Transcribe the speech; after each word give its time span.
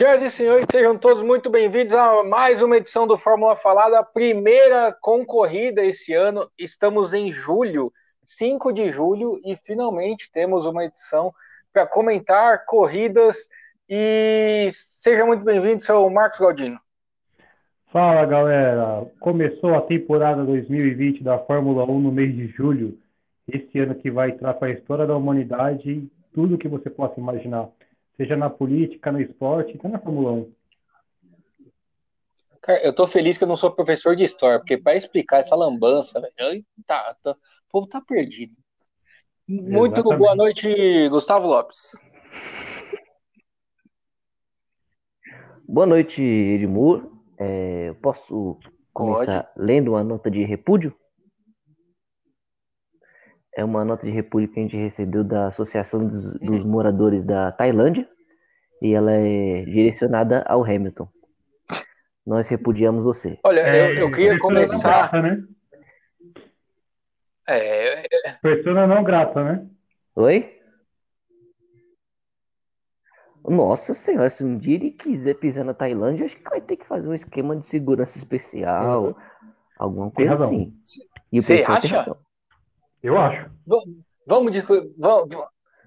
Senhoras 0.00 0.22
e 0.22 0.30
senhores, 0.30 0.64
sejam 0.72 0.96
todos 0.96 1.22
muito 1.22 1.50
bem-vindos 1.50 1.92
a 1.92 2.24
mais 2.24 2.62
uma 2.62 2.78
edição 2.78 3.06
do 3.06 3.18
Fórmula 3.18 3.54
Falada, 3.54 3.98
a 3.98 4.02
primeira 4.02 4.96
concorrida 4.98 5.84
esse 5.84 6.14
ano. 6.14 6.50
Estamos 6.58 7.12
em 7.12 7.30
julho, 7.30 7.92
5 8.24 8.72
de 8.72 8.88
julho, 8.88 9.38
e 9.44 9.54
finalmente 9.56 10.32
temos 10.32 10.64
uma 10.64 10.86
edição 10.86 11.34
para 11.70 11.86
comentar 11.86 12.64
corridas. 12.64 13.46
E 13.86 14.68
seja 14.72 15.26
muito 15.26 15.44
bem-vindo, 15.44 15.82
seu 15.82 16.08
Marcos 16.08 16.40
Galdino. 16.40 16.80
Fala 17.92 18.24
galera, 18.24 19.04
começou 19.20 19.74
a 19.74 19.82
temporada 19.82 20.42
2020 20.44 21.22
da 21.22 21.38
Fórmula 21.40 21.84
1 21.84 22.00
no 22.00 22.10
mês 22.10 22.34
de 22.34 22.46
julho. 22.46 22.98
Esse 23.46 23.78
ano 23.80 23.94
que 23.94 24.10
vai 24.10 24.30
entrar 24.30 24.54
para 24.54 24.68
a 24.68 24.72
história 24.72 25.06
da 25.06 25.14
humanidade, 25.14 26.10
tudo 26.32 26.56
que 26.56 26.68
você 26.68 26.88
possa 26.88 27.20
imaginar 27.20 27.68
seja 28.20 28.36
na 28.36 28.50
política, 28.50 29.10
no 29.10 29.18
esporte, 29.18 29.78
até 29.78 29.88
na 29.88 29.98
Fórmula 29.98 30.32
1. 30.32 30.52
Cara, 32.60 32.84
eu 32.84 32.94
tô 32.94 33.06
feliz 33.06 33.38
que 33.38 33.44
eu 33.44 33.48
não 33.48 33.56
sou 33.56 33.70
professor 33.70 34.14
de 34.14 34.24
história, 34.24 34.58
porque 34.58 34.76
para 34.76 34.94
explicar 34.94 35.38
essa 35.38 35.56
lambança, 35.56 36.20
velho, 36.20 36.62
tá, 36.86 37.16
tá, 37.22 37.30
o 37.30 37.36
povo 37.70 37.86
tá 37.86 37.98
perdido. 38.02 38.54
Muito 39.48 39.94
Exatamente. 39.94 40.18
boa 40.18 40.36
noite, 40.36 41.08
Gustavo 41.08 41.46
Lopes. 41.46 41.92
Boa 45.66 45.86
noite, 45.86 46.22
Edmur. 46.22 47.10
É, 47.38 47.94
posso 48.02 48.58
começar 48.92 49.44
Pode. 49.44 49.66
lendo 49.66 49.92
uma 49.92 50.04
nota 50.04 50.30
de 50.30 50.44
repúdio? 50.44 50.94
é 53.56 53.64
uma 53.64 53.84
nota 53.84 54.06
de 54.06 54.12
repúdio 54.12 54.48
que 54.48 54.60
a 54.60 54.62
gente 54.62 54.76
recebeu 54.76 55.24
da 55.24 55.48
Associação 55.48 56.06
dos, 56.06 56.38
dos 56.38 56.64
Moradores 56.64 57.24
da 57.24 57.50
Tailândia 57.50 58.08
e 58.80 58.94
ela 58.94 59.12
é 59.12 59.64
direcionada 59.64 60.42
ao 60.46 60.64
Hamilton. 60.64 61.08
Nós 62.26 62.48
repudiamos 62.48 63.02
você. 63.02 63.38
Olha, 63.42 63.60
é, 63.60 63.92
eu, 63.92 63.94
eu 63.94 64.10
queria 64.10 64.38
começar. 64.38 64.78
Grata, 65.10 65.22
né? 65.22 65.44
É. 67.48 68.08
Persona 68.42 68.86
não 68.86 69.02
grata, 69.02 69.42
né? 69.42 69.66
Oi? 70.14 70.60
Nossa 73.42 73.94
senhora, 73.94 74.28
se 74.28 74.44
um 74.44 74.56
dia 74.56 74.76
ele 74.76 74.90
quiser 74.90 75.34
pisar 75.34 75.64
na 75.64 75.74
Tailândia, 75.74 76.26
acho 76.26 76.36
que 76.36 76.48
vai 76.48 76.60
ter 76.60 76.76
que 76.76 76.86
fazer 76.86 77.08
um 77.08 77.14
esquema 77.14 77.56
de 77.56 77.66
segurança 77.66 78.18
especial, 78.18 79.06
uhum. 79.06 79.14
alguma 79.78 80.10
coisa 80.10 80.34
assim. 80.34 80.72
E 81.32 81.38
o 81.38 81.42
Você 81.42 81.64
acha? 81.66 82.16
Eu 83.02 83.18
acho. 83.18 83.50
Vamos, 84.26 84.52
discu 84.52 84.94
vamos, 84.98 85.34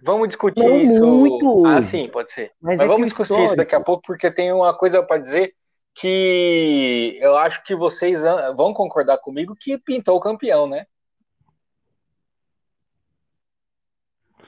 vamos 0.04 0.28
discutir 0.28 0.64
Não 0.64 0.82
isso. 0.82 1.06
Muito 1.06 1.66
ah, 1.66 1.82
sim, 1.82 2.09
pode 2.09 2.32
ser. 2.32 2.52
Mas, 2.62 2.78
Mas 2.78 2.86
é 2.86 2.88
vamos 2.88 3.08
discutir 3.08 3.32
histórico... 3.32 3.48
isso 3.48 3.56
daqui 3.56 3.76
a 3.76 3.82
pouco, 3.82 4.04
porque 4.06 4.30
tem 4.30 4.52
uma 4.52 4.73
coisa 4.78 5.02
para 5.02 5.22
dizer 5.22 5.54
que 5.96 7.18
eu 7.22 7.38
acho 7.38 7.64
que 7.64 7.76
vocês 7.76 8.22
vão 8.56 8.74
concordar 8.74 9.18
comigo 9.20 9.56
que 9.56 9.78
pintou 9.78 10.18
o 10.18 10.22
campeão, 10.22 10.68
né? 10.68 10.86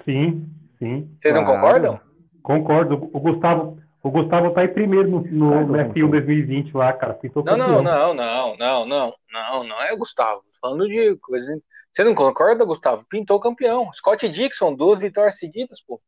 Sim, 0.03 0.47
sim. 0.77 1.09
Vocês 1.21 1.33
claro. 1.33 1.35
não 1.35 1.45
concordam? 1.45 1.99
Concordo. 2.41 3.09
O 3.11 3.19
Gustavo, 3.19 3.79
o 4.03 4.11
Gustavo 4.11 4.51
tá 4.51 4.61
aí 4.61 4.67
primeiro 4.67 5.09
no, 5.09 5.21
no 5.65 5.73
F1 5.73 6.11
2020 6.11 6.75
lá, 6.75 6.93
cara. 6.93 7.13
Pintou 7.15 7.43
não, 7.43 7.57
campeão. 7.57 7.83
não, 7.83 8.13
não, 8.13 8.13
não, 8.13 8.57
não, 8.57 8.85
não, 8.85 9.13
não, 9.31 9.63
não 9.63 9.81
é 9.81 9.93
o 9.93 9.97
Gustavo. 9.97 10.43
Falando 10.61 10.87
de 10.87 11.15
coisa 11.17 11.59
você 11.95 12.03
não 12.03 12.13
concorda, 12.13 12.65
Gustavo? 12.65 13.05
Pintou 13.05 13.39
campeão. 13.39 13.89
Scott 13.93 14.27
Dixon, 14.27 14.75
duas 14.75 14.99
vitórias 14.99 15.39
seguidas, 15.39 15.81
pô. 15.81 16.01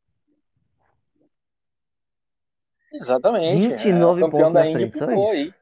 Exatamente. 2.91 3.69
29 3.69 4.19
é, 4.19 4.25
campeão 4.25 4.51
da 4.51 4.67
Indy 4.67 4.91
ficou 4.91 5.31
aí. 5.31 5.53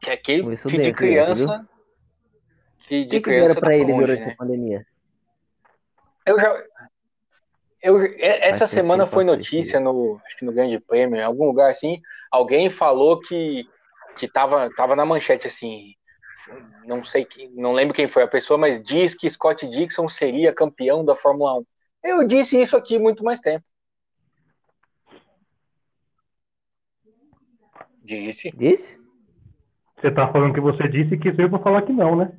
Que 0.00 0.10
é 0.10 0.12
aquele 0.12 0.56
que 0.56 0.78
de 0.78 0.92
criança. 0.92 1.68
Que 2.78 3.04
de 3.04 3.10
que 3.16 3.20
criança. 3.20 3.54
Que 3.54 3.60
pra 3.60 3.74
ele 3.74 3.92
longe, 3.92 4.06
durante 4.06 4.24
né? 4.24 4.32
a 4.32 4.36
pandemia? 4.36 4.86
Eu 6.24 6.40
já. 6.40 6.64
Eu, 7.82 7.98
essa 8.20 8.68
semana 8.68 9.04
foi 9.04 9.24
notícia 9.24 9.80
no, 9.80 10.20
acho 10.24 10.36
que 10.36 10.44
no 10.44 10.52
Grande 10.52 10.78
Prêmio, 10.78 11.16
em 11.18 11.24
algum 11.24 11.46
lugar 11.46 11.68
assim, 11.72 12.00
alguém 12.30 12.70
falou 12.70 13.18
que, 13.18 13.68
que 14.14 14.28
tava, 14.28 14.72
tava 14.76 14.94
na 14.94 15.04
manchete 15.04 15.48
assim, 15.48 15.96
não 16.84 17.04
sei 17.04 17.24
que, 17.24 17.48
não 17.48 17.72
lembro 17.72 17.94
quem 17.94 18.08
foi 18.08 18.22
a 18.22 18.28
pessoa, 18.28 18.58
mas 18.58 18.82
diz 18.82 19.14
que 19.14 19.28
Scott 19.28 19.66
Dixon 19.66 20.08
seria 20.08 20.52
campeão 20.52 21.04
da 21.04 21.16
Fórmula 21.16 21.58
1. 21.58 21.66
Eu 22.04 22.26
disse 22.26 22.60
isso 22.60 22.76
aqui 22.76 22.98
muito 22.98 23.22
mais 23.24 23.40
tempo. 23.40 23.64
Disse. 28.02 28.50
Disse? 28.56 29.00
Você 29.96 30.10
tá 30.10 30.30
falando 30.32 30.54
que 30.54 30.60
você 30.60 30.88
disse 30.88 31.16
que 31.16 31.30
veio 31.30 31.48
para 31.48 31.60
falar 31.60 31.82
que 31.82 31.92
não, 31.92 32.16
né? 32.16 32.32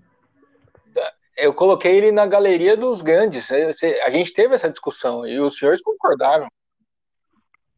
Eu 1.37 1.53
coloquei 1.53 1.95
ele 1.95 2.11
na 2.11 2.27
galeria 2.27 2.77
dos 2.77 3.01
grandes. 3.01 3.49
A 3.51 4.09
gente 4.09 4.33
teve 4.33 4.53
essa 4.53 4.69
discussão 4.69 5.25
e 5.25 5.39
os 5.39 5.57
senhores 5.57 5.81
concordaram. 5.81 6.47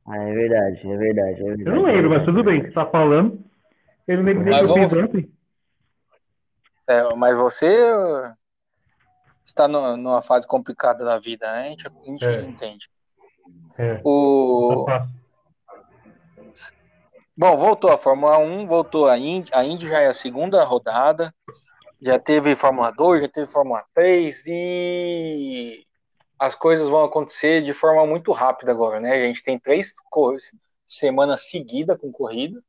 Ah, 0.07 0.17
é 0.17 0.33
verdade, 0.33 0.91
é 0.91 0.97
verdade, 0.97 1.41
é 1.41 1.43
verdade. 1.43 1.69
Eu 1.69 1.75
não 1.75 1.83
lembro, 1.83 2.09
mas 2.09 2.25
tudo 2.25 2.43
bem, 2.43 2.61
você 2.61 2.71
tá 2.71 2.85
falando. 2.85 3.39
Ele 4.07 4.23
nem 4.23 4.43
que 4.43 4.49
eu 4.49 4.73
fiz 4.73 4.93
ontem. 4.93 5.34
É, 6.88 7.16
mas 7.16 7.38
você 7.38 7.68
está 9.46 9.68
no, 9.68 9.97
numa 9.97 10.22
fase 10.22 10.47
complicada 10.47 11.03
da 11.03 11.18
vida, 11.18 11.51
né? 11.51 11.68
A 11.68 11.69
gente, 11.69 11.88
a 11.88 11.91
gente 12.03 12.25
é. 12.25 12.41
entende. 12.41 12.90
É. 13.78 14.01
O... 14.03 14.85
Bom, 17.38 17.57
voltou 17.57 17.91
a 17.91 17.97
Fórmula 17.97 18.38
1, 18.38 18.66
voltou 18.66 19.07
a 19.09 19.18
Indy, 19.18 19.51
a 19.53 19.63
Indy 19.63 19.90
já 19.90 20.00
é 20.00 20.07
a 20.07 20.13
segunda 20.13 20.63
rodada, 20.63 21.35
já 22.01 22.18
teve 22.18 22.56
Fórmula 22.56 22.91
2, 22.91 23.23
já 23.23 23.28
teve 23.28 23.47
Fórmula 23.47 23.84
3 23.94 24.46
e 24.47 25.85
as 26.40 26.56
coisas 26.56 26.88
vão 26.88 27.03
acontecer 27.03 27.62
de 27.62 27.73
forma 27.73 28.06
muito 28.06 28.31
rápida 28.31 28.72
agora, 28.72 29.00
né? 29.00 29.12
A 29.12 29.28
gente 29.28 29.44
tem 29.44 29.59
três 29.59 29.94
semanas 30.85 31.50
seguidas 31.50 32.00
com 32.00 32.12
corrida. 32.12 32.63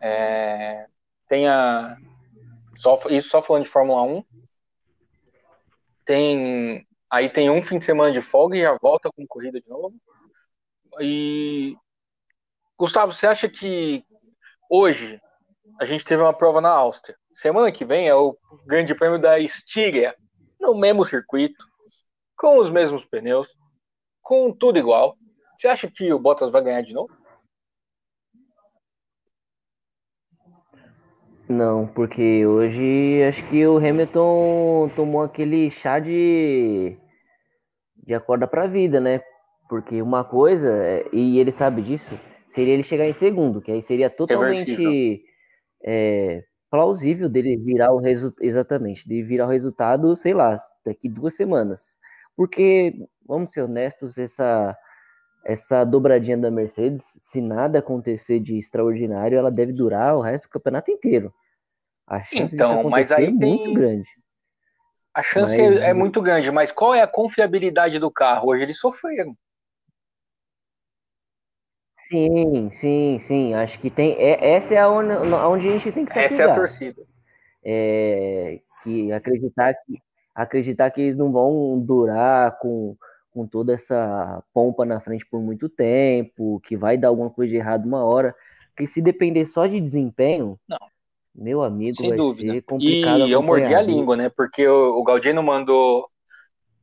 É... 0.00 0.86
Tem 1.28 1.46
a 1.46 1.98
só, 2.78 2.96
isso 3.10 3.28
só 3.28 3.42
falando 3.42 3.64
de 3.64 3.68
Fórmula 3.68 4.02
1. 4.02 4.24
Tem, 6.04 6.86
aí 7.10 7.28
tem 7.28 7.50
um 7.50 7.60
fim 7.60 7.78
de 7.78 7.84
semana 7.84 8.12
de 8.12 8.22
folga 8.22 8.56
e 8.56 8.62
já 8.62 8.78
volta 8.80 9.10
com 9.10 9.26
corrida 9.26 9.60
de 9.60 9.68
novo. 9.68 9.94
E 11.00 11.76
Gustavo, 12.78 13.12
você 13.12 13.26
acha 13.26 13.48
que 13.48 14.04
hoje 14.70 15.20
a 15.80 15.84
gente 15.84 16.04
teve 16.04 16.22
uma 16.22 16.32
prova 16.32 16.60
na 16.60 16.70
Áustria? 16.70 17.18
Semana 17.32 17.72
que 17.72 17.84
vem 17.84 18.08
é 18.08 18.14
o 18.14 18.38
Grande 18.64 18.94
Prêmio 18.94 19.20
da 19.20 19.40
Estíria, 19.40 20.14
no 20.60 20.76
mesmo 20.78 21.04
circuito, 21.04 21.66
com 22.36 22.58
os 22.58 22.70
mesmos 22.70 23.04
pneus, 23.04 23.48
com 24.22 24.52
tudo 24.52 24.78
igual. 24.78 25.16
Você 25.56 25.66
acha 25.66 25.90
que 25.90 26.12
o 26.12 26.18
Bottas 26.20 26.50
vai 26.50 26.62
ganhar 26.62 26.82
de 26.82 26.94
novo? 26.94 27.12
Não, 31.48 31.86
porque 31.86 32.44
hoje 32.44 33.22
acho 33.26 33.48
que 33.48 33.66
o 33.66 33.78
Hamilton 33.78 34.90
tomou 34.94 35.22
aquele 35.22 35.70
chá 35.70 35.98
de, 35.98 36.94
de 38.06 38.12
acorda 38.12 38.46
pra 38.46 38.66
vida, 38.66 39.00
né? 39.00 39.22
Porque 39.66 40.02
uma 40.02 40.22
coisa, 40.24 40.70
é, 40.84 41.06
e 41.10 41.38
ele 41.38 41.50
sabe 41.50 41.80
disso, 41.80 42.18
seria 42.46 42.74
ele 42.74 42.82
chegar 42.82 43.06
em 43.06 43.14
segundo, 43.14 43.62
que 43.62 43.72
aí 43.72 43.80
seria 43.80 44.10
totalmente 44.10 45.22
é, 45.82 46.44
plausível 46.70 47.30
dele 47.30 47.56
virar 47.56 47.94
o 47.94 47.98
resultado, 47.98 48.44
exatamente, 48.44 49.08
de 49.08 49.22
virar 49.22 49.46
o 49.46 49.50
resultado, 49.50 50.14
sei 50.16 50.34
lá, 50.34 50.58
daqui 50.84 51.08
duas 51.08 51.34
semanas. 51.34 51.96
Porque, 52.36 52.92
vamos 53.26 53.52
ser 53.52 53.62
honestos, 53.62 54.18
essa 54.18 54.76
essa 55.44 55.82
dobradinha 55.82 56.36
da 56.36 56.50
Mercedes, 56.50 57.16
se 57.20 57.40
nada 57.40 57.78
acontecer 57.78 58.38
de 58.38 58.58
extraordinário, 58.58 59.38
ela 59.38 59.50
deve 59.50 59.72
durar 59.72 60.14
o 60.14 60.20
resto 60.20 60.44
do 60.44 60.50
campeonato 60.50 60.90
inteiro. 60.90 61.32
A 62.08 62.22
chance 62.22 62.54
então, 62.54 62.88
mas 62.88 63.12
aí 63.12 63.26
é 63.26 63.30
muito 63.30 63.64
tem... 63.64 63.74
grande. 63.74 64.08
A 65.14 65.22
chance 65.22 65.60
mas... 65.60 65.80
é, 65.80 65.90
é 65.90 65.94
muito 65.94 66.22
grande, 66.22 66.50
mas 66.50 66.72
qual 66.72 66.94
é 66.94 67.02
a 67.02 67.06
confiabilidade 67.06 67.98
do 67.98 68.10
carro? 68.10 68.48
Hoje 68.48 68.62
eles 68.62 68.78
sofreram. 68.78 69.36
Sim, 72.08 72.70
sim, 72.70 73.18
sim. 73.20 73.54
Acho 73.54 73.78
que 73.78 73.90
tem. 73.90 74.14
É, 74.14 74.52
essa 74.54 74.74
é 74.74 74.78
a 74.78 74.88
onde, 74.88 75.12
onde 75.12 75.68
a 75.68 75.72
gente 75.72 75.92
tem 75.92 76.06
que 76.06 76.12
se 76.12 76.18
Essa 76.18 76.44
é 76.44 76.50
a 76.50 76.54
torcida. 76.54 77.02
É, 77.62 78.60
que 78.82 79.12
acreditar 79.12 79.74
que 79.74 80.00
acreditar 80.34 80.90
que 80.90 81.00
eles 81.00 81.16
não 81.16 81.32
vão 81.32 81.78
durar 81.78 82.58
com 82.58 82.96
com 83.30 83.46
toda 83.46 83.74
essa 83.74 84.42
pompa 84.54 84.84
na 84.84 85.00
frente 85.00 85.26
por 85.26 85.40
muito 85.40 85.68
tempo, 85.68 86.60
que 86.60 86.76
vai 86.76 86.96
dar 86.96 87.08
alguma 87.08 87.30
coisa 87.30 87.50
de 87.50 87.56
errado 87.56 87.84
uma 87.86 88.04
hora, 88.04 88.34
que 88.76 88.86
se 88.86 89.02
depender 89.02 89.44
só 89.46 89.66
de 89.66 89.80
desempenho, 89.80 90.58
não. 90.66 90.78
Meu 91.38 91.62
amigo, 91.62 91.96
Sem 91.96 92.08
vai 92.10 92.18
dúvida. 92.18 92.52
ser 92.52 92.62
complicado. 92.62 93.26
E 93.26 93.30
eu 93.30 93.42
mordi 93.42 93.74
a 93.74 93.80
língua, 93.80 94.16
né? 94.16 94.28
Porque 94.28 94.66
o, 94.66 94.98
o 94.98 95.04
Galdino 95.04 95.42
mandou 95.42 96.08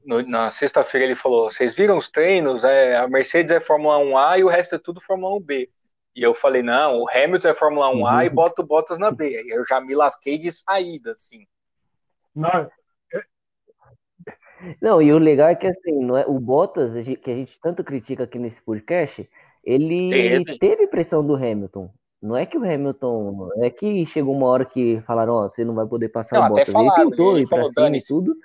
no, 0.06 0.22
na 0.22 0.50
sexta-feira 0.52 1.06
ele 1.06 1.16
falou: 1.16 1.52
vocês 1.52 1.76
viram 1.76 1.98
os 1.98 2.10
treinos? 2.10 2.64
É, 2.64 2.96
a 2.96 3.08
Mercedes 3.08 3.52
é 3.52 3.60
Fórmula 3.60 3.98
1A 3.98 4.40
e 4.40 4.44
o 4.44 4.48
resto 4.48 4.76
é 4.76 4.80
tudo 4.80 5.02
Fórmula 5.02 5.40
1B. 5.40 5.70
E 6.16 6.24
eu 6.24 6.34
falei: 6.34 6.62
não, 6.62 7.02
o 7.02 7.10
Hamilton 7.10 7.50
é 7.50 7.54
Fórmula 7.54 7.88
1A 7.88 8.16
uhum. 8.16 8.22
e 8.22 8.30
bota 8.30 8.62
o 8.62 8.66
Bottas 8.66 8.98
na 8.98 9.12
B. 9.12 9.26
Aí 9.38 9.50
eu 9.50 9.66
já 9.66 9.82
me 9.82 9.94
lasquei 9.94 10.38
de 10.38 10.52
saída, 10.52 11.12
assim. 11.12 11.46
Não, 12.34 12.70
não, 14.82 15.02
e 15.02 15.12
o 15.12 15.18
legal 15.18 15.50
é 15.50 15.56
que 15.56 15.68
assim, 15.68 16.00
não 16.04 16.18
é, 16.18 16.26
o 16.26 16.40
Bottas, 16.40 16.94
que 16.94 17.32
a 17.32 17.36
gente 17.36 17.60
tanto 17.60 17.84
critica 17.84 18.24
aqui 18.24 18.40
nesse 18.40 18.62
podcast, 18.62 19.30
ele 19.64 20.10
teve, 20.10 20.60
teve 20.60 20.88
pressão 20.88 21.26
do 21.26 21.36
Hamilton. 21.36 21.92
Não 22.26 22.36
é 22.36 22.44
que 22.44 22.58
o 22.58 22.64
Hamilton. 22.64 23.50
É 23.58 23.70
que 23.70 24.04
chegou 24.08 24.36
uma 24.36 24.48
hora 24.48 24.66
que 24.66 25.00
falaram, 25.02 25.34
ó, 25.34 25.44
você 25.48 25.64
não 25.64 25.76
vai 25.76 25.86
poder 25.86 26.10
passar 26.10 26.40
não, 26.40 26.46
o 26.48 26.50
Bottas. 26.50 26.70
Falaram, 26.70 27.04
ele 27.04 27.10
tentou 27.10 27.34
ele 27.34 27.44
ir 27.44 27.48
pra 27.48 27.64
cima 27.66 27.98
e 27.98 28.04
tudo, 28.04 28.36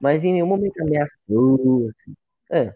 mas 0.00 0.22
em 0.22 0.34
nenhum 0.34 0.46
momento 0.46 0.80
ameaçou. 0.80 1.88
Assim. 1.90 2.14
É. 2.48 2.74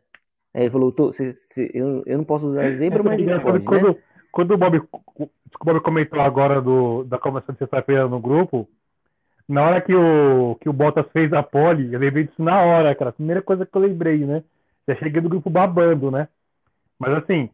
Aí 0.53 0.63
ele 0.63 0.71
falou, 0.71 0.91
tô, 0.91 1.13
cê, 1.13 1.33
cê, 1.35 1.71
eu, 1.73 2.03
eu 2.05 2.19
não 2.19 2.25
posso 2.25 2.49
usar 2.49 2.73
zebra, 2.73 3.05
mas 3.05 3.21
ele 3.21 3.41
pode, 3.41 3.65
quando, 3.65 3.89
né? 3.89 3.97
quando 4.33 4.51
o 4.55 4.59
Bob, 4.59 4.83
o 5.15 5.65
Bob 5.65 5.81
comentou 5.81 6.21
agora 6.21 6.61
do, 6.61 7.05
da 7.05 7.19
conversa 7.19 7.53
de 7.53 7.59
sexta-feira 7.59 8.09
no 8.09 8.19
grupo, 8.19 8.69
na 9.49 9.63
hora 9.63 9.81
que 9.81 9.95
o, 9.95 10.57
que 10.61 10.69
o 10.69 10.73
Bottas 10.73 11.07
fez 11.13 11.33
a 11.33 11.43
pole, 11.43 11.93
eu 11.93 12.01
lembrei 12.01 12.25
disso 12.25 12.43
na 12.43 12.61
hora, 12.63 12.95
cara. 12.97 13.11
A 13.11 13.13
primeira 13.13 13.43
coisa 13.43 13.65
que 13.65 13.77
eu 13.77 13.81
lembrei, 13.81 14.27
né? 14.27 14.43
Já 14.89 14.97
cheguei 14.97 15.21
do 15.21 15.29
grupo 15.29 15.49
babando, 15.49 16.11
né? 16.11 16.27
Mas 16.99 17.15
assim, 17.15 17.49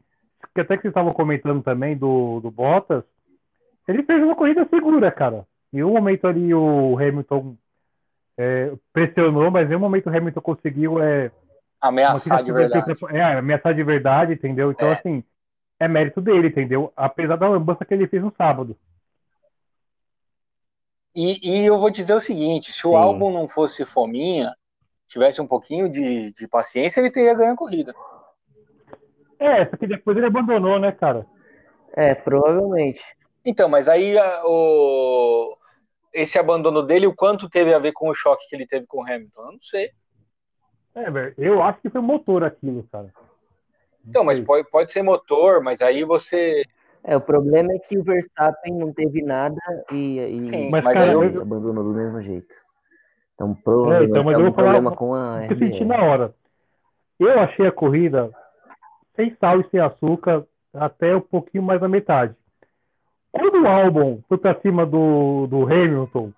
que 0.55 0.61
até 0.61 0.77
que 0.77 0.83
vocês 0.83 0.93
estavam 0.93 1.13
comentando 1.13 1.63
também 1.63 1.97
do, 1.97 2.41
do 2.41 2.51
Bottas, 2.51 3.03
ele 3.89 4.03
fez 4.03 4.23
uma 4.23 4.37
corrida 4.37 4.67
segura, 4.69 5.11
cara. 5.11 5.47
Em 5.73 5.83
um 5.83 5.93
momento 5.93 6.27
ali 6.27 6.55
o 6.55 6.97
Hamilton 6.97 7.57
é, 8.39 8.73
pressionou, 8.93 9.51
mas 9.51 9.71
em 9.71 9.75
um 9.75 9.81
momento 9.81 10.07
o 10.07 10.17
Hamilton 10.17 10.41
conseguiu 10.41 11.03
é, 11.03 11.31
ameaçar 11.81 12.43
de 12.43 12.53
verdade. 12.53 12.93
É, 13.11 13.23
ameaçar 13.23 13.75
de 13.75 13.83
verdade, 13.83 14.33
entendeu? 14.35 14.71
Então, 14.71 14.89
é. 14.89 14.93
assim, 14.93 15.25
é 15.79 15.89
mérito 15.89 16.21
dele, 16.21 16.49
entendeu? 16.49 16.93
Apesar 16.97 17.37
da 17.37 17.49
lambança 17.49 17.85
que 17.85 17.93
ele 17.93 18.07
fez 18.07 18.23
no 18.23 18.33
sábado. 18.37 18.77
E, 21.15 21.39
e 21.43 21.65
eu 21.65 21.79
vou 21.79 21.91
dizer 21.91 22.15
o 22.15 22.21
seguinte: 22.21 22.73
se 22.73 22.83
Sim. 22.83 22.89
o 22.89 22.97
álbum 22.97 23.33
não 23.33 23.47
fosse 23.47 23.85
fominha, 23.85 24.55
tivesse 25.07 25.41
um 25.41 25.47
pouquinho 25.47 25.89
de, 25.89 26.33
de 26.33 26.49
paciência, 26.49 27.01
ele 27.01 27.11
teria 27.11 27.35
ganho 27.35 27.53
a 27.53 27.57
corrida. 27.57 27.95
É, 29.45 29.67
só 29.67 29.77
que 29.77 29.87
depois 29.87 30.17
ele 30.17 30.27
abandonou, 30.27 30.79
né, 30.79 30.91
cara? 30.91 31.27
É, 31.93 32.15
provavelmente. 32.15 33.03
Então, 33.45 33.69
mas 33.69 33.89
aí 33.89 34.17
o... 34.45 35.55
esse 36.15 36.39
abandono 36.39 36.83
dele, 36.83 37.07
o 37.07 37.15
quanto 37.15 37.49
teve 37.49 37.75
a 37.75 37.79
ver 37.79 37.93
com 37.93 38.09
o 38.09 38.15
choque 38.15 38.49
que 38.49 38.57
ele 38.57 38.67
teve 38.67 38.87
com 38.87 39.03
o 39.03 39.03
Hamilton? 39.03 39.43
Eu 39.43 39.53
não 39.53 39.63
sei. 39.63 39.91
É, 40.95 41.11
velho, 41.11 41.35
eu 41.37 41.63
acho 41.63 41.81
que 41.83 41.91
foi 41.91 42.01
motor 42.01 42.43
aquilo, 42.43 42.89
cara. 42.91 43.13
Então, 44.07 44.25
mas 44.25 44.41
pode, 44.41 44.69
pode 44.71 44.91
ser 44.91 45.03
motor, 45.03 45.63
mas 45.63 45.83
aí 45.83 46.05
você. 46.05 46.65
É, 47.03 47.15
o 47.17 47.21
problema 47.21 47.71
é 47.75 47.79
que 47.79 47.99
o 47.99 48.03
Verstappen 48.03 48.73
não 48.75 48.93
teve 48.93 49.21
nada 49.23 49.61
e, 49.93 50.19
e 50.19 50.47
Sim, 50.47 50.71
mas, 50.71 50.83
mas 50.83 50.95
cara, 50.95 51.13
eu... 51.13 51.43
abandonou 51.43 51.85
do 51.85 51.93
mesmo 51.93 52.23
jeito. 52.23 52.55
Então, 53.35 53.55
provavelmente 53.55 54.07
é, 54.07 54.11
então, 54.11 54.25
mas 54.25 54.39
eu 54.39 54.45
vou 54.45 54.53
problema 54.55 54.91
falar, 54.91 54.97
com 54.97 55.15
a. 55.15 55.47
Eu 55.51 55.59
senti 55.59 55.85
na 55.85 56.03
hora. 56.03 56.35
Eu 57.19 57.41
achei 57.41 57.67
a 57.67 57.73
corrida 57.73 58.31
sem 59.17 59.35
sal 59.41 59.61
e 59.61 59.69
sem 59.71 59.81
açúcar 59.81 60.45
até 60.73 61.17
um 61.17 61.21
pouquinho 61.21 61.63
mais 61.63 61.81
da 61.81 61.89
metade. 61.89 62.35
Quando 63.31 63.63
o 63.63 63.67
álbum 63.67 64.21
foi 64.29 64.39
para 64.39 64.61
cima 64.61 64.87
do, 64.87 65.47
do 65.47 65.65
Hamilton, 65.65 66.33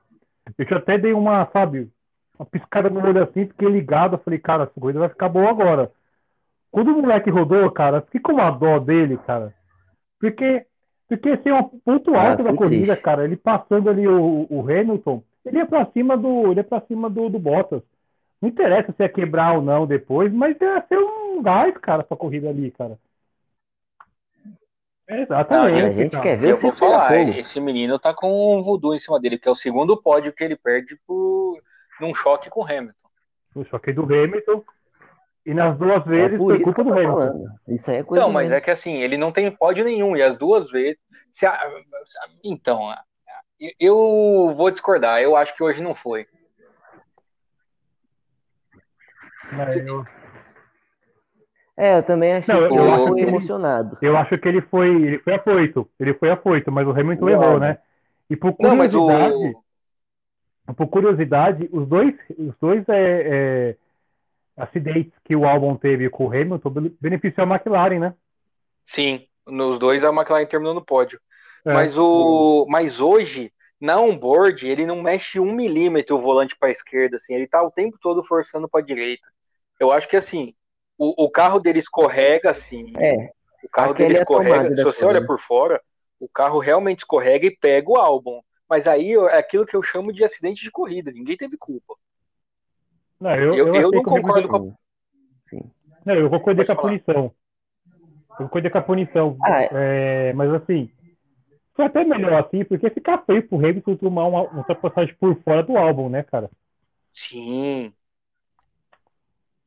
eu 0.56 0.66
já 0.66 0.76
até 0.76 0.96
dei 0.96 1.12
uma, 1.12 1.46
sabe, 1.52 1.90
uma 2.38 2.46
piscada 2.46 2.88
no 2.88 3.04
olho 3.04 3.22
assim, 3.22 3.46
fiquei 3.46 3.68
ligado, 3.68 4.18
falei, 4.18 4.38
cara, 4.38 4.64
essa 4.64 4.80
corrida 4.80 5.00
vai 5.00 5.08
ficar 5.08 5.28
boa 5.28 5.50
agora. 5.50 5.90
Quando 6.70 6.92
o 6.92 7.02
moleque 7.02 7.30
rodou, 7.30 7.70
cara, 7.70 8.02
fiquei 8.02 8.20
com 8.20 8.32
uma 8.32 8.50
dó 8.50 8.78
dele, 8.78 9.18
cara. 9.18 9.52
Porque, 10.20 10.64
porque 11.08 11.30
esse 11.30 11.48
é 11.48 11.54
um 11.54 11.64
ponto 11.64 12.14
ah, 12.14 12.30
alto 12.30 12.42
ah, 12.42 12.44
da 12.44 12.54
corrida, 12.54 12.86
triste. 12.86 13.02
cara. 13.02 13.24
Ele 13.24 13.36
passando 13.36 13.88
ali 13.88 14.06
o, 14.06 14.46
o 14.48 14.60
Hamilton, 14.60 15.22
ele 15.44 15.58
ia 15.58 15.66
pra 15.66 15.86
cima 15.86 16.16
do. 16.16 16.50
Ele 16.50 16.60
ia 16.60 16.64
pra 16.64 16.80
cima 16.82 17.08
do, 17.08 17.28
do 17.28 17.38
Bottas. 17.38 17.82
Não 18.40 18.48
interessa 18.48 18.92
se 18.92 19.02
é 19.02 19.08
quebrar 19.08 19.54
ou 19.54 19.62
não 19.62 19.86
depois, 19.86 20.32
mas 20.32 20.60
ia 20.60 20.84
ser 20.88 20.98
um 20.98 21.42
gás, 21.42 21.76
cara, 21.78 22.02
essa 22.02 22.16
corrida 22.16 22.48
ali, 22.50 22.70
cara. 22.70 22.98
Exatamente. 25.08 25.82
Não, 25.82 25.88
a 25.88 25.92
gente 25.92 26.20
quer 26.20 26.36
ver 26.36 26.50
eu 26.50 26.56
vou 26.56 26.72
falar, 26.72 27.14
esse 27.38 27.60
menino 27.60 27.98
tá 27.98 28.12
com 28.12 28.58
um 28.58 28.62
voodoo 28.62 28.94
em 28.94 28.98
cima 28.98 29.20
dele, 29.20 29.38
que 29.38 29.48
é 29.48 29.50
o 29.50 29.54
segundo 29.54 30.00
pódio 30.00 30.32
que 30.32 30.42
ele 30.42 30.56
perde 30.56 30.98
por 31.06 31.60
num 32.00 32.14
choque 32.14 32.50
com 32.50 32.60
o 32.60 32.64
Hamilton. 32.64 33.08
No 33.54 33.64
choque 33.64 33.92
do 33.92 34.02
Hamilton. 34.02 34.64
E 35.46 35.54
nas 35.54 35.78
duas 35.78 36.04
é 36.04 36.08
vezes 36.08 36.34
é 36.34 36.38
foi 36.38 36.60
culpa 36.60 36.82
do 36.82 36.92
Hamilton. 36.92 37.12
Falando. 37.12 37.50
Isso 37.68 37.90
aí 37.90 37.98
é 37.98 38.02
coisa 38.02 38.24
Não, 38.24 38.32
mas 38.32 38.50
é 38.50 38.60
que 38.60 38.70
assim, 38.70 38.96
ele 38.96 39.16
não 39.16 39.30
tem 39.30 39.50
pódio 39.50 39.84
nenhum, 39.84 40.16
e 40.16 40.22
as 40.22 40.36
duas 40.36 40.70
vezes. 40.70 40.98
Se 41.30 41.46
a... 41.46 41.56
Então, 42.42 42.92
eu 43.78 44.54
vou 44.56 44.70
discordar, 44.72 45.22
eu 45.22 45.36
acho 45.36 45.54
que 45.56 45.62
hoje 45.62 45.80
não 45.80 45.94
foi. 45.94 46.26
Eu... 49.86 50.04
É, 51.76 51.98
eu 51.98 52.02
também 52.02 52.32
achei 52.32 52.54
não, 52.54 52.68
que 52.68 52.74
ele 52.74 53.08
foi 53.08 53.20
emocionado. 53.20 53.98
Eu 54.00 54.16
acho 54.16 54.38
que 54.38 54.48
ele 54.48 54.62
foi, 54.62 54.88
ele 54.88 55.18
foi 55.18 55.34
afoito. 55.34 55.90
Ele 56.00 56.14
foi 56.14 56.30
afoito, 56.30 56.72
mas 56.72 56.86
o 56.86 56.90
Hamilton 56.90 57.28
errou, 57.28 57.60
né? 57.60 57.78
E 58.30 58.36
por 58.36 58.54
curiosidade, 58.54 59.34
não, 59.34 59.52
o... 60.68 60.74
por 60.74 60.86
curiosidade, 60.88 61.68
os 61.70 61.86
dois, 61.86 62.14
os 62.38 62.54
dois 62.58 62.88
é, 62.88 62.96
é, 62.96 63.76
acidentes 64.56 65.12
que 65.22 65.36
o 65.36 65.44
álbum 65.44 65.76
teve 65.76 66.08
com 66.08 66.26
o 66.26 66.32
Hamilton 66.32 66.72
beneficiou 67.00 67.46
a 67.46 67.54
McLaren, 67.54 67.98
né? 67.98 68.14
Sim, 68.86 69.26
nos 69.46 69.78
dois 69.78 70.02
a 70.02 70.08
McLaren 70.08 70.46
terminou 70.46 70.74
no 70.74 70.84
pódio. 70.84 71.20
É. 71.64 71.72
Mas 71.72 71.98
o, 71.98 72.66
mas 72.68 73.00
hoje 73.00 73.52
na 73.78 74.00
onboard 74.00 74.66
ele 74.66 74.86
não 74.86 75.02
mexe 75.02 75.38
um 75.38 75.52
milímetro 75.52 76.16
o 76.16 76.20
volante 76.20 76.56
para 76.58 76.68
a 76.68 76.72
esquerda, 76.72 77.16
assim, 77.16 77.34
ele 77.34 77.46
tá 77.46 77.62
o 77.62 77.70
tempo 77.70 77.98
todo 78.00 78.24
forçando 78.24 78.66
para 78.68 78.80
a 78.80 78.84
direita. 78.84 79.26
Eu 79.78 79.92
acho 79.92 80.08
que 80.08 80.16
assim, 80.16 80.54
o, 80.98 81.24
o 81.24 81.30
carro 81.30 81.58
dele 81.58 81.78
escorrega 81.78 82.50
assim. 82.50 82.92
É. 82.96 83.30
O 83.62 83.68
carro 83.68 83.94
dele 83.94 84.16
é 84.16 84.20
escorrega. 84.20 84.76
Se 84.76 84.84
você 84.84 85.04
olha 85.04 85.24
por 85.24 85.38
fora, 85.38 85.80
o 86.18 86.28
carro 86.28 86.58
realmente 86.58 87.00
escorrega 87.00 87.46
e 87.46 87.56
pega 87.56 87.90
o 87.90 87.96
álbum. 87.96 88.40
Mas 88.68 88.86
aí 88.86 89.14
é 89.14 89.38
aquilo 89.38 89.66
que 89.66 89.76
eu 89.76 89.82
chamo 89.82 90.12
de 90.12 90.24
acidente 90.24 90.62
de 90.62 90.70
corrida. 90.70 91.12
Ninguém 91.12 91.36
teve 91.36 91.56
culpa. 91.56 91.94
Não, 93.20 93.34
eu, 93.34 93.54
eu, 93.54 93.66
eu, 93.68 93.82
eu 93.82 93.92
não 93.92 94.02
concordo 94.02 94.48
com 94.48 94.56
a... 94.56 94.60
Não, 96.04 96.14
eu 96.14 96.30
concordei 96.30 96.64
com 96.64 96.72
a 96.72 96.76
punição. 96.76 97.34
Eu 98.38 98.46
concordei 98.46 98.70
com 98.70 98.78
a 98.78 98.82
punição. 98.82 99.36
Ah, 99.42 99.62
é. 99.62 99.68
É, 99.72 100.32
mas 100.34 100.52
assim, 100.52 100.90
foi 101.74 101.86
até 101.86 102.04
melhor 102.04 102.34
assim, 102.34 102.64
porque 102.64 102.90
ficar 102.90 103.24
feio 103.24 103.46
pro 103.46 103.58
Hamilton 103.58 103.96
tomar 103.96 104.26
uma 104.26 104.42
ultrapassagem 104.56 105.14
por 105.18 105.36
fora 105.42 105.62
do 105.62 105.76
álbum, 105.76 106.08
né, 106.08 106.22
cara? 106.22 106.50
Sim. 107.12 107.92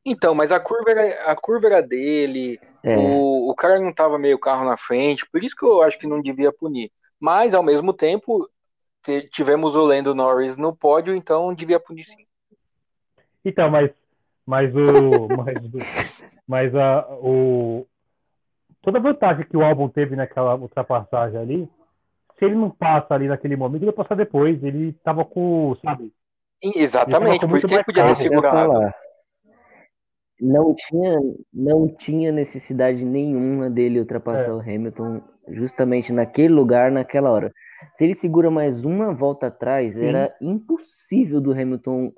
Então, 0.06 0.34
mas 0.34 0.52
a 0.52 0.60
curva 0.60 0.92
era, 0.92 1.32
a 1.32 1.36
curva 1.36 1.68
era 1.68 1.82
dele, 1.82 2.60
é. 2.84 2.98
o, 2.98 3.50
o 3.50 3.56
cara 3.56 3.80
não 3.80 3.94
tava 3.94 4.18
meio 4.18 4.40
carro 4.40 4.66
na 4.66 4.78
frente, 4.78 5.30
por 5.30 5.44
isso 5.44 5.56
que 5.56 5.66
eu 5.66 5.82
acho 5.82 6.00
que 6.00 6.08
não 6.08 6.22
devia 6.22 6.52
punir. 6.52 6.92
Mas, 7.20 7.54
ao 7.54 7.62
mesmo 7.62 7.92
tempo, 7.94 8.50
tivemos 9.32 9.76
o 9.76 9.82
Lando 9.82 10.16
Norris 10.16 10.58
no 10.58 10.76
pódio, 10.76 11.14
então 11.14 11.54
devia 11.54 11.80
punir 11.80 12.06
sim. 12.06 12.26
Então, 13.44 13.70
mas, 13.70 13.92
mas 14.46 14.74
o. 14.74 15.28
mas, 15.36 16.26
mas 16.48 16.76
a, 16.76 17.08
o. 17.22 17.86
Toda 18.82 18.98
a 18.98 19.02
vantagem 19.02 19.46
que 19.46 19.58
o 19.58 19.64
álbum 19.64 19.90
teve 19.90 20.16
naquela 20.16 20.56
ultrapassagem 20.56 21.38
ali, 21.38 21.70
se 22.38 22.46
ele 22.46 22.56
não 22.56 22.70
passa 22.70 23.14
ali 23.14 23.28
naquele 23.28 23.58
momento, 23.58 23.84
ele 23.84 23.92
vai 23.92 23.96
passar 24.04 24.16
depois. 24.16 24.64
Ele 24.64 24.94
tava 25.04 25.26
com, 25.26 25.76
sabe? 25.84 26.14
Exatamente, 26.62 27.46
por 27.46 27.58
isso 27.58 27.68
que 27.68 27.74
ele 27.74 27.84
podia 27.84 28.06
ter 28.06 28.16
segurado. 28.16 28.94
Não 30.40 30.74
tinha, 30.74 31.20
não 31.54 31.88
tinha 31.88 32.32
necessidade 32.32 33.04
nenhuma 33.04 33.70
dele 33.70 34.00
ultrapassar 34.00 34.52
é. 34.52 34.54
o 34.54 34.60
Hamilton 34.60 35.22
justamente 35.50 36.14
naquele 36.14 36.54
lugar, 36.54 36.92
naquela 36.92 37.30
hora. 37.30 37.52
Se 37.96 38.04
ele 38.04 38.14
segura 38.14 38.50
mais 38.50 38.86
uma 38.86 39.14
volta 39.14 39.48
atrás, 39.48 39.94
Sim. 39.94 40.06
era 40.06 40.36
impossível 40.42 41.42
do 41.42 41.52
Hamilton, 41.52 42.14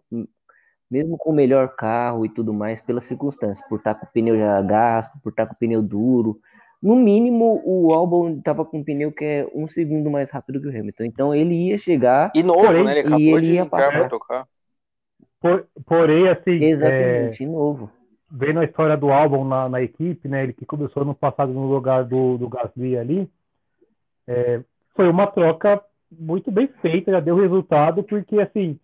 mesmo 0.89 1.17
com 1.17 1.31
o 1.31 1.35
melhor 1.35 1.75
carro 1.75 2.25
e 2.25 2.29
tudo 2.29 2.53
mais, 2.53 2.81
pelas 2.81 3.05
circunstâncias, 3.05 3.65
por 3.67 3.77
estar 3.77 3.95
com 3.95 4.05
o 4.05 4.09
pneu 4.09 4.37
já 4.37 4.61
gasto, 4.61 5.17
por 5.23 5.29
estar 5.29 5.45
com 5.45 5.53
o 5.53 5.57
pneu 5.57 5.81
duro, 5.81 6.39
no 6.81 6.95
mínimo, 6.95 7.61
o 7.63 7.93
Albon 7.93 8.37
estava 8.39 8.65
com 8.65 8.79
um 8.79 8.83
pneu 8.83 9.11
que 9.11 9.23
é 9.23 9.47
um 9.53 9.67
segundo 9.67 10.09
mais 10.09 10.31
rápido 10.31 10.59
que 10.59 10.67
o 10.67 10.71
Hamilton. 10.71 11.03
Então 11.03 11.35
ele 11.35 11.53
ia 11.53 11.77
chegar. 11.77 12.31
E 12.33 12.41
novo, 12.41 12.65
porém, 12.65 12.83
né? 12.83 12.91
Ele 12.91 12.99
acabou 13.01 13.19
e 13.19 13.29
ele 13.29 13.53
ia 13.53 13.65
passar. 13.67 14.09
Tocar. 14.09 14.47
Por, 15.39 15.67
porém, 15.85 16.27
assim. 16.27 16.63
Exatamente, 16.63 17.43
é, 17.43 17.47
novo. 17.47 17.91
Vendo 18.31 18.59
a 18.61 18.65
história 18.65 18.95
do 18.95 19.11
Albon 19.11 19.43
na, 19.43 19.67
na, 19.67 19.81
equipe, 19.81 20.27
né? 20.27 20.43
Ele 20.43 20.53
que 20.53 20.65
começou 20.65 21.03
no 21.03 21.13
passado 21.13 21.51
no 21.51 21.67
lugar 21.67 22.05
do, 22.05 22.38
do 22.38 22.47
Gasly 22.47 22.97
ali. 22.97 23.29
É, 24.27 24.61
foi 24.95 25.09
uma 25.09 25.27
troca 25.27 25.83
muito 26.09 26.50
bem 26.51 26.67
feita, 26.81 27.11
já 27.11 27.19
deu 27.19 27.35
resultado, 27.35 28.03
porque 28.03 28.39
assim. 28.39 28.79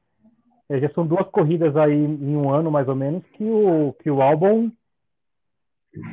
é, 0.69 0.79
já 0.79 0.89
são 0.89 1.07
duas 1.07 1.27
corridas 1.29 1.75
aí 1.77 1.93
em 1.93 2.35
um 2.35 2.49
ano, 2.49 2.69
mais 2.69 2.87
ou 2.87 2.95
menos, 2.95 3.23
que 3.33 3.43
o, 3.43 3.93
que 4.01 4.11
o 4.11 4.21
álbum, 4.21 4.69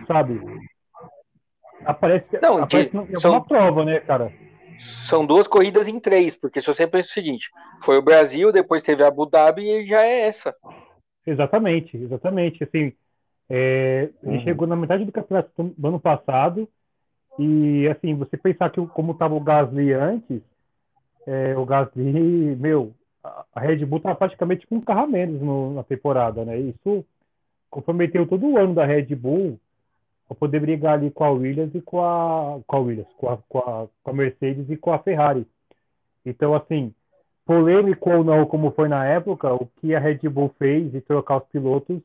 sabe, 0.07 0.41
aparece, 1.85 2.38
Não, 2.41 2.59
aparece 2.59 2.91
de- 2.91 3.17
em 3.17 3.21
são- 3.21 3.43
prova, 3.43 3.85
né, 3.85 4.00
cara? 4.00 4.33
São 5.07 5.25
duas 5.25 5.47
corridas 5.47 5.87
em 5.87 6.00
três, 6.00 6.37
porque 6.37 6.61
se 6.61 6.67
você 6.67 6.87
pensa 6.87 7.09
o 7.09 7.12
seguinte, 7.12 7.50
foi 7.83 7.97
o 7.99 8.03
Brasil, 8.03 8.50
depois 8.53 8.83
teve 8.83 9.03
a 9.03 9.09
Abu 9.09 9.26
Dhabi 9.26 9.62
e 9.62 9.87
já 9.87 10.03
é 10.03 10.26
essa. 10.26 10.55
Exatamente, 11.26 11.97
exatamente. 11.97 12.64
Assim, 12.64 12.93
é, 13.49 14.11
ele 14.23 14.37
Uhum. 14.37 14.41
chegou 14.43 14.67
na 14.67 14.77
metade 14.77 15.05
do 15.05 15.13
campeonato 15.13 15.51
do 15.77 15.89
ano 15.89 16.01
passado 16.01 16.69
e, 17.39 17.89
assim, 17.89 18.15
você 18.15 18.37
pensar 18.37 18.71
que 18.71 18.85
como 18.89 19.13
estava 19.13 19.35
o 19.35 19.41
Gasly 19.41 19.93
antes, 19.93 20.41
é, 21.27 21.57
o 21.57 21.65
Gasly, 21.65 22.57
meu, 22.57 22.93
a 23.23 23.45
a 23.55 23.61
Red 23.61 23.85
Bull 23.87 23.99
estava 23.99 24.17
praticamente 24.17 24.67
com 24.67 24.77
um 24.77 24.81
carro 24.81 25.03
a 25.03 25.07
menos 25.07 25.41
no- 25.41 25.75
na 25.75 25.83
temporada, 25.83 26.45
né? 26.45 26.59
Isso 26.59 27.05
comprometeu 27.71 28.27
todo 28.27 28.47
o 28.47 28.59
ano 28.59 28.75
da 28.75 28.85
Red 28.85 29.15
Bull 29.17 29.59
para 30.29 30.37
poder 30.37 30.61
brigar 30.61 30.95
ali 30.95 31.11
com 31.11 31.25
a 31.25 31.31
Williams 31.31 31.75
e 31.75 31.81
com 31.81 32.03
a, 32.03 32.61
com 32.67 32.77
a 32.77 32.81
Williams, 32.81 33.13
com 33.17 33.29
a, 33.31 33.39
com 33.49 33.59
a, 33.59 33.87
com 34.03 34.11
a 34.11 34.15
Mercedes 34.15 34.69
e 34.71 34.77
com 34.77 34.93
a 34.93 34.99
Ferrari. 34.99 35.47
Então, 36.25 36.55
assim, 36.55 36.95
polêmico 37.45 38.11
ou 38.11 38.25
não, 38.25 38.47
como 38.47 38.71
foi 38.73 38.89
na 38.89 39.05
época, 39.07 39.53
o 39.53 39.67
que 39.81 39.95
a 39.95 39.99
Red 39.99 40.29
Bull 40.29 40.55
fez 40.59 40.91
de 40.93 41.01
trocar 41.01 41.39
os 41.39 41.49
pilotos 41.49 42.01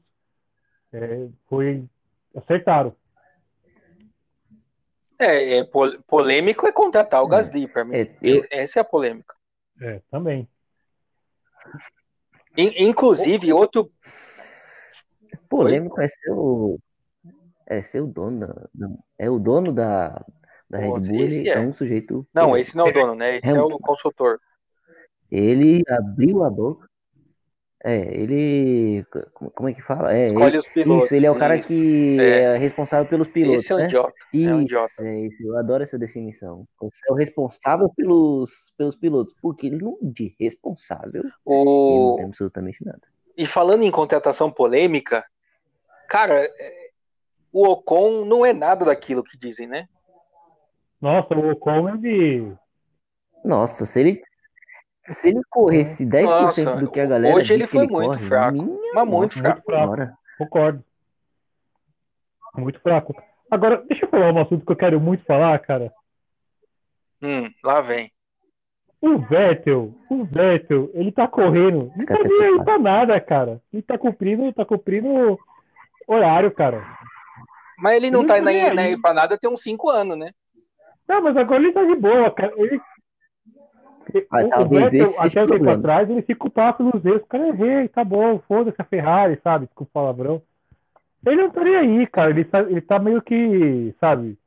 é, 0.94 1.28
foi 1.48 1.86
acertaram. 2.36 2.96
É, 5.18 5.58
é 5.58 5.64
pol- 5.66 6.00
polêmico 6.08 6.66
é 6.66 6.72
contratar 6.72 7.22
o 7.24 7.28
É. 7.28 7.30
Gasly, 7.30 7.68
para 7.68 7.84
mim. 7.84 7.96
É, 7.96 8.16
eu- 8.22 8.46
Essa 8.50 8.80
é 8.80 8.82
a 8.82 8.86
polêmica. 8.86 9.36
É, 9.82 10.02
também. 10.10 10.48
In- 12.58 12.74
Inclusive, 12.88 13.52
outro. 13.54 13.92
polêmico 15.50 16.00
é 16.02 16.08
ser 16.08 16.32
o. 16.32 16.80
É 17.66 17.82
ser 17.82 18.02
o 18.02 18.08
dono 18.08 18.48
da. 18.74 18.98
é 19.18 19.30
o 19.30 19.38
dono 19.38 19.72
da, 19.72 20.26
da 20.70 20.78
Red 20.80 20.90
Bull, 21.02 21.20
ele 21.22 21.50
é. 21.50 21.54
é 21.54 21.60
um 21.60 21.74
sujeito. 21.74 22.26
Não, 22.34 22.58
esse 22.58 22.76
não 22.76 22.86
é 22.88 22.90
o 22.90 22.94
dono, 22.94 23.16
né? 23.16 23.38
Esse 23.38 23.48
é 23.48 23.54
o 23.54 23.66
Hamilton. 23.66 23.78
consultor. 23.80 24.40
Ele 25.30 25.84
abriu 25.88 26.44
a 26.44 26.50
boca. 26.50 26.89
É, 27.82 27.96
ele. 28.14 29.06
Como, 29.54 29.70
é 29.70 29.74
que 29.74 29.82
fala? 29.82 30.14
É, 30.14 30.26
Escolhe 30.26 30.48
ele- 30.48 30.58
os 30.58 30.68
pilotos. 30.68 31.06
isso, 31.06 31.16
ele 31.16 31.26
é 31.26 31.32
o 31.32 31.40
cara 31.40 31.56
isso. 31.56 31.68
que 31.70 32.18
É. 32.20 32.40
é, 32.42 32.58
responsável 32.58 33.08
pelos 33.10 33.30
pilotos, 33.30 33.64
Esse 33.64 33.72
é 33.72 33.76
um 33.76 33.80
né? 33.80 33.86
idiota. 33.86 34.14
é 34.34 34.38
um 34.38 34.40
Isso, 34.40 34.62
idiota. 34.64 34.94
é 35.08 35.20
isso, 35.26 35.44
eu 35.44 35.58
adoro 35.58 35.84
essa 35.84 35.98
definição. 35.98 36.66
Você 36.82 37.00
é 37.10 37.12
o 37.14 37.16
responsável 37.16 37.90
pelos, 37.96 38.74
pelos 38.78 38.98
pilotos, 38.98 39.34
porque 39.42 39.68
ele 39.68 39.78
não 39.78 39.98
de 40.02 40.36
responsável, 40.38 41.24
ele 41.24 41.32
não 41.46 42.14
O... 42.14 42.16
tem 42.18 42.26
absolutamente 42.26 42.84
nada. 42.84 43.02
E 43.38 43.46
falando 43.48 43.84
em 43.84 43.92
contratação 43.92 44.52
polêmica, 44.52 45.24
cara, 46.10 46.44
é, 46.44 46.90
o 47.54 47.66
Ocon 47.66 48.26
não 48.26 48.46
é 48.46 48.52
nada 48.52 48.84
daquilo 48.84 49.24
que 49.24 49.38
dizem, 49.38 49.68
né? 49.68 49.88
Nossa, 51.00 51.34
o 51.34 51.52
Ocon, 51.52 51.88
ele... 51.96 52.54
Nossa, 53.46 53.86
se 53.86 53.98
ele, 54.02 54.22
se 55.14 55.30
ele 55.30 55.42
corresse 55.50 56.06
10% 56.06 56.24
Nossa, 56.26 56.76
do 56.78 56.92
que 56.92 57.00
a 57.00 57.06
galera 57.06 57.36
hoje 57.36 57.54
ele 57.54 57.68
foi 57.68 57.84
ele 57.84 57.92
muito 57.92 58.08
corre, 58.08 58.28
fraco, 58.28 58.58
minha 58.58 58.94
mas 58.94 59.08
muito 59.08 59.22
nossa, 59.22 59.40
fraco. 59.40 59.62
fraco. 59.66 59.88
Bora. 59.88 60.14
Concordo. 60.38 60.84
Muito 62.56 62.80
fraco. 62.80 63.16
Agora, 63.52 63.84
deixa 63.88 64.06
eu 64.06 64.10
falar 64.10 64.32
um 64.34 64.42
assunto 64.42 64.66
que 64.66 64.72
eu 64.72 64.76
quero 64.76 65.00
muito 65.00 65.24
falar, 65.26 65.58
cara. 65.60 65.92
Hum, 67.22 67.50
lá 67.64 67.82
vem. 67.82 68.12
O 69.02 69.18
Vettel, 69.18 69.94
o 70.10 70.24
Vettel, 70.26 70.90
ele 70.94 71.12
tá 71.12 71.28
correndo. 71.28 71.92
Não 71.96 72.06
tá 72.06 72.18
nem 72.22 72.44
aí 72.44 72.64
pra 72.64 72.78
nada, 72.78 73.20
cara. 73.22 73.62
Ele 73.72 73.82
tá 73.82 73.98
cumprindo, 73.98 74.52
tá 74.54 74.66
cumprindo 74.66 75.40
horário, 76.08 76.52
cara. 76.52 76.84
Mas 77.78 77.96
ele 77.96 78.12
não 78.12 78.22
Ele 78.22 78.28
tá 78.28 78.36
não 78.36 78.44
tá 78.44 78.52
nem 78.52 78.62
aí 78.62 78.74
na 78.76 78.82
aí. 78.82 79.02
pra 79.02 79.14
nada 79.14 79.38
tem 79.38 79.50
uns 79.50 79.62
5 79.64 79.90
anos, 79.90 80.18
né? 80.18 80.32
Não, 81.08 81.22
mas 81.22 81.38
agora 81.38 81.62
ele 81.64 81.72
tá 81.72 81.84
de 81.84 81.96
boa, 81.96 82.30
cara. 82.32 82.54
Ele... 82.58 82.80
Ah, 84.30 84.44
o, 84.44 84.46
o 84.46 84.50
talvez 84.50 84.92
Vettel, 84.92 85.02
esse 85.04 85.14
seja 85.14 85.42
até 85.42 85.42
o 85.42 85.56
um 85.56 85.60
tempo 85.60 85.70
atrás, 85.70 86.10
ele 86.10 86.22
se 86.22 86.36
culpava 86.36 86.78
pelos 86.78 87.06
erros. 87.06 87.22
O 87.22 87.26
cara 87.26 87.48
errei, 87.48 87.88
tá 87.88 88.04
bom, 88.04 88.40
foda-se 88.48 88.82
a 88.82 88.86
Ferrari, 88.86 89.40
sabe? 89.44 89.66
Desculpa 89.66 89.90
o 89.90 89.94
palavrão. 89.94 90.42
Ele 91.26 91.42
não 91.42 91.50
tá 91.50 91.64
nem 91.64 91.76
aí, 91.76 92.08
cara. 92.08 92.30
Ele 92.30 92.46
tá, 92.46 92.62
ele 92.62 92.82
tá 92.82 93.00
meio 93.00 93.22
que, 93.22 93.94
sabe? 94.00 94.38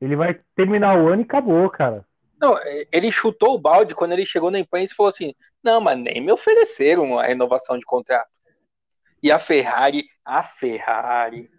Ele 0.00 0.14
vai 0.14 0.38
terminar 0.54 0.98
o 0.98 1.08
ano 1.08 1.22
e 1.22 1.24
acabou, 1.24 1.68
cara. 1.70 2.04
Não, 2.40 2.54
ele 2.92 3.10
chutou 3.10 3.54
o 3.54 3.58
balde 3.58 3.94
quando 3.94 4.12
ele 4.12 4.26
chegou 4.26 4.50
na 4.50 4.58
imprensa 4.58 4.92
e 4.92 4.96
falou 4.96 5.10
assim: 5.10 5.34
não, 5.62 5.80
mas 5.80 5.98
nem 5.98 6.20
me 6.20 6.32
ofereceram 6.32 7.18
a 7.18 7.26
renovação 7.26 7.78
de 7.78 7.86
contrato. 7.86 8.28
E 9.22 9.32
a 9.32 9.38
Ferrari, 9.38 10.04
a 10.24 10.42
Ferrari, 10.42 11.50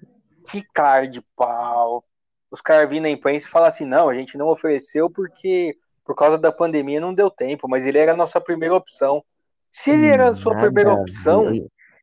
que 0.50 0.64
cara 0.74 1.08
de 1.08 1.22
pau. 1.36 2.04
Os 2.50 2.62
caras 2.62 2.90
vindo 2.90 3.04
na 3.04 3.10
imprensa 3.10 3.48
e 3.48 3.52
falam 3.52 3.68
assim: 3.68 3.86
não, 3.86 4.08
a 4.08 4.14
gente 4.14 4.38
não 4.38 4.48
ofereceu 4.48 5.10
porque 5.10 5.76
por 6.08 6.16
causa 6.16 6.38
da 6.38 6.54
pandemia 6.54 7.02
não 7.02 7.14
deu 7.14 7.30
tempo, 7.30 7.68
mas 7.68 7.86
ele 7.86 7.98
era 7.98 8.14
a 8.14 8.16
nossa 8.16 8.40
primeira 8.40 8.74
opção. 8.74 9.22
Se 9.70 9.92
ele 9.92 10.08
era 10.08 10.30
a 10.30 10.34
sua 10.34 10.54
Nada 10.54 10.66
primeira 10.66 10.90
a 10.90 10.94
opção, 10.94 11.52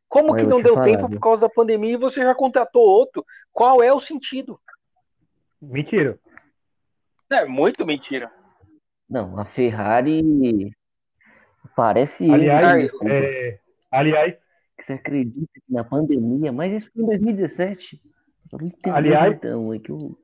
como 0.06 0.37
que 0.37 0.44
não 0.44 0.61
deu 0.61 0.75
falar, 0.75 0.84
tempo 0.84 1.08
viu? 1.08 1.18
por 1.18 1.23
causa 1.25 1.49
da 1.49 1.49
pandemia 1.49 1.94
e 1.94 1.96
você 1.96 2.23
já 2.23 2.34
contratou 2.34 2.82
outro? 2.82 3.25
Qual 3.50 3.82
é 3.82 3.90
o 3.90 3.99
sentido? 3.99 4.61
Mentira. 5.61 6.18
É 7.32 7.46
muito 7.46 7.87
mentira. 7.87 8.30
Não, 9.08 9.40
a 9.40 9.46
Ferrari 9.46 10.70
parece 11.75 12.30
Aliás, 12.30 12.92
é, 13.06 13.58
aliás, 13.90 14.34
que 14.76 14.84
você 14.84 14.92
acredita 14.92 15.49
que 15.54 15.73
na 15.73 15.82
pandemia, 15.82 16.52
mas 16.52 16.75
isso 16.75 16.90
foi 16.92 17.02
em 17.02 17.06
2017. 17.06 18.02
Eu 18.52 18.58
não 18.58 18.66
entendo 18.66 18.94
Aliás- 18.94 19.34
então, 19.34 19.73
é 19.73 19.78
que 19.78 19.90
eu 19.90 20.18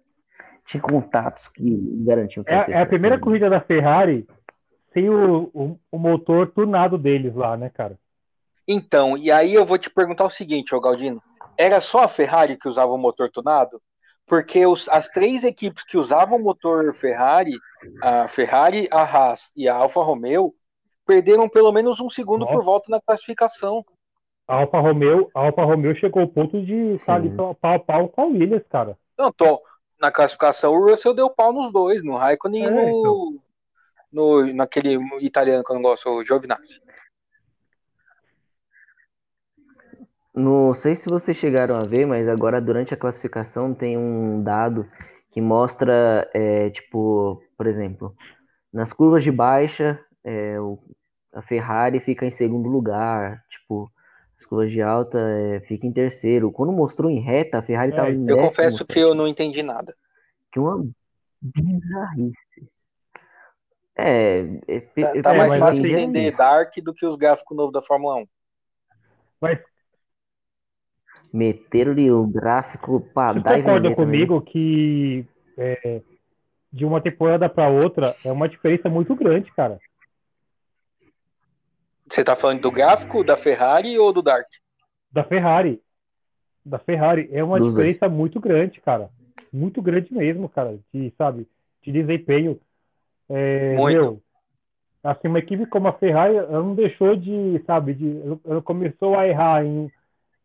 tinha 0.70 0.80
contatos 0.82 1.48
que 1.48 1.62
garantiam 2.04 2.44
que 2.44 2.50
é, 2.50 2.66
é 2.70 2.80
a 2.80 2.86
primeira 2.86 3.18
corrida 3.18 3.50
da 3.50 3.60
Ferrari 3.60 4.26
sem 4.92 5.10
o, 5.10 5.50
o, 5.52 5.80
o 5.90 5.98
motor 5.98 6.48
tunado 6.48 6.96
deles 6.96 7.34
lá, 7.34 7.56
né, 7.56 7.70
cara? 7.70 7.98
Então, 8.66 9.16
e 9.16 9.32
aí 9.32 9.52
eu 9.52 9.66
vou 9.66 9.78
te 9.78 9.90
perguntar 9.90 10.24
o 10.24 10.30
seguinte, 10.30 10.74
ô 10.74 10.80
Galdino. 10.80 11.20
Era 11.58 11.80
só 11.80 12.04
a 12.04 12.08
Ferrari 12.08 12.56
que 12.56 12.68
usava 12.68 12.92
o 12.92 12.98
motor 12.98 13.30
tunado? 13.30 13.82
Porque 14.26 14.64
os- 14.64 14.88
as 14.88 15.08
três 15.08 15.42
equipes 15.42 15.84
que 15.84 15.98
usavam 15.98 16.38
o 16.38 16.42
motor 16.42 16.94
Ferrari, 16.94 17.52
a 18.00 18.28
Ferrari, 18.28 18.88
a 18.92 19.02
Haas 19.02 19.52
e 19.56 19.68
a 19.68 19.74
Alfa 19.74 20.02
Romeo, 20.02 20.54
perderam 21.04 21.48
pelo 21.48 21.72
menos 21.72 21.98
um 21.98 22.08
segundo 22.08 22.42
Nossa. 22.42 22.52
por 22.52 22.62
volta 22.62 22.86
na 22.88 23.00
classificação. 23.00 23.84
A 24.46 24.56
Alfa 24.56 24.78
Romeo, 24.78 25.28
a 25.34 25.40
Alfa 25.46 25.64
Romeo 25.64 25.94
chegou 25.96 26.22
ao 26.22 26.28
ponto 26.28 26.64
de 26.64 26.92
estar 26.92 27.16
ali 27.16 27.30
pau 27.30 27.56
a 27.62 27.78
pau 27.78 28.08
com 28.08 28.22
a 28.22 28.26
Williams, 28.26 28.64
cara. 28.68 28.96
Não, 29.18 29.32
tô, 29.32 29.60
na 30.00 30.10
classificação 30.10 30.72
o 30.72 30.88
Russell 30.88 31.14
deu 31.14 31.28
pau 31.30 31.52
nos 31.52 31.72
dois, 31.72 32.02
no 32.02 32.16
Raikkonen 32.16 32.62
e 32.62 32.66
É, 32.66 32.92
no, 32.92 33.40
no, 34.12 34.54
naquele 34.54 34.98
italiano 35.20 35.62
que 35.62 35.70
eu 35.70 35.74
não 35.74 35.82
gosto, 35.82 36.08
o 36.08 36.24
Giovinazzi. 36.24 36.80
Não 40.34 40.72
sei 40.72 40.94
se 40.96 41.08
vocês 41.08 41.36
chegaram 41.36 41.74
a 41.76 41.82
ver, 41.84 42.06
mas 42.06 42.26
agora 42.28 42.60
durante 42.60 42.94
a 42.94 42.96
classificação 42.96 43.74
tem 43.74 43.98
um 43.98 44.42
dado 44.42 44.88
que 45.30 45.40
mostra, 45.40 46.28
é, 46.32 46.70
tipo, 46.70 47.42
por 47.56 47.66
exemplo, 47.66 48.14
nas 48.72 48.92
curvas 48.92 49.22
de 49.24 49.30
baixa, 49.30 50.02
é, 50.24 50.58
o- 50.60 50.78
a 51.32 51.42
Ferrari 51.42 52.00
fica 52.00 52.24
em 52.24 52.30
segundo 52.32 52.68
lugar, 52.68 53.44
tipo, 53.48 53.92
de 54.68 54.82
alta 54.82 55.18
é, 55.18 55.60
fica 55.60 55.86
em 55.86 55.92
terceiro. 55.92 56.50
Quando 56.50 56.72
mostrou 56.72 57.10
em 57.10 57.20
reta, 57.20 57.58
a 57.58 57.62
Ferrari 57.62 57.90
É, 57.90 57.94
estava 57.94 58.10
em 58.10 58.26
Eu 58.26 58.36
décimo 58.36 58.48
confesso 58.48 58.86
que 58.86 58.98
eu 58.98 59.14
não 59.14 59.28
entendi 59.28 59.62
nada. 59.62 59.94
Que 60.50 60.58
uma 60.58 60.86
bizarrice. 61.40 62.34
É, 63.96 64.40
é, 64.66 64.80
Tá, 64.80 65.16
é- 65.16 65.22
tá 65.22 65.34
É, 65.34 65.36
mais 65.36 65.58
fácil 65.58 65.86
entender 65.86 66.28
isso. 66.28 66.38
Dark 66.38 66.74
do 66.82 66.94
que 66.94 67.04
os 67.04 67.16
gráficos 67.16 67.56
novos 67.56 67.72
da 67.72 67.82
Fórmula 67.82 68.16
1. 68.16 68.26
Mas 69.40 69.58
Meteram-lhe 71.32 72.10
o 72.10 72.26
gráfico 72.26 73.00
para 73.14 73.34
você 73.34 73.40
dar 73.40 73.58
e 73.58 73.62
concorda 73.62 73.88
vender 73.88 73.96
também, 73.96 74.26
comigo 74.26 74.40
que 74.40 75.24
é, 75.56 76.02
de 76.72 76.84
uma 76.84 77.00
temporada 77.00 77.48
para 77.48 77.68
outra 77.68 78.16
é 78.24 78.32
uma 78.32 78.48
diferença 78.48 78.88
muito 78.88 79.14
grande, 79.14 79.52
cara. 79.52 79.78
Você 82.10 82.24
tá 82.24 82.34
falando 82.34 82.60
do 82.60 82.70
gráfico, 82.72 83.22
da 83.22 83.36
Ferrari 83.36 83.96
ou 83.98 84.12
do 84.12 84.20
Dark? 84.20 84.48
Da 85.12 85.22
Ferrari. 85.24 85.80
Da 86.64 86.78
Ferrari 86.78 87.28
é 87.32 87.42
uma 87.42 87.58
Dos 87.58 87.72
dois. 87.72 87.86
diferença 87.94 88.08
muito 88.08 88.40
grande, 88.40 88.80
cara. 88.80 89.08
Muito 89.52 89.80
grande 89.80 90.12
mesmo, 90.12 90.48
cara. 90.48 90.78
De, 90.92 91.12
sabe, 91.16 91.46
de 91.82 91.92
desempenho. 91.92 92.60
É, 93.28 93.76
Muito. 93.76 94.00
meu, 94.00 94.22
assim, 95.04 95.28
uma 95.28 95.38
equipe 95.38 95.66
como 95.66 95.86
a 95.88 95.92
Ferrari, 95.92 96.34
ela 96.36 96.62
não 96.62 96.74
deixou 96.74 97.14
de, 97.16 97.62
sabe, 97.64 97.94
de, 97.94 98.20
ela 98.44 98.60
começou 98.60 99.16
a 99.16 99.26
errar 99.28 99.64
em, 99.64 99.90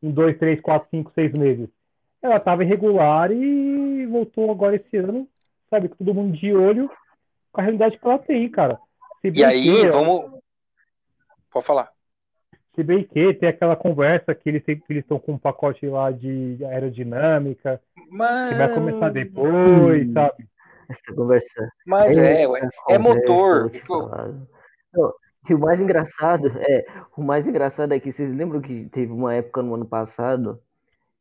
em 0.04 0.12
dois, 0.12 0.38
três, 0.38 0.62
quatro, 0.62 0.88
cinco, 0.90 1.12
seis 1.16 1.34
meses. 1.34 1.68
Ela 2.22 2.38
estava 2.38 2.64
irregular 2.64 3.32
e 3.32 4.06
voltou 4.06 4.52
agora 4.52 4.76
esse 4.76 4.98
ano, 4.98 5.28
sabe, 5.70 5.90
com 5.90 5.96
todo 5.96 6.14
mundo 6.14 6.38
de 6.38 6.54
olho 6.54 6.90
com 7.52 7.62
a 7.62 7.64
realidade 7.64 7.98
que 7.98 8.06
ela 8.06 8.20
tem, 8.20 8.50
cara. 8.50 8.80
Se 9.22 9.32
E 9.34 9.44
aí, 9.44 9.64
que- 9.64 9.88
vamos. 9.90 10.26
Pode 11.56 11.68
falar. 11.68 11.90
Se 12.76 12.84
bem 12.84 13.02
que 13.02 13.34
tem 13.36 13.48
aquela 13.48 13.78
conversa 13.78 14.36
que 14.36 14.50
eles 14.50 14.62
estão 14.90 15.18
com 15.18 15.32
um 15.32 15.38
pacote 15.38 15.88
lá 15.88 16.12
de 16.12 16.58
aerodinâmica, 16.66 17.82
Mas... 18.12 18.50
que 18.50 18.56
vai 18.56 18.74
começar 18.74 19.10
depois, 19.10 20.12
sabe? 20.12 20.50
Essa 20.90 21.16
conversa. 21.16 21.70
Mas 21.88 22.18
é, 22.18 22.46
ué, 22.46 22.68
é 22.90 22.98
motor. 22.98 23.72
Não, 24.94 25.14
e 25.50 25.54
o 25.54 25.60
mais 25.60 25.80
engraçado 25.80 26.52
é, 26.58 26.86
o 27.16 27.24
mais 27.24 27.48
engraçado 27.48 27.94
é 27.94 28.00
que 28.02 28.12
vocês 28.12 28.30
lembram 28.34 28.60
que 28.60 28.90
teve 28.90 29.14
uma 29.14 29.34
época 29.34 29.62
no 29.62 29.76
ano 29.76 29.86
passado 29.86 30.62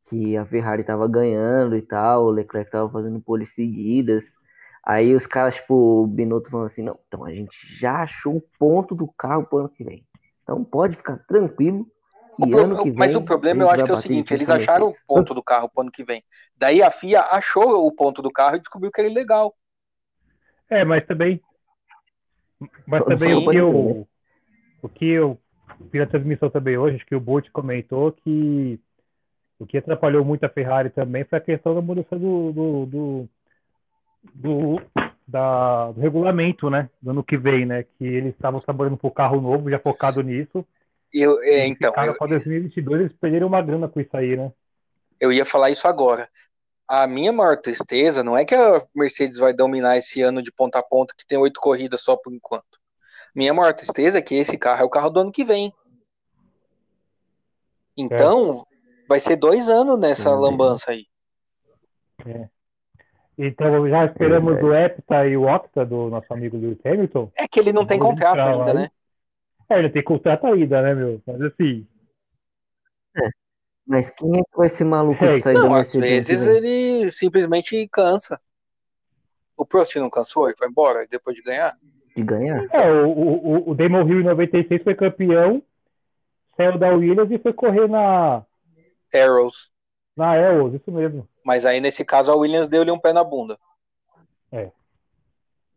que 0.07 0.37
a 0.37 0.45
Ferrari 0.45 0.83
tava 0.83 1.07
ganhando 1.07 1.77
e 1.77 1.83
tal, 1.83 2.25
o 2.25 2.31
Leclerc 2.31 2.73
tava 2.73 2.91
fazendo 2.91 3.21
poles 3.21 3.55
seguidas. 3.55 4.35
Aí 4.85 5.15
os 5.15 5.29
caras, 5.29 5.55
tipo, 5.55 6.03
o 6.03 6.07
Binotto 6.09 6.51
falando 6.51 6.67
assim, 6.67 6.83
não, 6.83 6.99
então 7.07 7.25
a 7.25 7.33
gente 7.33 7.57
já 7.79 8.03
achou 8.03 8.39
o 8.39 8.45
ponto 8.59 8.97
do 8.97 9.07
carro 9.17 9.47
pro 9.47 9.59
ano 9.59 9.69
que 9.69 9.85
vem. 9.85 10.05
Então 10.45 10.63
pode 10.63 10.97
ficar 10.97 11.19
tranquilo. 11.27 11.87
O 12.39 12.47
pro... 12.47 12.85
vem, 12.85 12.93
mas 12.95 13.15
o 13.15 13.23
problema 13.23 13.63
eu 13.63 13.71
acho 13.71 13.85
que 13.85 13.91
é 13.91 13.95
o 13.95 14.01
seguinte, 14.01 14.35
eles 14.35 14.51
acharam 14.51 14.89
o 14.89 14.95
ponto 15.07 15.35
do 15.35 15.43
carro 15.43 15.69
pro 15.69 15.83
ano 15.83 15.91
que 15.91 16.05
vem. 16.05 16.23
Daí 16.57 16.83
a 16.83 16.91
FIA 16.91 17.23
achou 17.23 17.87
o 17.87 17.93
ponto 17.93 18.21
do 18.21 18.31
carro 18.31 18.57
e 18.57 18.61
descobriu 18.61 18.91
que 18.93 19.01
era 19.01 19.11
ilegal. 19.11 19.55
É, 20.69 20.85
mas 20.85 21.07
também. 21.07 21.41
Mas 22.87 23.01
só, 23.01 23.07
também 23.07 23.35
o 23.35 23.51
que 23.51 23.57
eu. 23.57 24.09
O 24.83 24.89
que 24.89 25.07
eu 25.07 25.39
vi 25.91 25.99
na 25.99 26.07
transmissão 26.07 26.51
também 26.51 26.77
hoje, 26.77 26.97
acho 26.97 27.07
que 27.07 27.15
o 27.17 27.21
Bolt 27.21 27.49
comentou 27.51 28.13
que 28.13 28.79
o 29.59 29.67
que 29.67 29.79
atrapalhou 29.79 30.25
muito 30.25 30.45
a 30.45 30.49
Ferrari 30.49 30.91
também 30.91 31.25
foi 31.25 31.39
a 31.39 31.43
questão 31.43 31.75
da 31.75 31.81
mudança 31.81 32.19
do, 32.19 32.53
do, 32.53 32.87
do, 32.87 33.29
do, 34.35 34.83
da, 35.27 35.91
do 35.93 36.01
regulamento, 36.01 36.69
né? 36.69 36.89
Do 37.01 37.11
ano 37.11 37.25
que 37.25 37.37
vem, 37.37 37.65
né? 37.65 37.83
Que 37.83 38.05
eles 38.05 38.35
estavam 38.35 38.61
trabalhando 38.61 38.97
com 38.97 39.09
o 39.09 39.13
carro 39.13 39.41
novo, 39.41 39.71
já 39.71 39.79
focado 39.79 40.23
nisso. 40.23 40.65
Eu, 41.13 41.41
é, 41.43 41.67
então. 41.67 41.93
Para 41.93 42.13
2022 42.13 43.01
eles 43.01 43.13
perderam 43.13 43.47
uma 43.47 43.63
grana 43.63 43.89
com 43.89 44.01
isso 44.01 44.17
aí, 44.17 44.37
né? 44.37 44.53
Eu 45.21 45.33
ia 45.33 45.45
falar 45.45 45.71
isso 45.71 45.87
agora. 45.87 46.29
A 46.87 47.07
minha 47.07 47.33
maior 47.33 47.57
tristeza 47.57 48.23
não 48.23 48.37
é 48.37 48.45
que 48.45 48.55
a 48.55 48.85
Mercedes 48.95 49.39
vai 49.39 49.55
dominar 49.55 49.97
esse 49.97 50.21
ano 50.21 50.43
de 50.43 50.53
ponta 50.53 50.79
a 50.79 50.83
ponta, 50.83 51.15
que 51.17 51.27
tem 51.27 51.39
oito 51.39 51.61
corridas 51.61 52.03
só 52.03 52.17
por 52.17 52.33
enquanto. 52.33 52.79
Minha 53.35 53.55
maior 53.55 53.73
tristeza 53.73 54.19
é 54.19 54.23
que 54.23 54.35
esse 54.35 54.59
carro 54.59 54.83
é 54.83 54.85
o 54.85 54.91
carro 54.91 55.09
do 55.09 55.21
ano 55.21 55.33
que 55.33 55.45
vem. 55.45 55.73
Então, 57.97 58.67
é. 58.71 59.07
vai 59.09 59.21
ser 59.21 59.37
dois 59.37 59.69
anos 59.69 59.99
nessa 59.99 60.29
é. 60.29 60.33
lambança 60.33 60.91
aí. 60.91 61.07
É. 62.27 62.49
Então, 63.37 63.89
já 63.89 64.05
esperamos 64.05 64.57
é. 64.59 64.63
o 64.63 64.75
Epta 64.75 65.27
e 65.27 65.37
o 65.37 65.43
Octa 65.43 65.85
do 65.85 66.09
nosso 66.09 66.33
amigo 66.33 66.57
Lewis 66.57 66.79
Hamilton. 66.85 67.33
É 67.37 67.49
que 67.49 67.59
ele 67.59 67.73
não 67.73 67.85
tem 67.85 67.99
contrato 67.99 68.39
ainda, 68.39 68.71
aí. 68.71 68.75
né? 68.75 68.91
É, 69.69 69.79
ele 69.79 69.91
tem 69.91 70.03
contrato 70.03 70.47
ainda, 70.47 70.83
né, 70.83 70.95
meu? 70.95 71.21
Mas 71.27 71.41
assim. 71.43 71.87
É. 73.17 73.29
Mas 73.87 74.11
quem 74.11 74.39
é 74.39 74.43
que 74.43 74.57
vai 74.57 74.69
ser 74.69 74.85
maluco 74.85 75.25
é, 75.25 75.33
de 75.33 75.41
sair 75.41 75.55
não, 75.55 75.65
da 75.65 75.75
Mercedes? 75.77 76.21
Às 76.21 76.27
vezes 76.27 76.49
ele 76.49 77.11
simplesmente 77.11 77.89
cansa. 77.89 78.41
O 79.57 79.67
Prost 79.67 79.95
não 79.97 80.11
cansou 80.11 80.49
e 80.49 80.57
foi 80.57 80.69
embora 80.69 81.07
depois 81.09 81.37
de 81.37 81.43
ganhar? 81.43 81.77
De 82.17 82.23
ganhar? 82.23 82.67
É, 82.73 82.91
o, 82.91 83.11
o, 83.11 83.71
o 83.71 83.75
Damon 83.75 84.07
Hill 84.07 84.21
em 84.21 84.25
96 84.25 84.83
foi 84.83 84.95
campeão, 84.95 85.63
saiu 86.57 86.79
da 86.79 86.91
Williams 86.95 87.31
e 87.31 87.39
foi 87.39 87.53
correr 87.53 87.89
na. 87.89 88.45
Arrows. 89.13 89.74
Na 90.17 90.33
Arrows, 90.33 90.75
isso 90.75 90.91
mesmo. 90.93 91.29
Mas 91.45 91.67
aí, 91.67 91.81
nesse 91.81 92.05
caso, 92.05 92.31
a 92.31 92.37
Williams 92.37 92.69
deu-lhe 92.69 92.91
um 92.91 92.99
pé 92.99 93.13
na 93.13 93.25
bunda. 93.25 93.59
É. 94.53 94.71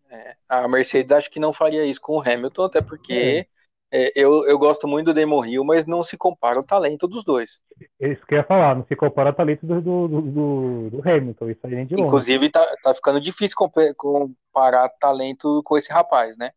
é. 0.10 0.36
A 0.48 0.68
Mercedes 0.68 1.12
acho 1.12 1.32
que 1.32 1.40
não 1.40 1.52
faria 1.52 1.86
isso 1.86 2.02
com 2.02 2.18
o 2.18 2.22
Hamilton, 2.22 2.64
até 2.64 2.82
porque 2.82 3.48
é. 3.48 3.58
É, 3.90 4.12
eu, 4.16 4.46
eu 4.46 4.60
gosto 4.60 4.86
muito 4.86 5.08
do 5.08 5.14
Damon 5.14 5.46
Hill, 5.46 5.64
mas 5.64 5.86
não 5.86 6.04
se 6.04 6.18
compara 6.18 6.60
o 6.60 6.64
talento 6.64 7.08
dos 7.08 7.24
dois. 7.24 7.62
Isso 8.00 8.26
que 8.26 8.34
eu 8.34 8.40
ia 8.40 8.44
falar, 8.44 8.76
não 8.76 8.86
se 8.86 8.96
compara 8.96 9.30
o 9.30 9.34
talento 9.34 9.66
do, 9.66 9.82
do, 9.82 10.08
do, 10.08 10.90
do 10.90 11.10
Hamilton, 11.10 11.50
isso 11.50 11.66
aí 11.66 11.76
nem 11.76 11.86
de 11.86 11.96
longe. 11.96 12.06
Inclusive, 12.06 12.50
tá, 12.50 12.66
tá 12.84 12.94
ficando 12.94 13.22
difícil 13.22 13.56
comparar 13.96 14.90
talento 15.00 15.62
com 15.64 15.78
esse 15.78 15.92
rapaz, 15.92 16.38
né? 16.38 16.52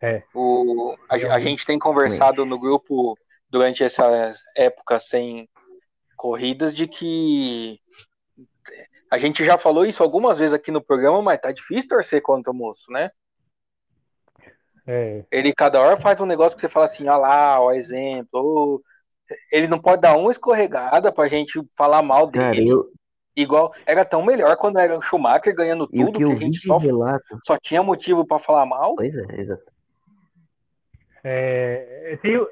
É. 0.00 0.22
O, 0.34 0.96
a, 1.08 1.34
a 1.34 1.38
gente 1.38 1.66
tem 1.66 1.78
conversado 1.78 2.46
no 2.46 2.58
grupo 2.58 3.16
durante 3.52 3.84
essa 3.84 4.34
época 4.56 4.98
sem 4.98 5.46
corridas 6.16 6.74
de 6.74 6.88
que 6.88 7.78
a 9.10 9.18
gente 9.18 9.44
já 9.44 9.58
falou 9.58 9.84
isso 9.84 10.02
algumas 10.02 10.38
vezes 10.38 10.54
aqui 10.54 10.70
no 10.70 10.82
programa, 10.82 11.20
mas 11.20 11.38
tá 11.38 11.52
difícil 11.52 11.90
torcer 11.90 12.22
contra 12.22 12.50
o 12.50 12.54
moço, 12.54 12.90
né? 12.90 13.10
É. 14.86 15.22
Ele 15.30 15.52
cada 15.52 15.78
hora 15.78 16.00
faz 16.00 16.18
um 16.18 16.26
negócio 16.26 16.56
que 16.56 16.62
você 16.62 16.68
fala 16.68 16.86
assim, 16.86 17.06
ah 17.06 17.18
lá, 17.18 17.60
ó, 17.60 17.72
exemplo. 17.72 18.82
Ele 19.52 19.68
não 19.68 19.78
pode 19.78 20.00
dar 20.00 20.16
uma 20.16 20.32
escorregada 20.32 21.12
pra 21.12 21.28
gente 21.28 21.62
falar 21.76 22.02
mal 22.02 22.26
dele. 22.26 22.44
Cara, 22.44 22.60
eu... 22.62 22.90
Igual, 23.36 23.72
era 23.86 24.04
tão 24.04 24.24
melhor 24.24 24.56
quando 24.56 24.78
era 24.78 24.98
o 24.98 25.02
Schumacher 25.02 25.54
ganhando 25.54 25.86
tudo, 25.86 26.12
que, 26.12 26.24
que, 26.24 26.32
a 26.32 26.36
gente 26.36 26.66
só, 26.66 26.78
relato... 26.78 27.38
só 27.44 27.58
tinha 27.58 27.82
motivo 27.82 28.26
para 28.26 28.38
falar 28.38 28.66
mal. 28.66 28.94
Pois 28.96 29.14
é, 29.14 29.40
exato. 29.40 29.72
É, 31.24 32.18
tenho, 32.20 32.46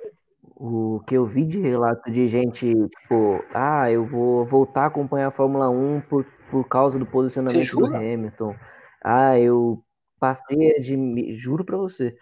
o 0.62 1.00
que 1.06 1.14
eu 1.14 1.24
vi 1.24 1.46
de 1.46 1.58
relato 1.58 2.10
de 2.10 2.28
gente, 2.28 2.70
tipo, 2.88 3.42
ah, 3.54 3.90
eu 3.90 4.04
vou 4.04 4.44
voltar 4.44 4.82
a 4.82 4.86
acompanhar 4.86 5.28
a 5.28 5.30
Fórmula 5.30 5.70
1 5.70 6.02
por, 6.02 6.26
por 6.50 6.68
causa 6.68 6.98
do 6.98 7.06
posicionamento 7.06 7.76
do 7.76 7.86
Hamilton. 7.86 8.54
Ah, 9.02 9.38
eu 9.38 9.82
passei 10.18 10.72
a 10.72 10.76
admirar, 10.76 11.34
juro 11.34 11.64
pra 11.64 11.78
você. 11.78 12.14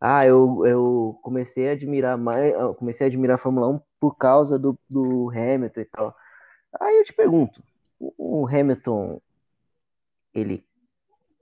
Ah, 0.00 0.26
eu, 0.26 0.66
eu 0.66 1.20
comecei 1.22 1.68
a 1.68 1.72
admirar 1.72 2.18
mais, 2.18 2.52
comecei 2.78 3.06
a 3.06 3.08
admirar 3.08 3.36
a 3.36 3.38
Fórmula 3.38 3.68
1 3.68 3.80
por 4.00 4.16
causa 4.16 4.58
do, 4.58 4.76
do 4.90 5.30
Hamilton 5.30 5.80
e 5.80 5.84
tal. 5.84 6.16
Aí 6.80 6.98
eu 6.98 7.04
te 7.04 7.12
pergunto, 7.12 7.62
o 8.00 8.44
Hamilton, 8.48 9.20
ele 10.34 10.66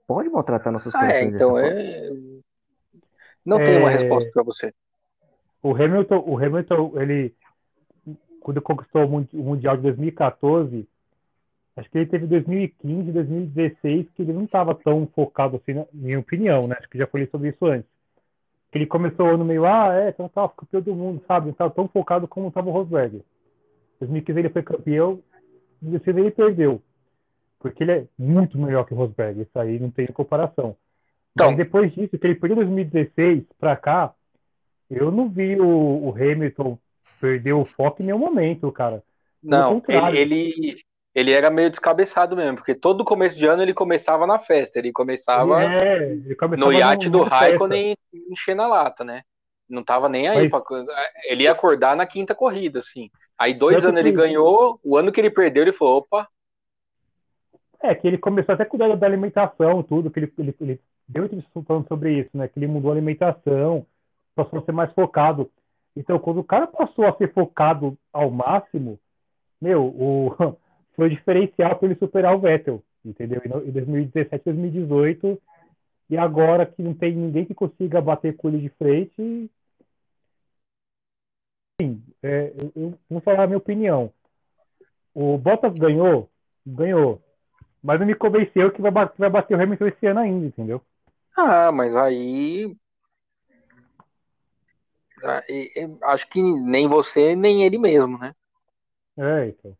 pode 0.05 0.29
maltratar 0.29 0.71
nossos 0.71 0.93
ah, 0.93 1.11
é, 1.11 1.23
então 1.23 1.57
é... 1.57 2.11
Não 3.43 3.59
é... 3.59 3.65
tem 3.65 3.79
uma 3.79 3.89
resposta 3.89 4.29
para 4.31 4.43
você. 4.43 4.71
O 5.63 5.73
Hamilton, 5.73 6.23
o 6.27 6.37
Hamilton, 6.37 6.91
ele 7.01 7.33
quando 8.43 8.61
conquistou 8.61 9.05
o 9.05 9.41
Mundial 9.41 9.77
de 9.77 9.83
2014, 9.83 10.85
acho 11.77 11.89
que 11.89 11.97
ele 11.97 12.05
teve 12.05 12.27
2015, 12.27 13.11
2016, 13.11 14.07
que 14.11 14.21
ele 14.21 14.33
não 14.33 14.43
estava 14.43 14.75
tão 14.75 15.07
focado 15.15 15.55
assim, 15.55 15.73
na 15.73 15.85
minha 15.93 16.19
opinião, 16.19 16.67
né? 16.67 16.75
Acho 16.77 16.89
que 16.89 16.97
já 16.97 17.07
falei 17.07 17.25
sobre 17.27 17.49
isso 17.49 17.65
antes. 17.65 17.89
Que 18.69 18.79
ele 18.79 18.85
começou 18.85 19.27
o 19.27 19.29
ano 19.29 19.45
meio, 19.45 19.65
ah, 19.65 19.93
é, 19.93 20.09
então 20.09 20.27
tá, 20.27 20.47
campeão 20.49 20.81
do 20.81 20.93
mundo, 20.93 21.23
sabe? 21.25 21.45
Não 21.45 21.51
estava 21.53 21.73
tão 21.73 21.87
focado 21.87 22.27
como 22.27 22.49
estava 22.49 22.69
o 22.69 22.73
Rosberg. 22.73 23.23
2015 24.01 24.39
ele 24.39 24.49
foi 24.49 24.61
campeão, 24.61 25.23
em 25.81 25.91
2016 25.91 26.17
ele 26.17 26.31
perdeu. 26.31 26.81
Porque 27.59 27.81
ele 27.81 27.91
é 27.93 28.07
muito 28.19 28.59
melhor 28.59 28.85
que 28.85 28.93
o 28.93 28.97
Rosberg, 28.97 29.41
isso 29.41 29.57
aí 29.57 29.79
não 29.79 29.89
tem 29.89 30.05
comparação. 30.07 30.75
Então, 31.31 31.47
Mas 31.47 31.57
depois 31.57 31.93
disso, 31.93 32.17
que 32.19 32.27
ele 32.27 32.35
perdeu 32.35 32.57
2016 32.57 33.45
para 33.57 33.77
cá, 33.77 34.13
eu 34.95 35.11
não 35.11 35.29
vi 35.29 35.59
o, 35.59 36.09
o 36.09 36.15
Hamilton 36.15 36.77
perder 37.19 37.53
o 37.53 37.65
foco 37.65 38.01
em 38.01 38.05
nenhum 38.05 38.19
momento, 38.19 38.71
cara. 38.71 39.03
Não, 39.41 39.81
ele, 39.87 40.17
ele, 40.17 40.81
ele, 41.13 41.31
era 41.31 41.49
meio 41.49 41.69
descabeçado 41.69 42.35
mesmo, 42.35 42.57
porque 42.57 42.73
todo 42.73 43.03
começo 43.03 43.37
de 43.37 43.45
ano 43.45 43.61
ele 43.61 43.73
começava 43.73 44.25
na 44.25 44.39
festa, 44.39 44.79
ele 44.79 44.91
começava, 44.91 45.63
é, 45.63 46.11
ele 46.11 46.35
começava 46.35 46.71
no 46.71 46.77
iate 46.77 47.09
do 47.09 47.23
Raikkonen 47.23 47.95
enchendo 48.29 48.61
a 48.61 48.67
lata, 48.67 49.03
né? 49.03 49.21
Não 49.69 49.83
tava 49.83 50.07
nem 50.07 50.27
aí. 50.27 50.49
Mas... 50.49 50.63
Pra... 50.63 50.85
Ele 51.25 51.43
ia 51.43 51.51
acordar 51.51 51.95
na 51.95 52.05
quinta 52.05 52.35
corrida, 52.35 52.79
assim. 52.79 53.09
Aí 53.37 53.53
dois 53.53 53.83
anos 53.83 53.99
ele 53.99 54.11
ganhou, 54.11 54.79
o 54.83 54.97
ano 54.97 55.11
que 55.11 55.19
ele 55.19 55.29
perdeu, 55.29 55.63
ele 55.63 55.73
falou, 55.73 55.97
opa. 55.97 56.27
É, 57.81 57.93
que 57.93 58.07
ele 58.07 58.17
começou 58.17 58.53
até 58.53 58.63
a 58.63 58.65
cuidar 58.65 58.95
da 58.95 59.05
alimentação, 59.05 59.83
tudo, 59.83 60.09
que 60.09 60.19
ele, 60.19 60.33
ele, 60.37 60.55
ele 60.61 60.81
deu 61.07 61.25
entrevista 61.25 61.63
falando 61.67 61.87
sobre 61.87 62.19
isso, 62.19 62.29
né? 62.33 62.47
Que 62.47 62.59
ele 62.59 62.67
mudou 62.67 62.91
a 62.91 62.93
alimentação, 62.93 63.85
passou 64.35 64.59
a 64.59 64.63
ser 64.63 64.71
mais 64.71 64.91
focado. 64.93 65.49
Então, 65.95 66.17
quando 66.19 66.39
o 66.39 66.43
cara 66.43 66.67
passou 66.67 67.05
a 67.05 67.15
ser 67.17 67.31
focado 67.33 67.97
ao 68.11 68.29
máximo, 68.31 68.99
meu, 69.61 69.85
o, 69.85 70.35
foi 70.95 71.07
o 71.07 71.09
diferencial 71.09 71.75
para 71.77 71.87
ele 71.87 71.99
superar 71.99 72.35
o 72.35 72.39
Vettel, 72.39 72.83
entendeu? 73.05 73.41
Em 73.45 73.71
2017, 73.71 74.43
2018, 74.45 75.41
e 76.09 76.17
agora 76.17 76.65
que 76.65 76.81
não 76.81 76.93
tem 76.93 77.15
ninguém 77.15 77.45
que 77.45 77.53
consiga 77.53 78.01
bater 78.01 78.35
com 78.35 78.49
ele 78.49 78.59
de 78.59 78.69
frente. 78.69 79.49
Sim, 81.81 82.03
é, 82.21 82.53
eu 82.75 82.93
vou 83.09 83.21
falar 83.21 83.43
a 83.43 83.47
minha 83.47 83.57
opinião. 83.57 84.11
O 85.13 85.37
Bottas 85.37 85.73
ganhou, 85.73 86.29
ganhou, 86.65 87.21
mas 87.81 87.99
não 87.99 88.07
me 88.07 88.15
convenceu 88.15 88.71
que 88.71 88.81
vai 88.81 88.91
vai 88.91 89.29
bater 89.29 89.57
o 89.57 89.61
Hamilton 89.61 89.87
esse 89.87 90.05
ano 90.07 90.19
ainda, 90.19 90.45
entendeu? 90.47 90.81
Ah, 91.35 91.71
mas 91.71 91.95
aí 91.95 92.75
acho 96.03 96.27
que 96.27 96.41
nem 96.41 96.87
você, 96.87 97.35
nem 97.35 97.63
ele 97.63 97.77
mesmo, 97.77 98.17
né? 98.17 98.33
É, 99.17 99.47
então. 99.49 99.77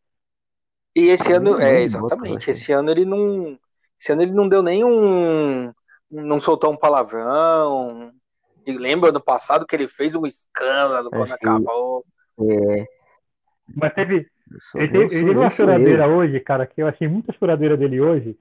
E 0.95 1.08
esse 1.08 1.32
ano, 1.34 1.60
é, 1.60 1.82
exatamente, 1.82 2.51
esse 2.51 2.71
ano 2.71 2.91
ele 2.91 3.06
não. 3.06 3.58
Esse 3.99 4.12
ano 4.12 4.21
ele 4.21 4.32
não 4.34 4.47
deu 4.47 4.62
nenhum. 4.62 5.73
Não 6.10 6.39
soltou 6.39 6.71
um 6.71 6.77
palavrão. 6.77 8.12
E 8.65 8.71
lembra 8.77 9.12
no 9.12 9.19
passado 9.21 9.65
que 9.65 9.75
ele 9.75 9.88
fez 9.88 10.15
um 10.15 10.25
escândalo 10.25 11.10
quando 11.10 11.23
Acho 11.23 11.38
que- 11.38 11.45
acabou. 11.45 12.06
É, 12.39 12.88
Mas 13.75 13.93
teve, 13.93 14.27
ele 14.75 14.88
teve, 14.91 15.15
ele 15.15 15.25
teve 15.25 15.38
uma 15.38 15.49
choradeira 15.49 16.08
hoje, 16.08 16.39
cara, 16.39 16.67
que 16.67 16.82
eu 16.82 16.88
achei 16.88 17.08
muita 17.08 17.34
choradeira 17.34 17.75
dele 17.77 17.99
hoje, 17.99 18.38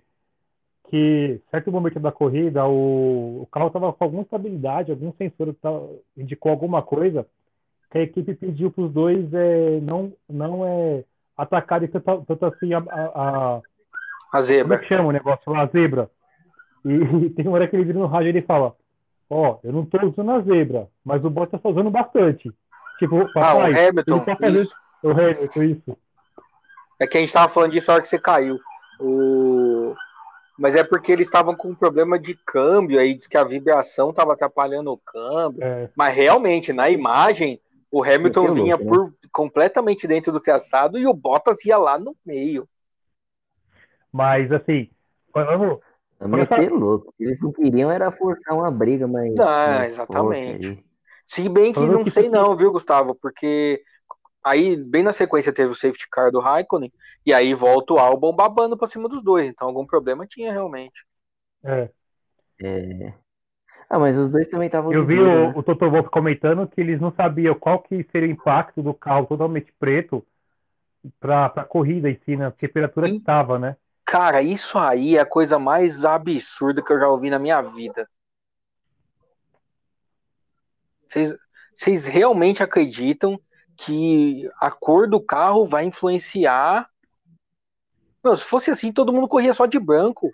que 0.93 1.41
certo 1.51 1.73
momento 1.73 1.99
da 1.99 2.13
corrida 2.13 2.67
o, 2.67 3.41
o 3.45 3.49
carro 3.51 3.71
tava 3.71 3.91
com 3.95 4.05
alguma 4.05 4.23
estabilidade, 4.25 4.91
algum 4.91 5.11
sensor 5.15 5.55
tava- 5.55 5.89
indicou 6.15 6.53
alguma 6.53 6.83
coisa, 6.83 7.27
que 7.91 7.97
a 7.97 8.03
equipe 8.03 8.35
pediu 8.35 8.71
para 8.71 8.85
os 8.85 8.93
dois 8.93 9.33
é, 9.33 9.81
não, 9.81 10.13
não 10.29 10.67
é, 10.67 11.03
atacarem 11.35 11.89
tanto, 11.89 12.23
tanto 12.29 12.45
assim 12.45 12.75
a, 12.75 12.79
a, 12.79 12.83
a- 12.83 13.57
A 13.57 13.61
como 14.33 14.39
é 14.39 14.43
zebra. 14.43 14.79
que 14.81 14.85
chama 14.87 15.09
o 15.09 15.13
negócio 15.13 15.51
lá, 15.51 15.63
a 15.63 15.67
zebra. 15.67 16.11
E, 16.85 17.31
tem 17.31 17.47
uma 17.47 17.55
hora 17.55 17.69
que 17.69 17.75
ele 17.77 17.85
vira 17.85 17.99
no 17.99 18.07
rádio 18.07 18.27
e 18.27 18.31
ele 18.31 18.43
fala, 18.43 18.75
ó, 19.31 19.57
eu 19.65 19.73
não 19.73 19.87
tô 19.87 20.05
usando 20.05 20.31
a 20.33 20.41
zebra, 20.41 20.89
mas 21.05 21.25
o 21.25 21.31
Bottas 21.31 21.63
tá 21.63 21.69
usando 21.71 21.91
bastante. 21.91 22.53
Tipo, 22.99 23.21
Ah, 23.21 23.25
o 23.25 23.33
papai, 23.33 23.89
Hamilton. 23.89 24.19
tá 24.19 24.37
fazendo 24.37 24.69
o 25.05 25.11
Hamilton, 25.11 25.63
isso. 25.63 25.97
É 27.01 27.07
que 27.07 27.17
a 27.17 27.21
gente 27.21 27.33
tava 27.33 27.49
falando 27.49 27.71
disso 27.71 27.87
na 27.89 27.95
hora 27.95 28.03
que 28.03 28.09
você 28.11 28.19
caiu. 28.19 28.59
O... 29.01 29.72
Mas 30.59 30.77
é 30.77 30.85
porque 30.85 31.11
eles 31.11 31.27
estavam 31.27 31.55
com 31.55 31.69
um 31.69 31.75
problema 31.75 32.19
de 32.19 32.35
câmbio, 32.35 33.01
aí 33.01 33.15
diz 33.15 33.27
que 33.27 33.37
a 33.37 33.45
vibração 33.45 34.13
tava 34.13 34.35
atrapalhando 34.35 34.93
o 34.93 34.99
câmbio. 34.99 35.63
É, 35.63 35.89
Mas 35.97 36.15
realmente, 36.15 36.73
na 36.73 36.91
imagem, 36.91 37.61
o 37.91 38.03
Hamilton 38.03 38.43
Meteu 38.43 38.55
vinha 38.55 38.77
louco, 38.77 38.85
né? 38.85 38.91
por 38.91 39.31
completamente 39.31 40.07
dentro 40.07 40.31
do 40.31 40.41
traçado 40.41 40.99
e 40.99 41.07
o 41.07 41.15
Bottas 41.15 41.65
ia 41.65 41.77
lá 41.79 41.99
no 41.99 42.15
meio. 42.25 42.69
mas 44.13 44.53
assim, 44.53 44.91
falando, 45.33 45.81
Eu 46.21 46.29
meter 46.29 46.71
louco. 46.71 47.13
Eles 47.19 47.41
não 47.41 47.53
queriam 47.53 47.91
era 47.91 48.11
forçar 48.11 48.55
uma 48.55 48.71
briga, 48.71 49.07
mas. 49.07 49.35
Não, 49.35 49.83
exatamente. 49.85 50.85
Se 51.25 51.49
bem 51.49 51.73
que 51.73 51.81
não 51.81 52.05
sei 52.05 52.29
não, 52.29 52.57
viu, 52.57 52.73
Gustavo? 52.73 53.15
Porque 53.15 53.83
aí, 54.43 54.77
bem 54.77 55.03
na 55.03 55.13
sequência, 55.13 55.53
teve 55.53 55.71
o 55.71 55.75
safety 55.75 56.09
car 56.11 56.31
do 56.31 56.41
Raikkonen, 56.41 56.93
e 57.25 57.33
aí 57.33 57.55
volta 57.55 57.95
o 57.95 57.99
Albon 57.99 58.35
babando 58.35 58.77
pra 58.77 58.89
cima 58.89 59.09
dos 59.09 59.23
dois. 59.23 59.47
Então 59.49 59.69
algum 59.69 59.87
problema 59.87 60.27
tinha 60.27 60.53
realmente. 60.53 61.05
é, 61.65 61.91
É. 62.63 63.15
Ah, 63.89 63.99
mas 63.99 64.17
os 64.17 64.31
dois 64.31 64.49
também 64.49 64.67
estavam 64.67 64.91
eu 64.91 65.05
vi 65.05 65.21
o, 65.21 65.25
né? 65.25 65.53
o 65.55 65.63
Toto 65.63 65.91
Wolff 65.91 66.09
comentando 66.09 66.67
que 66.67 66.81
eles 66.81 66.99
não 66.99 67.13
sabiam 67.13 67.55
qual 67.55 67.79
que 67.79 68.03
seria 68.11 68.27
o 68.27 68.33
impacto 68.33 68.83
do 68.83 68.95
carro 68.95 69.27
totalmente 69.27 69.71
preto 69.79 70.25
para 71.21 71.47
a 71.47 71.65
corrida 71.65 72.09
em 72.09 72.19
si, 72.25 72.35
na 72.35 72.51
temperatura 72.51 73.07
que 73.07 73.17
estava, 73.17 73.59
né? 73.59 73.77
Cara, 74.05 74.41
isso 74.41 74.79
aí 74.79 75.17
é 75.17 75.21
a 75.21 75.27
coisa 75.27 75.59
mais 75.59 76.05
absurda 76.05 76.83
que 76.83 76.93
eu 76.93 76.99
já 76.99 77.09
ouvi 77.09 77.29
na 77.29 77.39
minha 77.39 77.61
vida. 77.61 78.09
Vocês 81.75 82.07
realmente 82.07 82.63
acreditam 82.63 83.39
que 83.77 84.49
a 84.61 84.71
cor 84.71 85.09
do 85.09 85.21
carro 85.21 85.67
vai 85.67 85.85
influenciar? 85.85 86.89
Meu, 88.25 88.37
se 88.37 88.45
fosse 88.45 88.71
assim, 88.71 88.93
todo 88.93 89.13
mundo 89.13 89.29
corria 89.29 89.53
só 89.53 89.67
de 89.67 89.79
branco. 89.79 90.33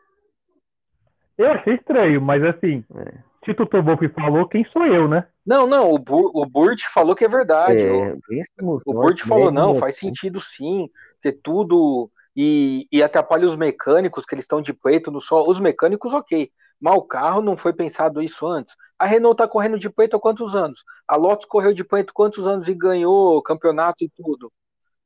Eu 1.37 1.53
achei 1.53 1.74
estranho, 1.74 2.20
mas 2.20 2.42
assim, 2.42 2.85
É. 2.94 3.29
se 3.44 3.53
o 3.53 3.83
Wolff 3.83 4.09
falou, 4.09 4.48
quem 4.48 4.64
sou 4.66 4.85
eu, 4.85 5.09
né? 5.09 5.27
Não, 5.46 5.66
não, 5.66 5.90
o, 5.92 5.98
Bur, 5.98 6.31
o 6.35 6.44
Burt 6.44 6.83
falou 6.92 7.14
que 7.14 7.24
é 7.24 7.29
verdade. 7.29 7.83
O- 7.83 8.05
É, 8.05 8.16
pensa 8.29 8.51
O 8.85 8.92
Burt 8.92 9.22
falou, 9.22 9.51
não, 9.51 9.74
faz 9.77 9.96
sentido 9.96 10.40
sim, 10.40 10.90
porque 11.14 11.33
tudo. 11.33 12.11
E, 12.37 12.87
e 12.92 13.03
atrapalha 13.03 13.46
os 13.46 13.57
mecânicos, 13.57 14.24
que 14.24 14.35
eles 14.35 14.44
estão 14.44 14.61
de 14.61 14.72
preto 14.72 15.11
no 15.11 15.20
sol. 15.20 15.51
Os 15.51 15.59
mecânicos, 15.59 16.12
ok. 16.12 16.53
Mas 16.80 16.94
o 16.94 17.02
carro 17.02 17.40
não 17.42 17.56
foi 17.56 17.72
pensado 17.72 18.22
isso 18.22 18.46
antes. 18.46 18.74
A 18.98 19.04
Renault 19.06 19.36
tá 19.36 19.48
correndo 19.48 19.78
de 19.78 19.90
preto 19.90 20.16
há 20.16 20.20
quantos 20.20 20.54
anos? 20.54 20.84
A 21.06 21.16
Lotus 21.16 21.46
correu 21.46 21.72
de 21.72 21.82
preto 21.84 22.12
quantos 22.14 22.46
anos 22.46 22.68
e 22.68 22.74
ganhou 22.74 23.42
campeonato 23.42 24.04
e 24.04 24.08
tudo? 24.10 24.52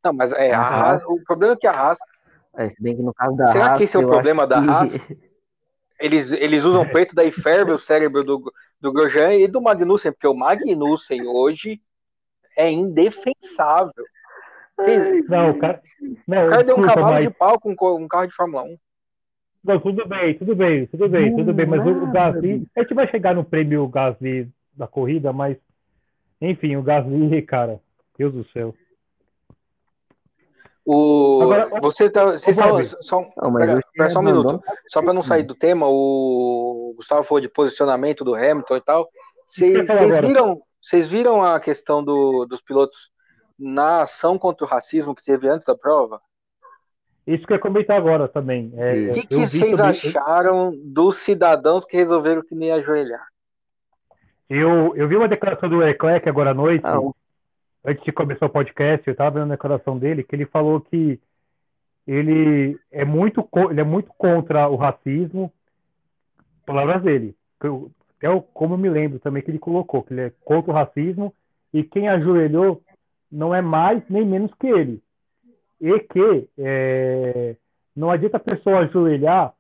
Não, 0.05 0.13
mas 0.13 0.33
é, 0.33 0.53
a 0.53 0.61
Haas- 0.63 1.03
o 1.07 1.23
problema 1.25 1.55
é 1.55 1.57
que 1.57 1.67
a 1.67 1.73
Haas, 1.73 1.99
É, 2.57 2.69
se 2.69 2.83
bem 2.83 2.97
que 2.97 3.03
no 3.03 3.15
caso 3.15 3.37
da 3.37 3.47
Será 3.47 3.65
que 3.65 3.71
Haas, 3.71 3.81
esse 3.83 3.97
é 3.97 4.01
o 4.01 4.07
problema 4.09 4.47
da 4.47 4.61
que- 4.61 4.69
Haas? 4.69 4.93
eles, 5.99 6.33
eles 6.33 6.65
usam 6.65 6.87
preto, 6.89 7.15
daí 7.15 7.31
ferve 7.31 7.71
o 7.73 7.79
cérebro 7.79 8.23
do, 8.25 8.53
do 8.81 8.93
Grosjean 8.93 9.35
e 9.35 9.47
do 9.47 9.61
Magnussen, 9.63 10.13
porque 10.13 10.27
o 10.27 10.35
Magnussen 10.35 11.27
hoje 11.27 11.81
é 12.57 12.71
indefensável. 12.71 14.05
Vocês- 14.79 15.25
Não, 15.29 15.51
o 15.51 15.59
cara. 15.59 15.81
Não, 16.27 16.47
O 16.47 16.51
cara 16.51 16.65
deu 16.65 16.77
um 16.77 16.83
cavalo 16.83 17.13
mas- 17.13 17.25
de 17.25 17.31
pau 17.31 17.61
com 17.61 17.75
co- 17.77 17.97
um 17.97 18.09
carro 18.09 18.27
de 18.27 18.35
Fórmula 18.35 18.65
1. 18.65 18.77
Não, 19.65 19.79
tudo 19.79 20.07
bem, 20.09 20.35
tudo 20.37 20.57
bem, 20.57 20.87
tudo 20.87 21.09
bem, 21.09 21.31
Do 21.31 21.37
tudo 21.37 21.55
bem, 21.55 21.67
mas 21.67 21.87
o, 21.87 21.91
o 21.91 22.11
Gasly, 22.11 22.67
a 22.77 22.81
gente 22.81 22.95
vai 22.95 23.09
chegar 23.09 23.35
no 23.35 23.45
prêmio 23.45 23.87
Gasly 23.89 24.51
da 24.75 24.87
corrida, 24.89 25.33
mas 25.33 25.57
enfim, 26.41 26.75
o 26.77 26.83
Gasly, 26.83 27.43
cara, 27.43 27.81
Deus 28.19 28.33
do 28.33 28.45
céu. 28.51 28.75
O, 30.85 31.41
Agora, 31.43 31.69
você 31.81 32.11
tá, 32.11 32.37
tavam- 32.39 32.73
Bob. 32.73 32.85
só, 33.05 33.21
Não, 33.37 33.55
pera, 33.55 33.81
pera 33.95 34.11
só 34.11 34.19
um 34.19 34.23
minuto. 34.23 34.61
Só 34.89 35.01
para 35.01 35.13
não 35.13 35.23
sair 35.23 35.45
do 35.45 35.55
tema, 35.55 35.87
o 35.89 36.93
Gustavo 36.97 37.23
falou 37.23 37.41
de 37.41 37.49
posicionamento 37.49 38.25
do 38.25 38.35
Hamilton 38.35 38.77
e 38.77 38.81
tal. 38.81 39.09
Vocês 39.47 39.89
viram, 40.27 40.61
vocês 40.83 41.09
viram 41.09 41.41
a 41.43 41.61
questão 41.61 42.03
do- 42.03 42.47
dos 42.47 42.61
pilotos 42.61 43.13
na 43.57 44.03
ação 44.03 44.37
contra 44.37 44.67
o 44.67 44.69
racismo 44.69 45.15
que 45.15 45.23
teve 45.25 45.49
antes 45.49 45.65
da 45.65 45.77
prova? 45.77 46.21
Isso 47.27 47.47
que 47.47 47.53
eu 47.53 47.57
ia 47.57 47.61
comentar 47.63 47.97
agora 47.97 48.27
também. 48.29 48.73
É, 48.77 48.93
O 48.93 49.13
que, 49.13 49.19
eu 49.21 49.27
que 49.27 49.37
vi 49.37 49.47
vocês 49.47 49.77
também- 49.77 49.91
acharam 49.91 50.73
dos 50.85 51.19
cidadãos 51.19 51.85
que 51.85 51.97
resolveram 51.97 52.43
que 52.43 52.55
nem 52.55 52.73
ajoelhar? 52.73 53.25
Eu, 54.51 54.95
eu 54.97 55.09
vi 55.09 55.17
uma 55.17 55.29
declaração 55.29 55.69
do 55.69 55.77
Leclerc 55.79 56.29
agora 56.29 56.51
à 56.51 56.55
noite, 56.55 56.85
Ah, 56.85 56.99
antes 57.85 58.05
de 58.05 58.13
começar 58.13 58.47
o 58.47 58.51
podcast, 58.51 59.07
eu 59.07 59.13
estava 59.13 59.39
vendo 59.39 59.51
a 59.53 59.55
declaração 59.55 59.99
dele, 59.99 60.23
que 60.25 60.35
ele 60.35 60.47
falou 60.47 60.81
que 60.81 61.19
ele 62.07 62.79
é 62.91 63.05
muito, 63.05 63.49
ele 63.71 63.81
é 63.81 63.85
muito 63.85 64.13
contra 64.19 64.69
o 64.69 64.77
racismo, 64.77 65.53
palavras 66.67 67.03
dele. 67.03 67.35
Eu- 67.63 67.91
Até 68.19 68.29
eu- 68.29 68.41
como 68.55 68.75
eu 68.75 68.79
me 68.79 68.89
lembro 68.89 69.19
também 69.19 69.43
que 69.43 69.51
ele 69.51 69.59
colocou, 69.59 70.01
que 70.03 70.13
ele 70.15 70.21
é 70.21 70.33
contra 70.45 70.71
o 70.71 70.75
racismo 70.75 71.35
e 71.75 71.83
quem 71.83 72.09
ajoelhou 72.09 72.81
não 73.31 73.53
é 73.53 73.61
mais 73.61 74.01
nem 74.09 74.25
menos 74.25 74.53
que 74.61 74.69
ele. 74.69 75.03
E 75.83 75.99
que 75.99 76.49
é, 76.59 77.57
não 77.95 78.09
adianta 78.09 78.37
a 78.37 78.41
pessoa 78.41 78.79
ajoelhar 78.79 79.53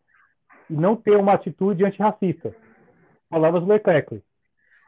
e 0.70 0.74
não 0.74 0.94
ter 0.94 1.16
uma 1.16 1.32
atitude 1.32 1.84
antirracista. 1.84 2.54
Palavras 3.28 3.64
do 3.64 3.68
Leclerc. 3.68 4.22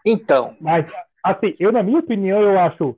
Então, 0.06 0.54
Mas, 0.60 0.86
assim, 1.24 1.56
eu, 1.58 1.72
na 1.72 1.82
minha 1.82 1.98
opinião, 1.98 2.40
eu 2.40 2.56
acho. 2.56 2.96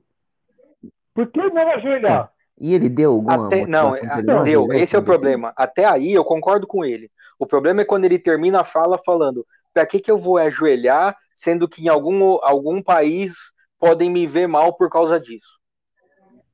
Por 1.15 1.31
que 1.31 1.49
não 1.49 1.67
ajoelhar? 1.71 2.31
E 2.59 2.75
ele 2.75 2.89
deu 2.89 3.13
alguma 3.13 3.47
até, 3.47 3.65
não, 3.65 3.95
é- 3.95 4.01
ele 4.01 4.21
não 4.23 4.43
deu, 4.43 4.71
esse 4.73 4.95
é 4.95 4.99
o 4.99 5.01
isso? 5.01 5.05
problema. 5.05 5.51
Até 5.55 5.85
aí 5.85 6.13
eu 6.13 6.23
concordo 6.23 6.67
com 6.67 6.85
ele. 6.85 7.09
O 7.39 7.45
problema 7.45 7.81
é 7.81 7.85
quando 7.85 8.05
ele 8.05 8.19
termina 8.19 8.61
a 8.61 8.65
fala 8.65 8.99
falando: 9.03 9.45
para 9.73 9.85
que, 9.85 9.99
que 9.99 10.11
eu 10.11 10.17
vou 10.17 10.37
ajoelhar, 10.37 11.15
sendo 11.35 11.67
que 11.67 11.83
em 11.83 11.87
algum, 11.87 12.37
algum 12.43 12.81
país 12.83 13.33
podem 13.79 14.09
me 14.11 14.27
ver 14.27 14.47
mal 14.47 14.73
por 14.73 14.89
causa 14.89 15.19
disso? 15.19 15.57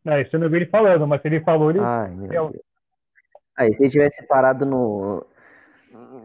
Não, 0.04 0.20
isso 0.20 0.36
eu 0.36 0.40
não 0.40 0.50
vi 0.50 0.58
ele 0.58 0.66
falando, 0.66 1.08
mas 1.08 1.22
se 1.22 1.28
ele 1.28 1.40
falou, 1.42 1.70
ele. 1.70 1.80
Ai, 1.80 2.10
meu. 2.12 2.54
Aí, 3.56 3.74
se 3.74 3.82
ele 3.84 3.90
tivesse 3.92 4.26
parado 4.28 4.66
no. 4.66 5.26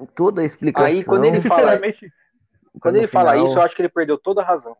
em 0.00 0.06
Toda 0.06 0.40
a 0.40 0.44
explicação. 0.44 0.88
Aí, 0.88 1.04
quando 1.04 1.24
ele 1.24 1.40
fala- 1.40 1.72
sinceramente, 1.76 2.12
Quando 2.80 2.96
ele 2.96 3.06
fala 3.06 3.32
final- 3.32 3.46
isso, 3.46 3.58
eu 3.58 3.62
acho 3.62 3.76
que 3.76 3.82
ele 3.82 3.88
perdeu 3.88 4.18
toda 4.18 4.40
a 4.40 4.44
razão. 4.44 4.76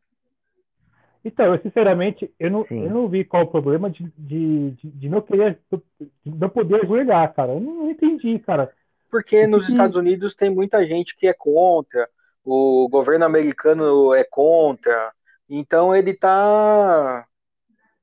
então, 1.25 1.53
eu 1.55 1.61
sinceramente, 1.61 2.33
eu 2.41 2.51
não, 2.51 2.63
Sim. 2.63 2.85
eu 2.87 2.91
não 2.91 3.09
vi 3.09 3.25
qual 3.25 3.43
o 3.43 3.51
problema 3.51 3.91
de, 3.91 4.05
de, 4.17 4.71
de, 4.73 4.91
de 4.91 5.09
não 5.09 5.21
querer, 5.21 5.59
de 5.71 6.11
não 6.25 6.49
poder 6.49 6.83
ajoelhar, 6.83 7.33
cara. 7.35 7.53
Eu 7.53 7.61
não 7.61 7.91
entendi, 7.91 8.39
cara. 8.39 8.73
Porque 9.11 9.47
nos 9.47 9.67
que- 9.67 9.73
Estados 9.73 9.97
Unidos 9.97 10.35
tem 10.35 10.49
muita 10.51 10.87
gente 10.87 11.17
que 11.17 11.27
é 11.27 11.35
contra, 11.35 12.09
o 12.45 12.89
governo 12.91 13.25
americano 13.27 14.15
é 14.15 14.25
contra, 14.25 15.13
então 15.51 15.95
ele 15.95 16.15
tá 16.15 17.27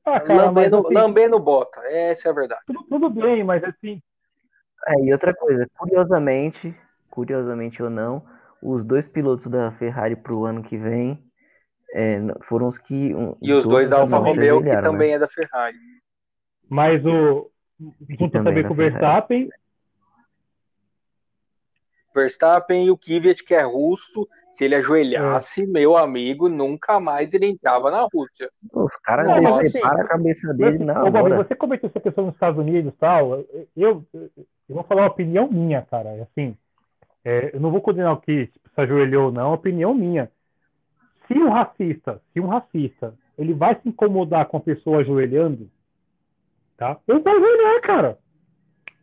Ah, 0.06 0.20
cara, 0.20 0.52
mas 0.52 0.72
lambendo, 0.72 0.78
assim, 0.78 0.94
lambendo 0.94 1.39
bota, 1.39 1.82
essa 1.86 2.28
é 2.28 2.32
a 2.32 2.34
verdade. 2.34 2.62
tudo, 2.68 2.84
tudo 2.89 3.10
bem, 3.10 3.44
mas 3.44 3.63
assim, 3.63 4.02
É, 4.88 4.94
e 5.04 5.12
outra 5.12 5.34
coisa, 5.34 5.68
curiosamente, 5.78 6.76
curiosamente 7.10 7.82
ou 7.82 7.89
não, 7.89 8.24
os 8.62 8.84
dois 8.84 9.08
pilotos 9.08 9.48
da 9.48 9.72
Ferrari 9.74 10.15
pro 10.15 10.46
ano 10.46 10.63
que 10.63 10.78
vem 10.78 11.24
é, 11.94 12.20
foram 12.44 12.68
os 12.68 12.78
que. 12.78 13.15
um- 13.15 13.36
E 13.41 13.54
os 13.54 13.63
dois 13.65 13.89
da 13.89 13.98
Alfa 13.98 14.18
Romeo, 14.18 14.62
que 14.62 14.70
né? 14.70 14.82
também 14.82 15.13
é 15.13 15.20
da 15.20 15.28
Ferrari. 15.28 15.78
mas 16.70 17.06
o. 17.06 17.52
Junto 17.80 18.32
também 18.32 18.32
também 18.32 18.60
era 18.60 18.68
com 18.68 18.74
o 18.74 18.78
Ferrari. 18.78 18.91
Verstappen, 18.91 19.50
Verstappen 22.13 22.86
e 22.86 22.91
o 22.91 22.98
Kvyat, 22.98 23.44
que 23.44 23.54
é 23.54 23.62
russo, 23.63 24.28
se 24.56 24.63
ele 24.65 24.76
ajoelhasse, 24.76 25.63
É. 25.63 25.65
meu 25.68 25.98
amigo, 25.98 26.48
nunca 26.48 27.00
mais 27.00 27.34
ele 27.34 27.48
entrava 27.48 27.91
na 27.91 28.08
Rússia. 28.13 28.50
Os 28.74 28.96
caras 28.98 29.28
Não, 29.28 29.58
assim, 29.60 29.80
a 29.84 30.04
cabeça 30.06 30.54
dele 30.54 30.78
Mas, 30.80 30.88
na 30.88 31.04
Bob, 31.10 31.18
hora. 31.32 31.38
você 31.44 31.56
comentou 31.56 31.89
essa 31.89 32.00
questão 32.00 32.26
dos 32.26 32.34
Estados 32.34 32.60
Unidos 32.60 32.94
e 32.94 32.98
tal. 32.98 33.39
Eu, 33.39 33.65
eu, 33.76 34.06
eu 34.70 34.76
vou 34.76 34.84
falar 34.84 35.02
uma 35.02 35.10
opinião 35.10 35.50
minha, 35.52 35.82
cara. 35.82 36.10
Assim, 36.24 36.56
é, 37.24 37.52
eu 37.54 37.60
não 37.60 37.70
vou 37.72 37.82
condenar 37.82 38.13
o 38.13 38.22
que 38.22 38.48
tipo, 38.48 38.70
se 38.70 38.82
ajoelhou 38.82 39.26
ou 39.26 39.32
não, 39.32 39.52
é 39.52 39.56
opinião 39.56 39.94
minha. 39.94 40.32
se 41.28 41.34
um 41.34 41.50
racista, 41.50 42.22
se 42.32 42.39
um 42.39 42.48
racista, 42.48 43.13
ele 43.38 43.54
vai 43.54 43.76
se 43.76 43.89
incomodar 43.89 44.46
com 44.46 44.58
a 44.58 44.62
pessoa 44.62 45.00
ajoelhando, 45.00 45.70
tá? 46.78 46.98
Eu 47.08 47.22
vou 47.22 47.34
ajoelhar, 47.34 47.82
cara. 47.82 48.18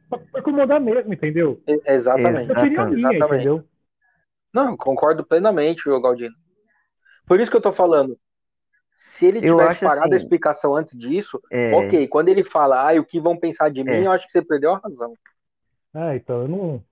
Pra 0.08 0.40
incomodar 0.40 0.80
mesmo, 0.80 1.12
entendeu? 1.12 1.60
Exatamente. 1.66 2.50
Exatamente. 2.50 2.94
Minha, 2.94 3.12
Exatamente. 3.12 3.34
entendeu? 3.34 3.64
Não, 4.52 4.76
concordo 4.76 5.24
plenamente, 5.24 5.88
o 5.88 6.00
Galdino. 6.00 6.34
Por 7.26 7.40
isso 7.40 7.50
que 7.50 7.56
eu 7.56 7.62
tô 7.62 7.72
falando. 7.72 8.18
Se 8.96 9.26
ele 9.26 9.38
eu 9.38 9.56
tivesse 9.56 9.80
parado 9.80 10.06
assim, 10.06 10.14
a 10.14 10.16
explicação 10.18 10.76
antes 10.76 10.96
disso, 10.96 11.40
é... 11.50 11.74
ok. 11.74 12.06
Quando 12.08 12.28
ele 12.28 12.44
fala, 12.44 12.90
ah, 12.90 13.00
o 13.00 13.04
que 13.04 13.20
vão 13.20 13.36
pensar 13.36 13.70
de 13.70 13.82
mim, 13.82 13.90
é. 13.90 14.06
eu 14.06 14.12
acho 14.12 14.26
que 14.26 14.32
você 14.32 14.42
perdeu 14.42 14.74
a 14.74 14.78
razão. 14.78 15.14
É, 15.94 16.16
então 16.16 16.42
eu 16.42 16.48
não. 16.48 16.84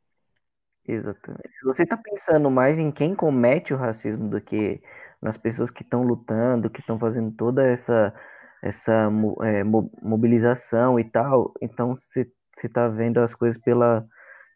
Exatamente. 0.87 1.49
Se 1.59 1.65
você 1.65 1.87
tá 1.87 1.97
pensando 1.97 2.51
mais 2.51 2.79
em 2.79 2.91
quem 2.91 3.15
comete 3.15 3.73
o 3.73 3.77
racismo 3.77 4.29
do 4.29 4.41
que 4.41 4.83
nas 5.21 5.37
pessoas 5.37 5.71
que 5.71 5.83
estão 5.83 6.03
lutando, 6.03 6.71
que 6.71 6.81
estão 6.81 6.99
fazendo 6.99 7.31
toda 7.33 7.67
essa, 7.67 8.15
essa 8.63 9.09
é, 9.43 9.63
mobilização 9.63 10.99
e 10.99 11.05
tal, 11.05 11.53
então 11.61 11.95
você 11.95 12.27
está 12.65 12.89
vendo 12.89 13.19
as 13.19 13.35
coisas 13.35 13.61
pela, 13.63 14.07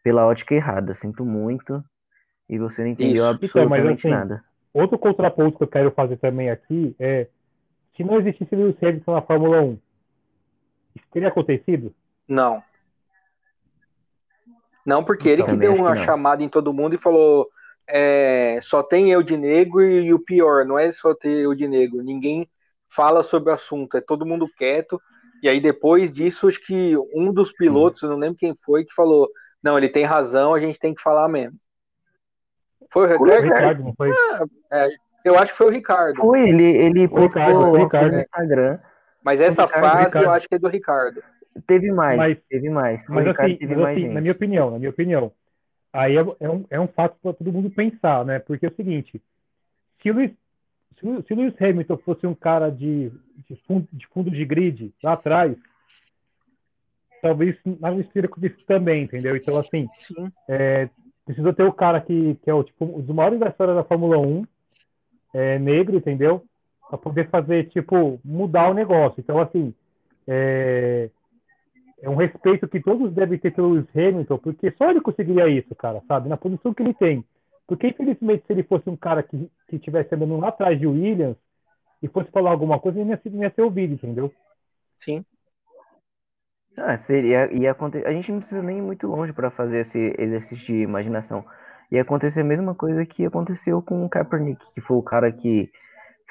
pela 0.03 0.25
ótica 0.25 0.55
errada. 0.55 0.93
Sinto 0.93 1.23
muito. 1.23 1.83
E 2.47 2.57
você 2.57 2.83
não 2.83 2.89
entendeu 2.89 3.23
Isso. 3.23 3.25
absolutamente 3.25 3.79
então, 3.79 3.89
mas, 3.91 3.99
assim, 3.99 4.09
nada. 4.09 4.43
Outro 4.73 4.99
contraponto 4.99 5.57
que 5.57 5.63
eu 5.63 5.67
quero 5.67 5.91
fazer 5.91 6.17
também 6.17 6.49
aqui 6.49 6.95
é: 6.99 7.27
se 7.95 8.03
não 8.03 8.19
existisse 8.19 8.55
Lewis 8.55 8.75
Hamilton 8.81 9.13
na 9.13 9.21
Fórmula 9.21 9.61
1, 9.61 9.77
isso 10.95 11.05
teria 11.11 11.29
acontecido? 11.29 11.93
Não. 12.27 12.61
Não, 14.85 15.03
porque 15.03 15.29
ele 15.29 15.43
que 15.43 15.55
deu 15.55 15.73
uma 15.73 15.95
que 15.95 16.03
chamada 16.03 16.43
em 16.43 16.49
todo 16.49 16.73
mundo 16.73 16.95
e 16.95 16.99
falou: 16.99 17.49
é, 17.87 18.59
só 18.61 18.83
tem 18.83 19.11
eu 19.11 19.23
de 19.23 19.37
negro 19.37 19.81
e, 19.81 20.05
e, 20.05 20.13
o 20.13 20.19
pior, 20.19 20.65
não 20.65 20.77
é 20.77 20.91
só 20.91 21.15
ter 21.15 21.45
eu 21.45 21.55
de 21.55 21.67
negro, 21.67 22.03
ninguém 22.03 22.47
fala 22.87 23.23
sobre 23.23 23.51
o 23.51 23.53
assunto, 23.53 23.97
é 23.97 24.01
todo 24.01 24.25
mundo 24.25 24.49
quieto. 24.57 25.01
E 25.41 25.49
aí 25.49 25.59
depois 25.59 26.13
disso, 26.13 26.47
acho 26.47 26.59
que 26.65 26.95
um 27.13 27.31
dos 27.31 27.51
pilotos, 27.51 28.01
eu 28.01 28.09
não 28.09 28.17
lembro 28.17 28.37
quem 28.37 28.55
foi, 28.55 28.85
que 28.85 28.93
falou: 28.93 29.29
não, 29.61 29.77
ele 29.77 29.89
tem 29.89 30.03
razão, 30.03 30.53
a 30.53 30.59
gente 30.59 30.79
tem 30.79 30.93
que 30.93 31.01
falar 31.01 31.27
mesmo. 31.27 31.57
Foi 32.91 33.07
o 33.07 33.23
Ricardo? 33.23 33.43
Ricardo 33.43 33.83
não 33.83 33.93
foi? 33.95 34.11
Ah, 34.11 34.45
é, 34.71 34.89
eu 35.23 35.37
acho 35.37 35.51
que 35.51 35.57
foi 35.57 35.67
o 35.67 35.71
Ricardo. 35.71 36.21
Foi, 36.21 36.47
ele, 36.47 36.63
ele 36.63 37.07
postou 37.07 37.23
Ricardo, 37.27 37.75
Ricardo. 37.75 38.13
no 38.13 38.21
Instagram. 38.21 38.79
Mas 39.23 39.41
essa 39.41 39.65
Ricardo, 39.65 39.83
frase 39.83 40.05
Ricardo. 40.05 40.25
eu 40.25 40.31
acho 40.31 40.47
que 40.47 40.55
é 40.55 40.59
do 40.59 40.67
Ricardo. 40.67 41.23
Teve 41.65 41.91
mais, 41.91 42.17
mas, 42.17 42.37
teve 42.49 42.69
mais. 42.69 43.03
Mas, 43.07 43.27
assim, 43.27 43.55
teve 43.55 43.75
mas 43.75 43.83
mais 43.83 43.97
assim, 43.97 44.09
na 44.09 44.21
minha 44.21 44.33
opinião, 44.33 44.71
na 44.71 44.77
minha 44.77 44.89
opinião, 44.89 45.31
aí 45.91 46.17
é, 46.17 46.25
é, 46.39 46.49
um, 46.49 46.65
é 46.69 46.79
um 46.79 46.87
fato 46.87 47.17
para 47.23 47.33
todo 47.33 47.51
mundo 47.51 47.69
pensar, 47.69 48.25
né? 48.25 48.39
Porque 48.39 48.65
é 48.65 48.69
o 48.69 48.75
seguinte, 48.75 49.21
se 50.01 50.11
o 50.11 50.13
Lewis, 50.13 50.31
se 50.99 51.07
o, 51.07 51.23
se 51.23 51.33
o 51.33 51.37
Lewis 51.37 51.59
Hamilton 51.59 51.97
fosse 51.97 52.27
um 52.27 52.35
cara 52.35 52.69
de, 52.69 53.09
de, 53.49 53.55
fundo, 53.65 53.87
de 53.91 54.05
fundo 54.07 54.29
de 54.29 54.45
grid 54.45 54.93
lá 55.01 55.13
atrás, 55.13 55.55
talvez 57.21 57.57
não 57.65 58.01
esteja 58.01 58.27
com 58.27 58.45
isso 58.45 58.63
também, 58.67 59.03
entendeu? 59.03 59.35
Então, 59.35 59.57
assim, 59.57 59.87
é, 60.47 60.89
precisa 61.25 61.53
ter 61.53 61.63
o 61.63 61.73
cara 61.73 61.99
que, 61.99 62.35
que 62.35 62.49
é 62.49 62.53
o 62.53 62.63
tipo, 62.63 62.85
dos 62.85 63.15
maiores 63.15 63.39
da 63.39 63.47
história 63.47 63.73
da 63.73 63.83
Fórmula 63.83 64.17
1, 64.17 64.45
é, 65.33 65.59
negro, 65.59 65.97
entendeu? 65.97 66.43
Para 66.87 66.97
poder 66.97 67.29
fazer, 67.29 67.67
tipo, 67.69 68.19
mudar 68.23 68.69
o 68.69 68.73
negócio. 68.73 69.19
Então, 69.19 69.39
assim, 69.39 69.73
é, 70.27 71.09
é 72.01 72.09
um 72.09 72.15
respeito 72.15 72.67
que 72.67 72.79
todos 72.79 73.13
devem 73.13 73.39
ter 73.39 73.51
pelo 73.51 73.71
Lewis 73.71 73.87
Hamilton, 73.95 74.37
porque 74.37 74.71
só 74.77 74.89
ele 74.89 75.01
conseguiria 75.01 75.49
isso, 75.49 75.73
cara, 75.75 76.01
sabe? 76.07 76.29
Na 76.29 76.37
posição 76.37 76.73
que 76.73 76.83
ele 76.83 76.93
tem. 76.93 77.25
Porque, 77.67 77.87
infelizmente, 77.87 78.45
se 78.45 78.53
ele 78.53 78.63
fosse 78.63 78.89
um 78.89 78.95
cara 78.95 79.23
que, 79.23 79.49
que 79.67 79.79
tivesse 79.79 80.13
andando 80.13 80.37
lá 80.37 80.49
atrás 80.49 80.79
de 80.79 80.85
Williams 80.85 81.37
e 82.01 82.07
fosse 82.07 82.29
falar 82.29 82.51
alguma 82.51 82.79
coisa, 82.79 82.99
ele 82.99 83.09
não 83.09 83.43
ia, 83.43 83.49
ser 83.49 83.61
ouvido, 83.63 83.93
entendeu? 83.95 84.31
Sim. 84.99 85.25
Ah, 86.77 86.97
seria, 86.97 87.51
ia 87.53 87.71
acontecer. 87.71 88.07
A 88.07 88.11
gente 88.11 88.31
não 88.31 88.39
precisa 88.39 88.61
nem 88.61 88.79
ir 88.79 88.81
muito 88.81 89.07
longe 89.07 89.31
para 89.33 89.49
fazer 89.49 89.79
esse 89.79 90.13
exercício 90.17 90.65
de 90.67 90.81
imaginação. 90.81 91.43
Ia 91.91 92.01
acontecer 92.01 92.41
a 92.41 92.43
mesma 92.43 92.75
coisa 92.75 93.05
que 93.05 93.25
aconteceu 93.25 93.81
com 93.81 94.05
o 94.05 94.09
Kaepernick, 94.09 94.63
que 94.73 94.81
foi 94.81 94.97
o 94.97 95.03
cara 95.03 95.31
que 95.31 95.69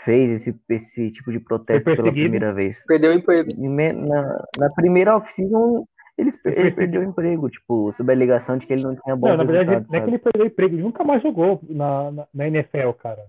fez 0.05 0.31
esse, 0.31 0.61
esse 0.69 1.11
tipo 1.11 1.33
de 1.33 1.41
protesto 1.41 1.85
pela 1.85 2.11
primeira 2.11 2.53
vez. 2.53 2.85
Perdeu 2.87 3.13
o 3.13 3.15
emprego. 3.15 3.51
Na, 3.57 4.45
na 4.59 4.71
primeira 4.71 5.17
off-season, 5.17 5.87
ele, 6.19 6.31
ele 6.45 6.71
perdeu 6.73 7.01
o 7.01 7.05
emprego, 7.05 7.49
tipo, 7.49 7.93
sob 7.93 8.13
a 8.13 8.15
alegação 8.15 8.59
de 8.59 8.67
que 8.67 8.73
ele 8.73 8.83
não 8.83 8.95
tinha 8.97 9.17
bons 9.17 9.31
não, 9.31 9.37
na 9.39 9.45
verdade, 9.45 9.87
não 9.91 9.99
é 9.99 10.03
que 10.03 10.11
ele 10.11 10.19
perdeu 10.19 10.45
o 10.45 10.47
emprego, 10.47 10.75
ele 10.75 10.83
nunca 10.83 11.05
mais 11.05 11.23
jogou 11.23 11.61
na, 11.69 12.11
na, 12.11 12.29
na 12.33 12.49
NFL, 12.49 12.91
cara. 12.99 13.23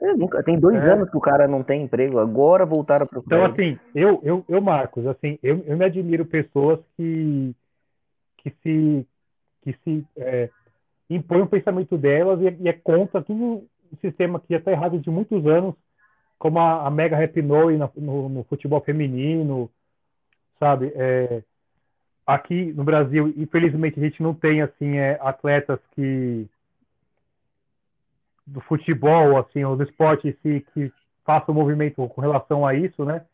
É, 0.00 0.14
nunca, 0.14 0.42
tem 0.44 0.58
dois 0.58 0.76
é. 0.76 0.92
anos 0.92 1.10
que 1.10 1.16
o 1.16 1.20
cara 1.20 1.48
não 1.48 1.62
tem 1.62 1.82
emprego, 1.82 2.18
agora 2.18 2.64
voltaram 2.64 3.06
para 3.06 3.18
o 3.18 3.22
Então, 3.26 3.44
assim, 3.44 3.78
eu, 3.94 4.20
eu, 4.22 4.44
eu, 4.48 4.60
Marcos, 4.60 5.04
assim, 5.06 5.38
eu, 5.42 5.64
eu 5.66 5.76
me 5.76 5.84
admiro 5.84 6.24
pessoas 6.24 6.78
que, 6.96 7.54
que 8.36 8.50
se, 8.62 9.06
que 9.62 9.72
se 9.82 10.06
é, 10.16 10.50
impõem 11.10 11.42
o 11.42 11.48
pensamento 11.48 11.98
delas 11.98 12.40
e, 12.40 12.62
e 12.62 12.68
é 12.68 12.72
contra 12.72 13.20
tudo 13.22 13.44
um 13.92 13.96
sistema 14.00 14.38
que 14.38 14.46
já 14.50 14.58
está 14.58 14.70
errado 14.70 15.00
de 15.00 15.10
muitos 15.10 15.44
anos, 15.46 15.74
como 16.38 16.60
a, 16.60 16.86
a 16.86 16.90
Mega 16.90 17.16
Rapinoe 17.16 17.76
no, 17.76 17.90
no, 17.96 18.28
no, 18.28 18.44
futebol 18.44 18.80
feminino, 18.80 19.68
sabe? 20.60 20.92
É, 20.94 21.42
aqui 22.24 22.72
no 22.72 22.84
Brasil, 22.84 23.34
infelizmente, 23.36 23.98
a 23.98 24.02
gente 24.02 24.22
não 24.22 24.32
tem 24.32 24.62
assim 24.62 24.96
é, 24.98 25.18
atletas 25.20 25.80
que 25.96 26.46
do 28.48 28.60
futebol, 28.62 29.38
assim, 29.38 29.64
ou 29.64 29.76
do 29.76 29.82
esporte 29.82 30.36
si, 30.42 30.64
que 30.72 30.92
façam 31.24 31.54
movimento 31.54 32.06
com 32.08 32.20
relação 32.20 32.66
a 32.66 32.74
isso, 32.74 33.04
né? 33.04 33.24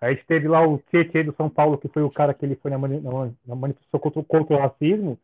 A 0.00 0.10
gente 0.10 0.24
teve 0.26 0.48
lá 0.48 0.66
o 0.66 0.78
Tietchan 0.90 1.24
do 1.24 1.34
São 1.34 1.48
Paulo, 1.48 1.78
que 1.78 1.88
foi 1.88 2.02
o 2.02 2.10
cara 2.10 2.34
que 2.34 2.44
ele 2.44 2.56
foi 2.56 2.70
na, 2.70 2.78
na, 2.78 3.30
na 3.46 3.54
manifestação 3.54 4.00
contra, 4.00 4.22
contra, 4.22 4.56
o 4.56 4.60
racismo, 4.60 5.18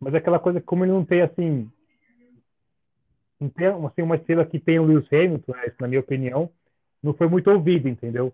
mas 0.00 0.14
é 0.14 0.18
aquela 0.18 0.38
coisa 0.38 0.60
que 0.60 0.66
como 0.66 0.84
ele 0.84 0.92
não 0.92 1.04
tem, 1.04 1.22
assim, 1.22 1.68
não 3.40 3.48
tem 3.48 3.66
assim, 3.66 4.02
uma 4.02 4.16
estrela 4.16 4.44
que 4.44 4.58
tem 4.58 4.78
o 4.78 4.84
Lewis 4.84 5.06
Hamilton, 5.12 5.52
né, 5.52 5.72
na 5.80 5.88
minha 5.88 6.00
opinião, 6.00 6.50
não 7.02 7.14
foi 7.14 7.28
muito 7.28 7.50
ouvido, 7.50 7.88
entendeu? 7.88 8.32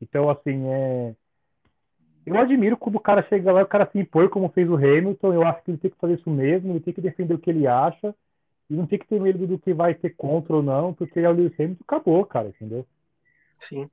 Então, 0.00 0.28
assim, 0.30 0.66
é... 0.66 1.14
Eu 2.26 2.38
admiro 2.38 2.76
quando 2.76 2.96
o 2.96 3.00
cara 3.00 3.22
chega 3.28 3.52
lá 3.52 3.60
e 3.60 3.64
o 3.64 3.68
cara 3.68 3.88
se 3.90 3.98
impõe 3.98 4.28
como 4.28 4.48
fez 4.48 4.68
o 4.68 4.76
Hamilton. 4.76 5.34
Eu 5.34 5.46
acho 5.46 5.62
que 5.62 5.70
ele 5.70 5.78
tem 5.78 5.90
que 5.90 5.98
fazer 5.98 6.14
isso 6.14 6.30
mesmo, 6.30 6.72
ele 6.72 6.80
tem 6.80 6.94
que 6.94 7.00
defender 7.00 7.34
o 7.34 7.38
que 7.38 7.50
ele 7.50 7.66
acha. 7.66 8.14
E 8.68 8.74
não 8.74 8.86
tem 8.86 8.98
que 8.98 9.06
ter 9.06 9.20
medo 9.20 9.46
do 9.46 9.58
que 9.58 9.74
vai 9.74 9.94
ter 9.94 10.10
contra 10.16 10.56
ou 10.56 10.62
não, 10.62 10.94
porque 10.94 11.20
é 11.20 11.28
o 11.28 11.32
Lewis 11.32 11.58
Hamilton 11.58 11.84
acabou, 11.86 12.24
cara, 12.24 12.48
entendeu? 12.48 12.86
Sim. 13.68 13.90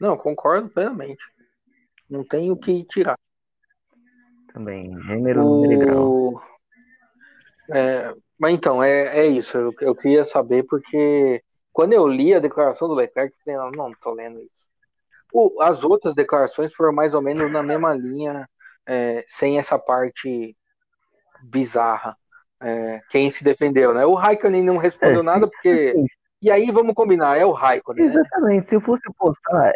Não, 0.00 0.16
concordo 0.16 0.68
plenamente. 0.68 1.22
Não 2.08 2.24
tem 2.24 2.50
o 2.50 2.56
que 2.56 2.84
tirar. 2.84 3.18
Também, 4.52 5.00
gênero, 5.02 5.44
o... 5.44 6.40
É, 7.72 8.12
mas 8.38 8.54
então, 8.54 8.82
é, 8.82 9.18
é 9.18 9.26
isso. 9.26 9.56
Eu, 9.56 9.72
eu 9.80 9.94
queria 9.94 10.24
saber 10.24 10.64
porque 10.64 11.42
quando 11.72 11.92
eu 11.92 12.06
li 12.06 12.34
a 12.34 12.40
declaração 12.40 12.88
do 12.88 12.94
Leclerc, 12.94 13.34
eu 13.34 13.54
falei, 13.54 13.70
não, 13.70 13.88
não 13.88 13.94
tô 14.00 14.12
lendo 14.12 14.40
isso. 14.40 14.68
O, 15.32 15.62
as 15.62 15.84
outras 15.84 16.14
declarações 16.14 16.74
foram 16.74 16.92
mais 16.92 17.14
ou 17.14 17.22
menos 17.22 17.50
na 17.52 17.62
mesma 17.62 17.94
linha, 17.94 18.48
é, 18.86 19.24
sem 19.28 19.58
essa 19.58 19.78
parte 19.78 20.56
bizarra. 21.44 22.16
É, 22.62 23.00
quem 23.08 23.30
se 23.30 23.42
defendeu, 23.42 23.94
né? 23.94 24.04
O 24.04 24.14
Raikkonen 24.14 24.62
não 24.62 24.76
respondeu 24.76 25.20
é, 25.20 25.24
nada 25.24 25.48
porque. 25.48 25.94
E 26.42 26.50
aí 26.50 26.70
vamos 26.70 26.94
combinar, 26.94 27.36
é 27.36 27.44
o 27.44 27.52
Raikkonen. 27.52 28.04
Né? 28.04 28.10
Exatamente. 28.10 28.56
Né? 28.56 28.62
Se 28.62 28.74
eu 28.74 28.80
fosse 28.80 29.02
apostar, 29.08 29.72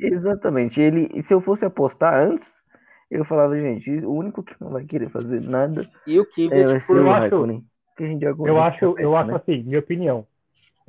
exatamente. 0.00 0.80
Ele, 0.80 1.22
se 1.22 1.32
eu 1.32 1.40
fosse 1.40 1.64
apostar 1.64 2.14
antes, 2.14 2.62
eu 3.10 3.24
falava, 3.24 3.58
gente, 3.58 3.90
o 4.04 4.12
único 4.12 4.42
que 4.42 4.54
não 4.60 4.70
vai 4.70 4.84
querer 4.84 5.10
fazer 5.10 5.40
nada. 5.40 5.88
E 6.06 6.18
o 6.18 6.26
Kvyat, 6.26 6.76
é, 6.76 6.80
por 6.80 6.96
eu 6.96 7.10
acho, 7.10 7.62
que 7.96 8.04
a 8.04 8.06
gente 8.06 8.20
já 8.22 8.30
eu 8.30 8.60
acho, 8.60 8.94
eu 8.98 9.16
acho 9.16 9.30
né? 9.30 9.36
assim, 9.36 9.62
minha 9.62 9.78
opinião. 9.78 10.26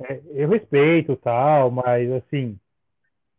É, 0.00 0.20
eu 0.32 0.48
respeito 0.48 1.16
tal, 1.16 1.70
mas 1.70 2.10
assim, 2.12 2.58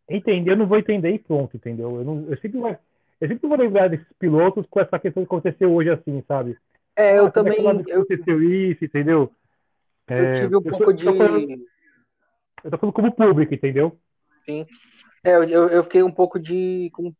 entender 0.08 0.52
eu 0.52 0.56
não 0.56 0.66
vou 0.66 0.78
entender 0.78 1.10
e 1.10 1.18
pronto, 1.18 1.56
entendeu? 1.56 1.96
Eu, 1.96 2.04
não, 2.04 2.12
eu 2.28 2.36
sempre 2.38 2.58
vou, 2.60 2.76
eu 3.20 3.28
sempre 3.28 3.48
vou 3.48 3.58
lembrar 3.58 3.88
desses 3.88 4.06
pilotos 4.18 4.66
com 4.68 4.80
essa 4.80 4.98
questão 4.98 5.22
que 5.22 5.26
aconteceu 5.26 5.72
hoje 5.72 5.90
assim, 5.90 6.22
sabe? 6.26 6.56
É, 6.96 7.18
eu 7.18 7.26
ah, 7.26 7.30
também. 7.30 7.64
eu... 7.64 8.00
Aconteceu 8.00 8.42
isso, 8.42 8.84
entendeu? 8.84 9.30
Eu 10.08 10.16
é, 10.16 10.40
tive 10.42 10.56
um 10.56 10.62
pouco 10.62 10.92
de. 10.92 11.04
Tô 11.04 11.16
falando, 11.16 11.48
eu 12.64 12.70
tô 12.70 12.78
falando 12.78 12.94
como 12.94 13.14
público, 13.14 13.54
entendeu? 13.54 13.98
Sim. 14.44 14.66
É, 15.24 15.36
eu, 15.36 15.44
eu 15.44 15.84
fiquei 15.84 16.02
um 16.02 16.12
pouco 16.12 16.38
de. 16.38 16.90
Com, 16.92 17.14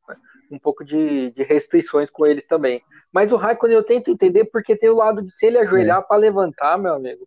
um 0.50 0.58
pouco 0.58 0.84
de, 0.84 1.30
de, 1.30 1.42
restrições 1.42 2.10
com 2.10 2.26
eles 2.26 2.46
também. 2.46 2.82
Mas 3.10 3.32
o 3.32 3.36
Raikkonen 3.36 3.76
eu 3.76 3.82
tento 3.82 4.10
entender 4.10 4.44
porque 4.46 4.76
tem 4.76 4.90
o 4.90 4.96
lado 4.96 5.22
de 5.22 5.32
se 5.32 5.46
ele 5.46 5.58
ajoelhar 5.58 6.00
é. 6.00 6.02
para 6.02 6.16
levantar, 6.16 6.78
meu 6.78 6.94
amigo. 6.94 7.26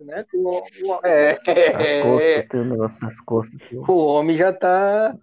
Né? 0.00 0.24
O, 0.34 0.60
o, 0.60 1.00
é, 1.04 1.32
as 1.32 2.02
costas, 2.02 2.48
tem 2.48 2.60
um 2.60 2.64
negócio 2.64 3.00
nas 3.02 3.20
costas. 3.20 3.60
O 3.72 4.06
homem 4.06 4.36
já 4.36 4.52
tá. 4.52 5.16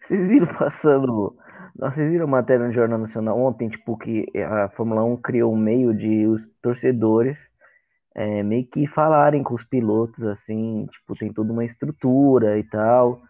Vocês 0.00 0.28
viram 0.28 0.46
passando 0.54 1.36
vocês 1.78 2.08
viram 2.08 2.26
matéria 2.26 2.66
no 2.66 2.72
Jornal 2.72 2.98
Nacional 2.98 3.38
ontem, 3.38 3.68
tipo, 3.68 3.96
que 3.96 4.26
a 4.42 4.68
Fórmula 4.70 5.04
1 5.04 5.16
criou 5.18 5.52
um 5.52 5.56
meio 5.56 5.94
de 5.94 6.26
os 6.26 6.48
torcedores 6.60 7.50
é, 8.18 8.42
meio 8.42 8.66
que 8.66 8.84
falarem 8.88 9.44
com 9.44 9.54
os 9.54 9.62
pilotos, 9.62 10.24
assim, 10.24 10.86
tipo, 10.90 11.14
tem 11.14 11.32
toda 11.32 11.52
uma 11.52 11.64
estrutura 11.64 12.58
e 12.58 12.64
tal. 12.64 13.22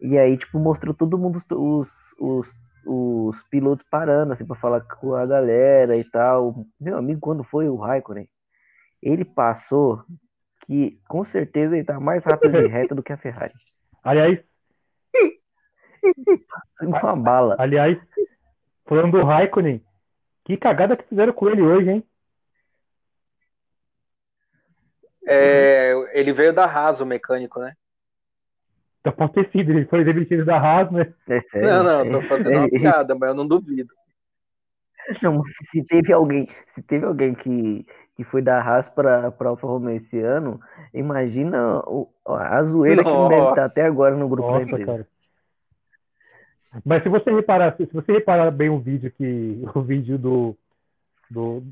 E 0.00 0.18
aí, 0.18 0.36
tipo, 0.36 0.58
mostrou 0.58 0.92
todo 0.92 1.16
mundo, 1.16 1.40
os, 1.52 2.14
os, 2.18 2.52
os 2.84 3.42
pilotos 3.44 3.86
parando, 3.88 4.32
assim, 4.32 4.44
pra 4.44 4.56
falar 4.56 4.80
com 4.80 5.14
a 5.14 5.24
galera 5.24 5.96
e 5.96 6.02
tal. 6.02 6.66
Meu 6.80 6.98
amigo, 6.98 7.20
quando 7.20 7.44
foi 7.44 7.68
o 7.68 7.76
Raikkonen, 7.76 8.28
ele 9.00 9.24
passou 9.24 10.02
que, 10.66 10.98
com 11.08 11.22
certeza, 11.22 11.76
ele 11.76 11.84
tá 11.84 12.00
mais 12.00 12.24
rápido 12.24 12.60
de 12.60 12.66
reta 12.66 12.92
do 12.92 13.04
que 13.04 13.12
a 13.12 13.16
Ferrari. 13.16 13.54
Aliás, 14.02 14.40
uma 16.82 17.16
bala. 17.16 17.56
aliás, 17.58 17.98
falando 18.86 19.18
do 19.18 19.24
Raikkonen, 19.24 19.82
que 20.44 20.56
cagada 20.56 20.96
que 20.96 21.04
fizeram 21.08 21.32
com 21.32 21.48
ele 21.48 21.62
hoje, 21.62 21.90
hein? 21.90 22.04
É, 25.26 25.92
ele 26.12 26.32
veio 26.32 26.52
da 26.52 26.66
Haas, 26.66 27.00
o 27.00 27.06
mecânico, 27.06 27.58
né? 27.58 27.74
Tá 29.02 29.12
pode 29.12 29.32
ter 29.34 29.50
sido, 29.50 29.70
ele 29.70 29.86
foi 29.86 30.04
demitido 30.04 30.44
da 30.44 30.56
Haas, 30.58 30.90
né? 30.90 31.12
É 31.28 31.40
sério. 31.40 31.68
Não, 31.68 32.04
não, 32.04 32.20
tô 32.20 32.28
fazendo 32.28 32.58
uma 32.58 32.66
Ele- 32.66 32.78
piada, 32.78 33.14
mas 33.14 33.28
eu 33.30 33.34
não 33.34 33.46
duvido. 33.46 33.92
Não, 35.22 35.34
mas 35.38 35.52
se 35.70 35.84
teve 35.84 36.12
alguém, 36.12 36.48
se 36.68 36.82
teve 36.82 37.04
alguém 37.04 37.34
que, 37.34 37.86
que 38.16 38.24
foi 38.24 38.40
da 38.40 38.58
Haas 38.62 38.88
para 38.88 39.30
para 39.30 39.50
Alfa 39.50 39.66
Romeo 39.66 39.96
esse 39.96 40.18
ano, 40.18 40.58
imagina 40.94 41.80
o, 41.86 42.08
a 42.26 42.62
zoeira 42.62 43.04
que 43.04 43.10
não 43.10 43.28
deve 43.28 43.40
estar 43.42 43.62
Nossa. 43.62 43.66
até 43.66 43.82
agora 43.82 44.16
no 44.16 44.26
grupo 44.28 44.48
da 44.48 44.54
Nossa, 44.60 44.70
empresa. 44.70 44.92
cara. 44.92 45.08
Mas 46.84 47.02
se 47.02 47.08
você 47.08 47.30
reparar, 47.30 47.76
se 47.76 47.84
você 47.86 48.12
reparar 48.12 48.50
bem 48.50 48.70
o 48.70 48.78
vídeo 48.78 49.10
que 49.10 49.62
o 49.74 49.82
vídeo 49.82 50.18
do, 50.18 50.56
do 51.30 51.62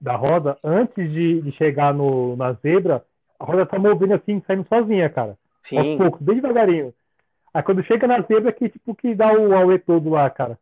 da 0.00 0.16
roda 0.16 0.58
antes 0.62 1.10
de, 1.10 1.40
de 1.42 1.52
chegar 1.52 1.92
no, 1.94 2.36
na 2.36 2.52
zebra, 2.54 3.04
a 3.38 3.44
roda 3.44 3.66
tá 3.66 3.78
movendo 3.78 4.14
assim, 4.14 4.42
saindo 4.46 4.66
sozinha, 4.68 5.08
cara. 5.10 5.36
Sim. 5.62 5.78
Aos 5.78 5.96
poucos, 5.96 6.20
bem 6.20 6.36
devagarinho. 6.36 6.94
Aí 7.54 7.62
quando 7.62 7.84
chega 7.84 8.06
na 8.06 8.20
zebra 8.22 8.52
que 8.52 8.68
tipo 8.68 8.94
que 8.94 9.14
dá 9.14 9.32
o 9.32 9.54
auê 9.54 9.78
todo 9.78 10.10
lá, 10.10 10.28
cara. 10.30 10.58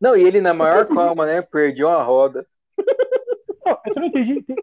Não, 0.00 0.16
e 0.16 0.22
ele 0.22 0.40
na 0.40 0.52
maior 0.52 0.86
calma, 0.86 1.24
né? 1.24 1.40
Perdeu 1.40 1.88
a 1.88 2.02
roda. 2.02 2.46
Não, 3.64 3.78
eu 3.86 3.94
não 3.94 4.04
entendi. 4.04 4.42
Te- 4.42 4.54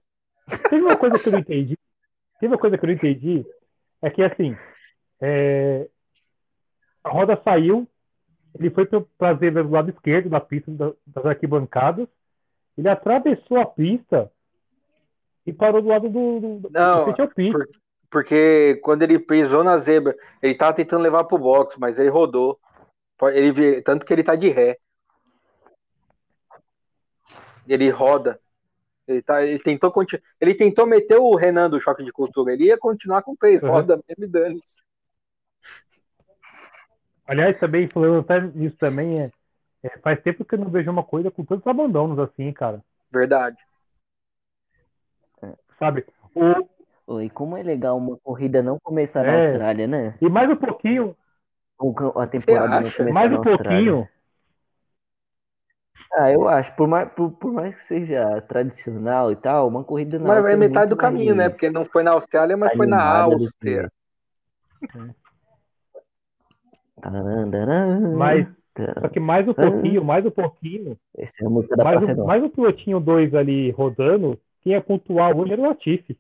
Teve 0.69 0.83
uma 0.83 0.97
coisa 0.97 1.17
que 1.17 1.27
eu 1.27 1.31
não 1.31 1.39
entendi. 1.39 1.77
Teve 2.39 2.53
uma 2.53 2.59
coisa 2.59 2.77
que 2.77 2.85
eu 2.85 2.87
não 2.87 2.93
entendi. 2.93 3.45
É 4.01 4.09
que 4.09 4.21
assim, 4.21 4.55
é, 5.19 5.87
a 7.03 7.09
roda 7.09 7.39
saiu, 7.43 7.87
ele 8.57 8.69
foi 8.69 8.85
para 8.85 9.29
a 9.29 9.33
zebra 9.33 9.63
do 9.63 9.71
lado 9.71 9.89
esquerdo 9.89 10.29
da 10.29 10.39
pista 10.39 10.69
da- 10.71 10.93
das 11.07 11.25
arquibancadas, 11.25 12.07
ele 12.77 12.89
atravessou 12.89 13.57
a 13.59 13.65
pista 13.65 14.31
e 15.45 15.53
parou 15.53 15.81
do 15.81 15.87
lado 15.87 16.09
do, 16.09 16.39
do, 16.59 16.69
Não, 16.69 17.13
por- 17.13 17.69
Porque 18.09 18.75
quando 18.83 19.03
ele 19.03 19.17
pisou 19.17 19.63
na 19.63 19.77
zebra, 19.79 20.15
ele 20.41 20.53
tava 20.53 20.73
tentando 20.73 21.01
levar 21.01 21.23
pro 21.23 21.37
box, 21.37 21.77
mas 21.79 21.97
ele 21.97 22.09
rodou. 22.09 22.59
Ele, 23.33 23.81
tanto 23.81 24.05
que 24.05 24.11
ele 24.11 24.23
tá 24.23 24.35
de 24.35 24.49
ré. 24.49 24.77
Ele 27.67 27.89
roda. 27.89 28.39
Ele, 29.07 29.21
tá, 29.21 29.43
ele, 29.45 29.59
tentou, 29.59 29.93
ele 30.39 30.55
tentou 30.55 30.85
meter 30.85 31.17
o 31.17 31.35
Renan 31.35 31.69
do 31.69 31.79
choque 31.79 32.03
de 32.03 32.11
cultura. 32.11 32.53
Ele 32.53 32.65
ia 32.65 32.77
continuar 32.77 33.21
com 33.21 33.35
três 33.35 33.63
Uhum. 33.63 33.69
rodas 33.69 33.99
mesmo 34.07 34.23
e 34.25 34.27
dane-se. 34.27 34.81
Aliás, 37.31 37.57
também, 37.59 37.87
falando 37.87 38.19
até 38.19 38.41
nisso 38.41 38.75
também, 38.77 39.21
é, 39.21 39.31
é, 39.83 39.97
faz 39.99 40.21
tempo 40.21 40.43
que 40.45 40.55
eu 40.55 40.59
não 40.59 40.69
vejo 40.69 40.91
uma 40.91 41.03
coisa 41.03 41.31
com 41.31 41.45
tantos 41.45 41.65
abandonos 41.65 42.19
assim, 42.19 42.51
cara. 42.53 42.83
Verdade. 43.11 43.57
Sabe? 45.79 46.05
O, 46.35 46.67
Oi, 47.05 47.29
como 47.29 47.55
é 47.57 47.61
legal 47.63 47.95
uma 47.97 48.17
corrida 48.17 48.63
não 48.63 48.79
começar 48.79 49.23
na 49.23 49.33
É. 49.33 49.35
Austrália, 49.35 49.87
né? 49.87 50.17
e 50.21 50.29
mais 50.29 50.49
um 50.49 50.55
pouquinho, 50.55 51.15
Ou 51.77 51.93
can- 51.93 52.13
A 52.15 52.25
temporada 52.27 52.79
não 52.79 52.91
começar 52.91 53.13
mais 53.13 53.29
na 53.29 53.35
um 53.35 53.39
Austrália. 53.39 53.91
pouquinho, 53.91 54.09
Ah, 56.13 56.31
eu 56.31 56.47
acho, 56.47 56.73
por 56.75 56.87
mais, 56.87 57.09
por, 57.13 57.31
por 57.31 57.51
mais 57.53 57.75
que 57.75 57.83
seja 57.83 58.41
tradicional 58.41 59.31
e 59.31 59.35
tal, 59.35 59.67
uma 59.67 59.83
corrida 59.83 60.17
na 60.19 60.29
Mas 60.29 60.37
Áustria 60.37 60.55
é 60.55 60.57
metade 60.57 60.89
do 60.89 60.97
caminho, 60.97 61.35
né? 61.35 61.49
Porque 61.49 61.69
não 61.69 61.85
foi 61.85 62.03
na 62.03 62.11
Austrália, 62.11 62.55
mas 62.57 62.73
foi 62.75 62.87
na 62.87 63.01
Áustria. 63.23 63.89
Mas 68.17 68.47
só 69.01 69.09
que 69.09 69.19
mais 69.19 69.47
um 69.47 69.53
pouquinho, 69.53 70.03
mais 70.03 70.25
um 70.25 70.31
pouquinho, 70.31 70.97
Essa 71.17 71.33
é 71.41 71.45
a 71.45 71.49
música 71.49 71.75
da 71.75 71.83
mais 71.83 72.01
um, 72.01 72.25
mais 72.25 72.43
um 72.43 72.49
pilotinho 72.49 72.99
dois 72.99 73.33
ali 73.35 73.69
rodando, 73.71 74.39
quem 74.61 74.73
ia 74.73 74.81
pontuar 74.81 75.35
hoje 75.35 75.53
era 75.53 75.61
o 75.61 75.65
Latifi. 75.65 76.17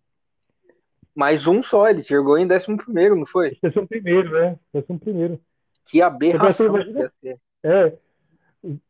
Mais 1.15 1.47
um 1.47 1.61
só, 1.61 1.89
ele 1.89 2.03
chegou 2.03 2.37
em 2.37 2.47
décimo 2.47 2.77
primeiro, 2.77 3.15
não 3.15 3.25
foi? 3.25 3.57
Esse 3.61 3.77
é 3.77 3.81
o 3.81 3.87
primeiro, 3.87 4.31
né? 4.31 4.57
Esse 4.73 4.91
é 4.91 4.95
o 4.95 4.99
primeiro. 4.99 5.39
Que 5.85 6.01
aberração. 6.01 6.67
Agora 6.67 6.85
você 6.85 6.93
que 6.93 6.99
ia 6.99 7.11
ser. 7.21 7.39
É, 7.63 7.97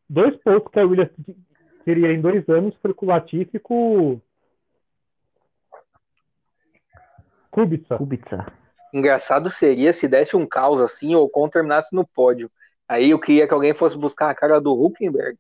dois 0.10 0.36
pontos 0.38 0.72
que 0.72 0.80
a 0.80 0.86
Williams 0.86 1.12
teria 1.84 2.12
em 2.12 2.22
dois 2.22 2.48
anos 2.48 2.76
foi 2.82 2.94
com 2.94 3.06
o 3.06 3.10
Latifi 3.10 3.58
e 3.58 3.60
com 3.60 4.14
o 4.14 4.22
Kubica. 7.50 7.98
Kubica. 7.98 8.61
Engraçado 8.94 9.50
seria 9.50 9.94
se 9.94 10.08
desse 10.08 10.36
um 10.36 10.46
caos 10.46 10.82
assim, 10.82 11.16
ou 11.16 11.26
Ocon 11.26 11.50
terminasse 11.50 11.96
no 11.96 12.06
pódio. 12.06 12.52
Aí 12.88 13.10
eu 13.12 13.20
queria 13.20 13.48
que 13.48 13.54
alguém 13.54 13.74
fosse 13.74 13.98
buscar 13.98 14.30
a 14.30 14.36
cara 14.36 14.60
do 14.60 14.74
Huckenberg. 14.74 15.38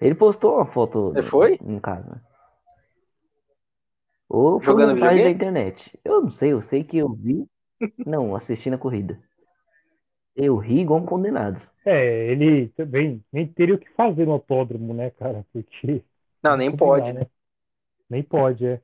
Ele 0.00 0.14
postou 0.14 0.56
uma 0.56 0.66
foto 0.66 1.12
Ele 1.14 1.22
foi? 1.22 1.58
em 1.62 1.78
casa. 1.78 2.20
Ou 4.28 4.58
foi 4.60 4.64
Jogando 4.64 4.94
montagem 4.94 5.22
da 5.22 5.30
videogame? 5.30 5.34
internet. 5.34 6.00
Eu 6.04 6.22
não 6.22 6.30
sei, 6.30 6.52
eu 6.52 6.62
sei 6.62 6.82
que 6.82 6.98
eu 6.98 7.12
vi. 7.12 7.46
Não, 8.04 8.34
assistindo 8.34 8.74
a 8.74 8.78
corrida. 8.78 9.20
Eu 10.34 10.56
ri 10.56 10.80
igual 10.80 11.00
um 11.00 11.06
condenado. 11.06 11.60
É, 11.84 12.30
ele 12.30 12.68
também 12.70 13.22
nem 13.32 13.46
teria 13.46 13.74
o 13.74 13.78
que 13.78 13.90
fazer 13.90 14.24
no 14.24 14.32
autódromo, 14.32 14.94
né, 14.94 15.10
cara? 15.10 15.44
Porque. 15.52 16.02
Não, 16.42 16.56
nem 16.56 16.74
pode. 16.74 17.12
né? 17.12 17.26
Nem 18.08 18.22
pode, 18.22 18.66
é. 18.66 18.80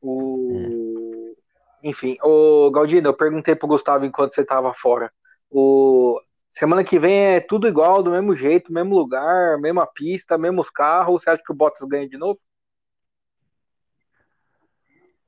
O... 0.00 1.34
Enfim, 1.82 2.16
o 2.22 2.70
Galdino, 2.70 3.08
eu 3.08 3.14
perguntei 3.14 3.54
pro 3.54 3.68
Gustavo 3.68 4.04
enquanto 4.04 4.34
você 4.34 4.44
tava 4.44 4.72
fora. 4.74 5.12
O... 5.50 6.20
Semana 6.50 6.82
que 6.82 6.98
vem 6.98 7.36
é 7.36 7.40
tudo 7.40 7.68
igual, 7.68 8.02
do 8.02 8.10
mesmo 8.10 8.34
jeito, 8.34 8.72
mesmo 8.72 8.96
lugar, 8.96 9.58
mesma 9.58 9.86
pista, 9.86 10.38
mesmos 10.38 10.70
carros. 10.70 11.22
Você 11.22 11.30
acha 11.30 11.42
que 11.44 11.52
o 11.52 11.54
Bottas 11.54 11.86
ganha 11.86 12.08
de 12.08 12.16
novo? 12.16 12.40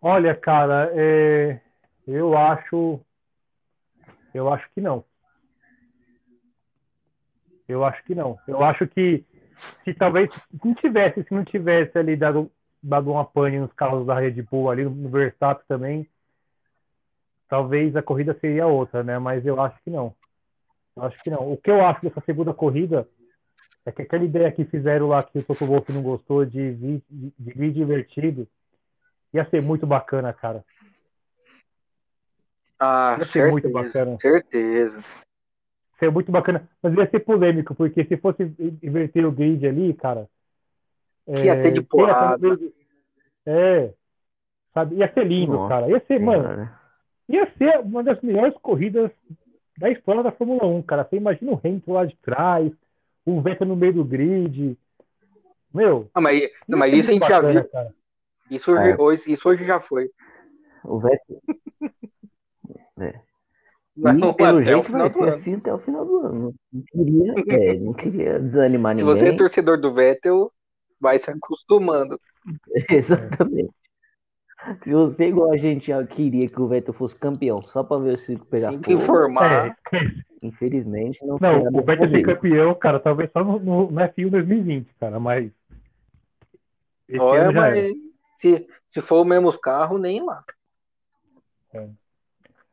Olha, 0.00 0.34
cara, 0.34 0.90
é, 0.94 1.60
eu 2.06 2.36
acho. 2.36 3.00
Eu 4.32 4.50
acho 4.50 4.66
que 4.74 4.80
não. 4.80 5.04
Eu 7.68 7.84
acho 7.84 8.02
que 8.04 8.14
não. 8.14 8.38
Eu 8.48 8.64
acho 8.64 8.86
que 8.88 9.24
se 9.84 9.92
talvez 9.94 10.32
se 10.32 10.40
não 10.64 10.74
tivesse, 10.74 11.22
se 11.22 11.34
não 11.34 11.44
tivesse 11.44 11.98
ali 11.98 12.16
dado, 12.16 12.50
dado 12.82 13.10
uma 13.10 13.24
pane 13.24 13.58
nos 13.58 13.72
carros 13.72 14.06
da 14.06 14.18
Red 14.18 14.42
Bull 14.42 14.70
ali 14.70 14.84
no 14.84 15.08
Verstappen 15.08 15.64
também, 15.68 16.08
talvez 17.48 17.94
a 17.96 18.02
corrida 18.02 18.36
seria 18.40 18.66
outra, 18.66 19.02
né? 19.02 19.18
Mas 19.18 19.44
eu 19.44 19.60
acho 19.60 19.76
que 19.82 19.90
não. 19.90 20.14
Eu 20.96 21.04
acho 21.04 21.22
que 21.22 21.30
não. 21.30 21.52
O 21.52 21.56
que 21.56 21.70
eu 21.70 21.84
acho 21.84 22.02
dessa 22.02 22.20
segunda 22.22 22.52
corrida 22.54 23.08
é 23.84 23.92
que 23.92 24.02
aquela 24.02 24.24
ideia 24.24 24.52
que 24.52 24.64
fizeram 24.64 25.08
lá 25.08 25.22
que 25.22 25.38
o 25.38 25.42
Toto 25.42 25.66
Wolff 25.66 25.90
não 25.92 26.02
gostou 26.02 26.44
de, 26.44 26.70
vi- 26.72 27.02
de, 27.08 27.32
de 27.38 27.52
grid 27.52 27.80
invertido 27.80 28.46
ia 29.32 29.48
ser 29.48 29.62
muito 29.62 29.86
bacana, 29.86 30.32
cara. 30.32 30.64
Ah, 32.78 33.16
Ia 33.18 33.24
ser 33.26 33.50
muito 33.50 33.70
certeza. 33.70 33.88
bacana. 33.88 34.18
Certeza. 34.20 35.00
Seria 35.98 36.10
muito 36.12 36.32
bacana, 36.32 36.68
mas 36.82 36.94
ia 36.94 37.10
ser 37.10 37.20
polêmico, 37.20 37.74
porque 37.74 38.04
se 38.04 38.16
fosse 38.16 38.42
inverter 38.82 39.26
o 39.26 39.30
grid 39.32 39.66
ali, 39.66 39.92
cara. 39.92 40.28
Que 41.26 41.44
ia 41.44 41.62
ter 41.62 41.70
de 41.72 41.78
ia 41.78 41.82
estar 41.82 41.88
porrada. 41.96 42.58
É, 43.46 43.92
sabe? 44.74 44.96
Ia 44.96 45.12
ser 45.12 45.24
lindo, 45.26 45.52
Nossa, 45.52 45.68
cara. 45.74 45.88
Ia 45.88 46.00
ser, 46.06 46.20
mano, 46.20 46.42
Cara, 46.44 46.80
ia 47.28 47.50
ser 47.56 47.78
uma 47.80 48.02
das 48.02 48.20
melhores 48.20 48.54
corridas 48.60 49.22
da 49.78 49.90
história 49.90 50.22
da 50.22 50.32
Fórmula 50.32 50.66
1, 50.66 50.82
cara. 50.82 51.04
Você 51.04 51.16
imagina 51.16 51.52
o 51.52 51.60
Hamilton 51.62 51.92
lá 51.92 52.04
de 52.04 52.16
trás, 52.16 52.72
o 53.24 53.40
Vettel 53.40 53.66
no 53.68 53.76
meio 53.76 53.92
do 53.94 54.04
grid. 54.04 54.76
Meu, 55.72 56.10
Ah, 56.14 56.20
mas, 56.20 56.40
ia 56.42 56.50
mas 56.68 56.92
isso 56.94 57.10
a 57.10 57.12
gente 57.14 57.28
já 57.28 57.40
bacana, 57.40 57.60
viu. 57.62 57.70
cara. 57.70 57.94
Isso 58.50 58.72
hoje, 58.72 58.96
hoje, 58.98 59.32
isso 59.32 59.48
hoje 59.48 59.64
já 59.64 59.80
foi. 59.80 60.10
o 60.84 60.98
Vettel. 60.98 61.40
É. 62.98 63.18
Mas 63.96 64.14
E 64.14 64.18
não 64.18 64.34
pelo 64.34 64.58
o 64.58 64.62
jeito 64.62 64.82
final 64.84 65.00
vai 65.00 65.10
ser 65.10 65.22
ano. 65.22 65.28
assim 65.30 65.54
até 65.54 65.72
o 65.72 65.78
final 65.78 66.04
do 66.04 66.18
ano. 66.18 66.54
Não 66.72 66.82
queria, 66.82 67.34
é, 67.48 67.74
não 67.78 67.92
queria 67.94 68.38
desanimar 68.38 68.94
Se 68.94 69.02
você 69.02 69.20
é 69.20 69.24
ninguém. 69.24 69.38
torcedor 69.38 69.80
do 69.80 69.92
Vettel, 69.94 70.52
vai 71.00 71.18
se 71.18 71.30
acostumando. 71.30 72.20
Exatamente. 72.90 73.70
Se 74.82 74.92
você, 74.92 75.28
igual 75.28 75.52
a 75.52 75.56
gente, 75.56 75.90
queria 76.14 76.48
que 76.48 76.60
o 76.60 76.68
Vettel 76.68 76.92
fosse 76.92 77.14
campeão, 77.16 77.62
só 77.62 77.82
pra 77.82 77.96
ver 77.96 78.16
o 78.16 78.18
circo 78.18 78.44
pegar 78.46 78.70
Tem 78.70 78.80
que 78.80 78.92
fogo, 78.92 79.02
informar. 79.02 79.66
É, 79.66 79.68
esquece. 79.68 80.24
infelizmente 80.42 81.18
não 81.24 81.38
Não, 81.40 81.62
o 81.62 81.82
Vettel 81.82 81.96
ser 81.96 82.22
possível. 82.22 82.34
campeão, 82.34 82.74
cara, 82.74 83.00
talvez 83.00 83.30
só 83.32 83.42
no, 83.42 83.58
no, 83.58 83.90
no 83.90 84.00
F1 84.00 84.28
2020, 84.28 84.94
cara, 85.00 85.18
mas 85.18 85.50
Olha, 87.18 87.50
mas 87.50 87.94
se, 88.38 88.66
se 88.88 89.00
for 89.00 89.22
o 89.22 89.24
mesmo 89.24 89.50
carro, 89.58 89.98
nem 89.98 90.22
lá. 90.22 90.44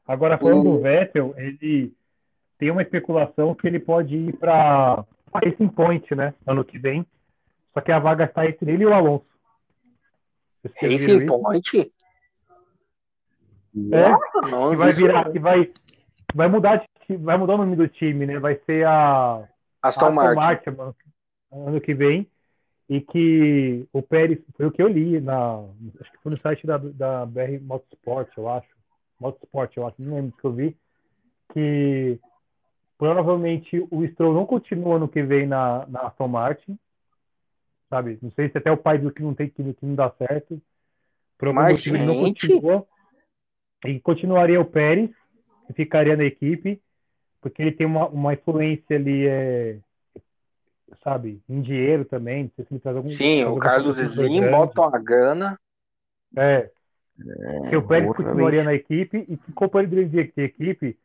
Agora, 0.06 0.38
falando 0.38 0.70
O- 0.70 0.78
do 0.78 0.82
Vettel, 0.82 1.34
ele 1.38 1.94
tem 2.58 2.72
uma 2.72 2.82
especulação 2.82 3.56
que 3.56 3.68
ele 3.68 3.80
pode 3.80 4.16
ir 4.16 4.38
para 4.38 5.06
Racing 5.34 5.68
Point, 5.70 6.14
né? 6.16 6.34
Ano 6.46 6.64
que 6.66 6.78
vem. 6.78 7.06
Só 7.78 7.82
que 7.82 7.92
a 7.92 8.00
vaga 8.00 8.24
está 8.24 8.44
entre 8.44 8.72
ele 8.72 8.82
e 8.82 8.86
o 8.88 8.94
Alonso. 8.94 9.28
Viram 10.82 10.98
Racing? 10.98 11.26
Point? 11.28 11.94
É, 13.92 14.10
Não, 14.50 14.72
que 14.72 14.76
vai 14.76 14.92
virar, 14.94 15.26
não. 15.26 15.32
que 15.32 15.38
vai, 15.38 15.72
vai 16.34 16.48
mudar, 16.48 16.84
vai 17.20 17.38
mudar 17.38 17.54
o 17.54 17.58
nome 17.58 17.76
do 17.76 17.88
time, 17.88 18.26
né? 18.26 18.40
Vai 18.40 18.60
ser 18.66 18.84
a 18.88 19.48
Aston 19.80 20.10
Martin. 20.10 20.72
ano, 20.72 20.96
ano 21.52 21.80
que 21.80 21.94
vem. 21.94 22.28
E 22.90 23.00
que 23.00 23.88
o 23.94 24.02
Pérez, 24.02 24.40
foi 24.56 24.66
o 24.66 24.72
que 24.72 24.82
eu 24.82 24.88
li 24.88 25.22
na, 25.22 25.60
acho 26.02 26.12
que 26.14 26.18
foi 26.24 26.32
no 26.32 26.38
site 26.40 26.66
da, 26.66 26.78
da 26.80 27.28
BR 27.28 27.62
Motorsport, 27.62 28.36
eu 28.36 28.50
acho. 28.50 28.70
Motorsport, 29.20 29.78
eu 29.78 29.86
acho, 29.86 30.02
não 30.02 30.16
lembro 30.16 30.32
do 30.32 30.38
que 30.38 30.46
eu 30.46 30.52
vi, 30.52 30.78
que 31.54 32.20
provavelmente 32.98 33.88
o 33.92 34.04
Stroll 34.08 34.34
não 34.34 34.48
continua 34.48 34.96
ano 34.96 35.08
que 35.08 35.22
vem 35.22 35.46
na, 35.46 35.86
na 35.88 36.08
Aston 36.08 36.28
Martin, 36.28 36.80
sabe? 37.90 38.18
Não 38.22 38.32
sei 38.32 38.50
se 38.50 38.58
até 38.58 38.72
o 38.72 38.78
pai 38.78 38.98
viu 38.98 39.12
que 39.12 39.22
não 39.22 39.34
tem 39.34 39.50
que, 39.50 39.74
que 39.74 39.86
não 39.86 39.96
dá 39.96 40.10
certo. 40.12 40.62
Por 41.38 41.50
algum 41.50 41.62
Mas, 41.62 41.74
motivo 41.74 41.96
ele 41.96 42.06
não 42.06 42.16
gente- 42.16 42.48
continua. 42.48 42.88
E 43.86 44.00
continuaria 44.00 44.60
o 44.60 44.66
Pérez, 44.66 45.12
que 45.68 45.74
ficaria 45.74 46.18
na 46.18 46.24
equipe, 46.24 46.82
porque 47.40 47.62
ele 47.62 47.72
tem 47.72 47.86
uma, 47.86 48.08
uma 48.08 48.34
influência 48.34 48.96
ali, 48.96 49.28
é, 49.28 49.78
sabe, 51.04 51.42
em 51.48 51.62
dinheiro 51.62 52.04
também. 52.04 52.44
Não 52.44 52.52
sei 52.56 52.66
se 52.66 52.74
ele 52.74 52.80
traz 52.80 52.98
algum, 52.98 53.10
Sim, 53.10 53.44
o 53.46 53.58
Carlos 53.58 54.00
Slim 54.00 54.50
bota 54.50 54.82
uma 54.82 55.00
grana. 55.00 55.60
É, 56.36 56.70
que 57.70 57.76
o 57.76 57.88
Pérez 57.88 58.16
continuaria 58.16 58.64
na 58.64 58.74
equipe 58.74 59.26
e 59.28 59.38
que 59.38 59.52
companheiro 59.54 60.08
de 60.08 60.20
equipe 60.42 60.98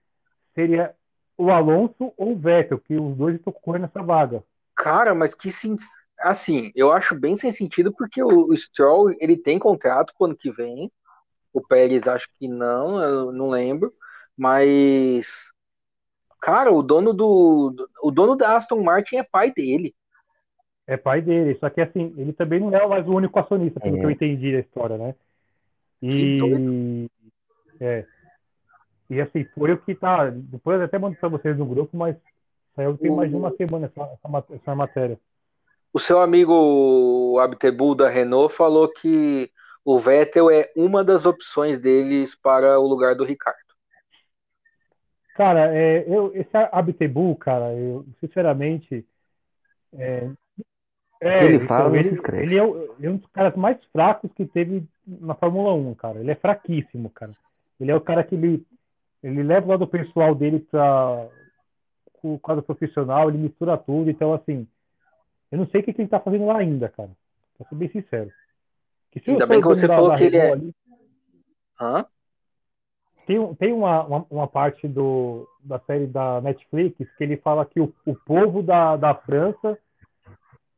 seria 0.55 0.95
o 1.37 1.51
Alonso 1.51 2.13
ou 2.17 2.33
o 2.33 2.37
Vettel, 2.37 2.79
que 2.79 2.95
os 2.95 3.17
dois 3.17 3.37
estão 3.37 3.53
concorrendo 3.53 3.87
nessa 3.87 4.03
vaga. 4.03 4.43
Cara, 4.75 5.15
mas 5.15 5.35
que 5.35 5.51
sim. 5.51 5.77
Assim, 6.23 6.71
eu 6.75 6.93
acho 6.93 7.19
bem 7.19 7.37
sem 7.37 7.53
sentido 7.53 7.93
porque 7.93 8.23
o, 8.23 8.49
o 8.49 8.57
Stroll 8.57 9.11
ele 9.21 9.37
tem 9.37 9.59
contrato 9.59 10.15
pro 10.17 10.27
ano 10.27 10.37
que 10.37 10.51
vem. 10.51 10.91
O 11.53 11.61
Pérez 11.61 12.07
acho 12.07 12.29
que 12.39 12.49
não, 12.49 13.03
eu 13.03 13.33
não 13.33 13.51
lembro. 13.51 13.93
Mas, 14.37 15.51
cara, 16.41 16.73
o 16.73 16.83
dono 16.83 17.13
do, 17.13 17.75
o 18.03 18.11
dono 18.11 18.37
da 18.37 18.57
Aston 18.57 18.83
Martin 18.83 19.17
é 19.17 19.23
pai 19.23 19.53
dele. 19.53 19.95
É 20.87 20.97
pai 20.97 21.21
dele, 21.21 21.57
só 21.61 21.71
que 21.71 21.81
assim, 21.81 22.15
ele 22.17 22.33
também 22.33 22.61
não 22.61 22.75
é 22.75 22.87
mais 22.87 23.07
o 23.07 23.15
único 23.15 23.39
acionista, 23.39 23.79
pelo 23.79 23.97
É. 23.97 24.01
que 24.01 24.07
eu 24.07 24.11
entendi 24.11 24.53
da 24.53 24.61
história, 24.61 24.99
né? 24.99 25.15
E 26.03 27.09
é. 27.81 28.07
E 29.09 29.21
assim, 29.21 29.45
foi 29.55 29.73
o 29.73 29.79
que 29.79 29.95
tá. 29.95 30.31
Depois 30.31 30.79
eu 30.79 30.87
até 30.87 30.99
mando 30.99 31.17
pra 31.17 31.29
vocês 31.29 31.57
no 31.57 31.67
grupo, 31.67 31.97
mas 31.97 32.17
saiu 32.75 32.97
tem 32.97 33.11
mais 33.11 33.31
de 33.31 33.37
uma 33.37 33.55
semana 33.55 33.87
essa, 33.87 34.55
essa 34.55 34.75
matéria. 34.75 35.19
O 35.93 35.99
seu 35.99 36.21
amigo 36.21 37.39
Abtebu 37.39 37.95
da 37.95 38.09
Renault 38.09 38.55
falou 38.55 38.89
que 38.89 39.51
o 39.85 39.99
Vettel 39.99 40.51
é 40.51 40.71
uma 40.77 41.05
das 41.05 41.27
opções 41.27 41.81
deles 41.81 42.35
para 42.35 42.79
o 42.79 42.87
lugar 42.87 43.15
do 43.15 43.25
Ricardo. 43.25 43.59
Cara, 45.35 45.75
é, 45.75 46.05
eu, 46.07 46.31
esse 46.35 46.51
Abtebu, 46.55 47.35
cara, 47.37 47.75
eu, 47.75 48.07
sinceramente. 48.21 49.07
É, 49.95 50.31
é, 51.21 51.45
Ele 51.45 51.67
fala, 51.67 51.89
não 51.89 51.97
ele, 51.97 52.09
se 52.09 52.15
escreve. 52.15 52.43
ele 52.43 52.59
é, 52.59 52.63
ele 52.63 53.07
é 53.07 53.11
um 53.11 53.17
dos 53.17 53.31
caras 53.31 53.55
mais 53.55 53.79
fracos 53.93 54.31
que 54.33 54.45
teve 54.45 54.85
na 55.07 55.35
Fórmula 55.35 55.75
1, 55.75 55.95
cara. 55.95 56.21
Ele 56.21 56.31
é 56.31 56.35
fraquíssimo, 56.35 57.11
cara. 57.11 57.33
Ele 57.81 57.91
é 57.91 57.95
o 57.95 58.01
cara 58.01 58.25
que 58.25 58.35
ele, 58.35 58.67
ele 59.23 59.43
leva 59.43 59.67
o 59.67 59.71
lado 59.71 59.87
pessoal 59.87 60.35
dele 60.35 60.61
para 60.71 61.29
o 62.23 62.39
quadro 62.39 62.63
profissional, 62.63 63.29
ele 63.29 63.39
mistura 63.39 63.77
tudo. 63.77 64.11
Então, 64.11 64.33
assim, 64.33 64.67
eu 65.53 65.59
não 65.59 65.67
sei 65.69 65.81
o 65.81 65.85
que, 65.85 65.93
que 65.93 66.03
ele 66.03 66.09
tá 66.09 66.19
fazendo 66.19 66.47
lá 66.47 66.59
ainda, 66.59 66.89
cara. 66.89 67.11
Pra 67.57 67.69
ser 67.69 67.75
bem 67.77 67.89
sincero. 67.91 68.31
Que 69.13 69.21
se 69.21 69.31
Ainda 69.31 69.47
bem 69.47 69.61
que 69.61 69.67
você 69.69 69.87
falou 69.87 70.17
que 70.17 70.25
ele 70.25 70.37
é- 70.39 70.53
ali, 70.53 70.75
Hã? 71.81 72.07
tem, 73.27 73.55
tem 73.55 73.73
uma, 73.73 74.05
uma, 74.05 74.27
uma 74.31 74.49
parte 74.49 74.89
do, 74.89 75.47
da 75.63 75.79
série 75.81 76.07
da 76.07 76.41
Netflix 76.41 76.97
que 77.17 77.23
ele 77.25 77.37
fala 77.37 77.65
que 77.67 77.81
o, 77.81 77.93
o 78.07 78.15
povo 78.15 78.63
da, 78.63 78.97
da 78.97 79.15
França 79.15 79.79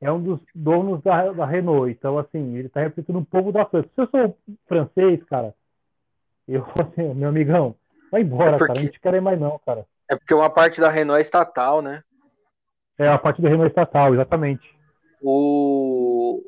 é 0.01 0.11
um 0.13 0.23
dos 0.23 0.41
donos 0.55 1.03
da, 1.03 1.33
da 1.33 1.47
Renault. 1.47 1.91
Então, 1.91 2.19
assim, 2.19 2.57
ele 2.57 2.67
está 2.67 2.81
representando 2.81 3.21
o 3.21 3.25
povo 3.25 3.51
da 3.53 3.65
França. 3.65 3.89
Se 3.95 4.01
eu 4.03 4.09
sou 4.09 4.37
francês, 4.67 5.23
cara, 5.25 5.55
eu, 6.49 6.65
assim, 6.81 7.15
meu 7.15 7.29
amigão, 7.31 7.75
vai 8.11 8.23
embora, 8.23 8.57
É 8.57 8.59
porque- 8.59 8.67
cara. 8.75 8.83
Não 8.83 8.91
te 8.91 9.01
quero 9.01 9.23
mais, 9.23 9.41
não, 9.41 9.59
cara. 9.65 9.87
É 10.09 10.17
porque 10.17 10.35
uma 10.35 10.51
parte 10.51 10.81
da 10.81 10.91
Renault 10.91 11.19
é 11.19 11.23
estatal, 11.23 11.81
né? 11.81 12.03
É 12.99 13.09
a 13.09 13.19
parte 13.19 13.43
da 13.43 13.49
Renault 13.49 13.69
estatal, 13.69 14.15
exatamente. 14.15 14.75
O... 15.21 16.43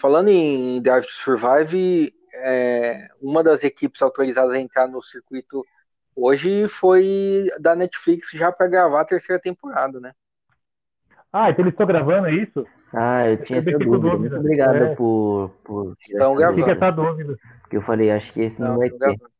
Falando 0.00 0.28
em 0.28 0.80
Drive 0.82 1.06
to 1.06 1.12
Survive, 1.12 2.14
é, 2.34 3.08
uma 3.20 3.42
das 3.42 3.64
equipes 3.64 4.02
autorizadas 4.02 4.52
a 4.52 4.58
entrar 4.58 4.86
no 4.88 5.02
circuito 5.02 5.64
hoje 6.16 6.68
foi 6.68 7.46
da 7.60 7.74
Netflix 7.74 8.30
já 8.32 8.52
para 8.52 8.68
gravar 8.68 9.00
a 9.02 9.04
terceira 9.04 9.40
temporada, 9.40 10.00
né? 10.00 10.12
Ah, 11.32 11.50
então 11.50 11.64
eles 11.64 11.72
estão 11.74 11.86
gravando, 11.86 12.28
é 12.28 12.34
isso? 12.34 12.64
Ah, 12.92 13.28
eu 13.28 13.42
tinha 13.44 13.58
Eu 13.58 13.62
essa 13.62 13.78
dúvida. 13.78 13.98
dúvida. 13.98 14.36
Muito 14.36 14.36
obrigado 14.36 14.76
É. 14.76 14.94
por, 14.94 15.50
por 15.64 15.96
Estão 16.00 16.32
essa 16.32 16.40
gravando. 16.40 16.58
Fica 16.60 16.72
essa 16.72 16.90
dúvida. 16.92 17.36
Porque 17.62 17.76
eu 17.76 17.82
falei, 17.82 18.10
acho 18.10 18.32
que 18.32 18.40
esse 18.42 18.60
não, 18.60 18.72
Não, 18.72 18.78
vai 18.78 18.90
ter. 18.90 18.98
gravando. 18.98 19.30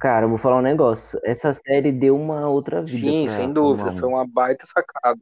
Cara, 0.00 0.26
eu 0.26 0.30
vou 0.30 0.38
falar 0.38 0.58
um 0.58 0.62
negócio. 0.62 1.18
Essa 1.24 1.52
série 1.54 1.92
deu 1.92 2.16
uma 2.16 2.48
outra 2.48 2.82
vida 2.82 3.12
Sim, 3.12 3.24
pra 3.24 3.34
sem 3.36 3.52
dúvida. 3.52 3.92
1. 3.92 3.96
Foi 3.98 4.08
uma 4.08 4.26
baita 4.26 4.66
sacada. 4.66 5.20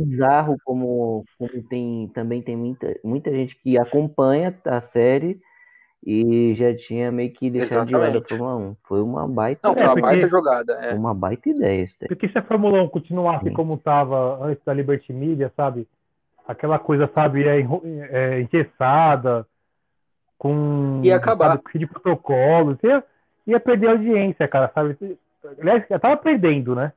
Bizarro 0.00 0.56
como, 0.64 1.24
como 1.38 1.62
tem 1.64 2.08
também 2.14 2.42
tem 2.42 2.56
muita, 2.56 2.94
muita 3.04 3.30
gente 3.30 3.56
que 3.56 3.78
acompanha 3.78 4.54
a 4.64 4.80
série 4.80 5.40
e 6.04 6.54
já 6.54 6.74
tinha 6.76 7.10
meio 7.10 7.32
que 7.32 7.50
deixado 7.50 7.86
de 7.88 7.94
lado 7.96 8.18
a. 8.18 8.22
Fórmula 8.22 8.56
1. 8.56 8.76
Foi 8.84 9.02
uma 9.02 9.26
baita, 9.26 9.60
Não, 9.66 9.74
foi 9.74 9.82
É, 9.82 9.86
uma 9.86 9.94
porque- 9.94 10.02
baita 10.06 10.28
jogada. 10.28 10.72
É. 10.74 10.94
uma 10.94 11.14
baita 11.14 11.48
ideia 11.48 11.82
isso 11.84 11.96
daí. 12.00 12.08
Porque 12.08 12.28
se 12.28 12.38
a 12.38 12.42
Fórmula 12.42 12.82
1 12.82 12.88
continuasse 12.88 13.44
Sim. 13.48 13.52
como 13.54 13.74
estava 13.74 14.44
antes 14.44 14.64
da 14.64 14.72
Liberty 14.72 15.12
Media, 15.12 15.52
sabe? 15.56 15.88
Aquela 16.46 16.78
coisa, 16.78 17.10
sabe, 17.12 17.42
é, 17.44 17.58
enro- 17.58 17.82
é, 17.84 18.40
engessada, 18.40 19.44
com 20.38 21.00
Ia 21.02 21.16
acabar. 21.16 21.56
sabe, 21.56 21.78
de 21.78 21.86
protocolos, 21.88 22.78
ia, 22.84 23.02
ia 23.46 23.58
perder 23.58 23.88
a 23.88 23.92
audiência, 23.92 24.46
cara, 24.46 24.70
sabe? 24.72 24.96
Aliás, 25.58 25.84
já 25.88 25.98
tava 25.98 26.16
perdendo, 26.16 26.74
né? 26.76 26.92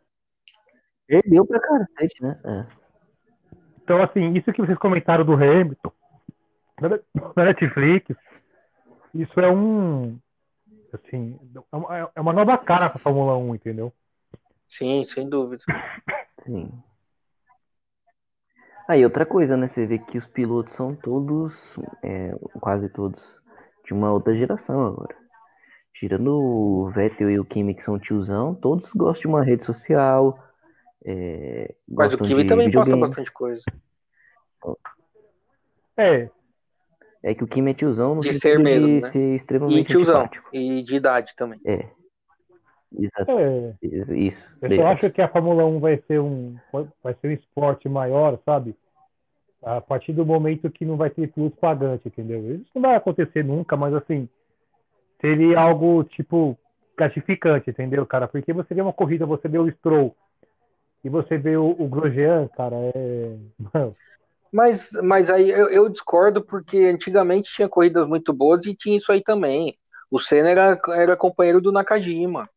Perdeu 1.07 1.43
pra 1.47 1.59
cacete, 1.59 2.21
né? 2.21 2.37
É. 2.43 2.78
Então, 3.89 4.03
assim, 4.03 4.33
isso 4.33 4.53
que 4.53 4.61
vocês 4.61 4.77
comentaram 4.77 5.25
do 5.25 5.33
Hamilton, 5.33 5.91
na 6.79 6.99
Netflix, 7.43 8.15
isso 9.15 9.39
é 9.39 9.49
um. 9.49 10.19
Assim, 10.93 11.39
é 11.71 11.75
uma, 11.75 12.11
é 12.13 12.21
uma 12.21 12.31
nova 12.31 12.55
cara 12.59 12.87
pra 12.87 12.99
Fórmula 12.99 13.35
1, 13.35 13.55
entendeu? 13.55 13.91
Sim, 14.67 15.03
sem 15.07 15.27
dúvida. 15.27 15.63
Sim. 16.45 16.71
Aí, 18.87 19.03
outra 19.03 19.25
coisa, 19.25 19.57
né? 19.57 19.67
Você 19.67 19.87
vê 19.87 19.97
que 19.97 20.19
os 20.19 20.27
pilotos 20.27 20.75
são 20.75 20.95
todos, 20.95 21.55
é, 22.03 22.31
quase 22.61 22.89
todos, 22.89 23.23
de 23.87 23.93
uma 23.95 24.13
outra 24.13 24.35
geração 24.35 24.85
agora. 24.85 25.15
Tirando 25.95 26.31
o 26.31 26.91
Vettel 26.91 27.31
e 27.31 27.39
o 27.39 27.45
Kimi, 27.45 27.73
que 27.73 27.83
são 27.83 27.97
tiozão, 27.97 28.53
todos 28.53 28.93
gostam 28.93 29.21
de 29.21 29.35
uma 29.35 29.43
rede 29.43 29.65
social. 29.65 30.37
É, 31.05 31.73
Mas 31.89 32.13
o 32.13 32.17
de 32.17 32.45
também 32.45 32.71
posta 32.71 32.95
bastante 32.97 33.31
coisa. 33.31 33.63
É, 35.97 36.29
É 37.23 37.33
que 37.33 37.43
o 37.43 37.47
Kimi 37.47 37.71
é 37.71 37.73
tiozão 37.73 38.15
no 38.15 38.21
De 38.21 38.33
ser 38.33 38.59
mesmo, 38.59 38.87
de 38.87 39.01
né? 39.01 39.09
ser 39.11 39.33
E 39.33 39.35
extremamente 39.35 39.87
tiozão. 39.87 40.21
antipático. 40.21 40.49
E 40.53 40.81
de 40.81 40.95
idade 40.95 41.35
também. 41.35 41.59
É. 41.65 41.85
Exato. 42.97 43.31
é. 43.31 43.75
Isso. 43.81 44.15
isso. 44.15 44.57
Eu 44.61 44.75
só 44.77 44.87
acho 44.87 45.11
que 45.11 45.21
a 45.21 45.27
Fórmula 45.27 45.65
1 45.65 45.79
vai 45.79 46.01
ser 46.07 46.19
um, 46.19 46.57
vai 47.03 47.13
ser 47.15 47.27
um 47.27 47.31
esporte 47.31 47.87
maior, 47.87 48.39
sabe? 48.45 48.75
A 49.61 49.81
partir 49.81 50.13
do 50.13 50.25
momento 50.25 50.71
que 50.71 50.85
não 50.85 50.95
vai 50.95 51.09
ter 51.09 51.31
piloto 51.31 51.57
pagante, 51.57 52.07
entendeu? 52.07 52.55
Isso 52.55 52.71
não 52.73 52.81
vai 52.83 52.95
acontecer 52.95 53.43
nunca, 53.43 53.75
mas 53.75 53.93
assim, 53.93 54.27
seria 55.19 55.59
algo 55.59 56.03
tipo 56.05 56.57
gratificante, 56.97 57.69
entendeu, 57.69 58.05
cara? 58.05 58.27
Porque 58.27 58.51
você 58.53 58.73
vê 58.73 58.81
uma 58.81 58.93
corrida, 58.93 59.25
você 59.25 59.47
vê 59.47 59.59
o 59.59 59.69
Stroll 59.71 60.15
e 61.03 61.09
você 61.09 61.37
vê 61.37 61.55
o, 61.57 61.69
o 61.77 61.87
Grosjean, 61.87 62.47
cara, 62.55 62.75
é. 62.95 63.37
Mano, 63.73 63.95
Mas, 64.51 64.91
mas 65.03 65.29
aí 65.29 65.49
eu, 65.49 65.69
eu 65.69 65.89
discordo 65.89 66.41
porque 66.43 66.77
antigamente 66.77 67.53
tinha 67.53 67.69
corridas 67.69 68.07
muito 68.07 68.33
boas 68.33 68.65
e 68.65 68.75
tinha 68.75 68.97
isso 68.97 69.11
aí 69.11 69.21
também. 69.21 69.77
O 70.11 70.19
Senna 70.19 70.49
era, 70.49 70.79
era 70.89 71.15
companheiro 71.15 71.61
do 71.61 71.71
Nakajima, 71.71 72.49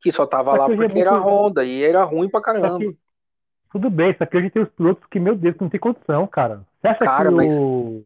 que 0.00 0.12
só 0.12 0.24
tava 0.26 0.52
Só 0.52 0.56
lá 0.58 0.72
é 0.72 0.76
porque 0.76 0.98
era 1.00 1.12
muito- 1.12 1.24
Honda 1.26 1.64
e 1.64 1.82
era 1.82 2.04
ruim 2.04 2.28
pra 2.30 2.40
caramba. 2.40 2.78
que, 2.78 2.96
tudo 3.72 3.90
bem, 3.90 4.14
só 4.16 4.24
que 4.24 4.36
hoje 4.36 4.50
tem 4.50 4.62
os 4.62 4.68
pilotos 4.70 5.04
que, 5.10 5.18
meu 5.18 5.34
Deus, 5.34 5.56
não 5.60 5.68
tem 5.68 5.80
condição, 5.80 6.26
cara. 6.26 6.64
Você 6.80 6.88
acha 6.88 7.04
Cara, 7.04 7.28
que 7.30 7.34
mas- 7.34 7.52
o. 7.52 8.04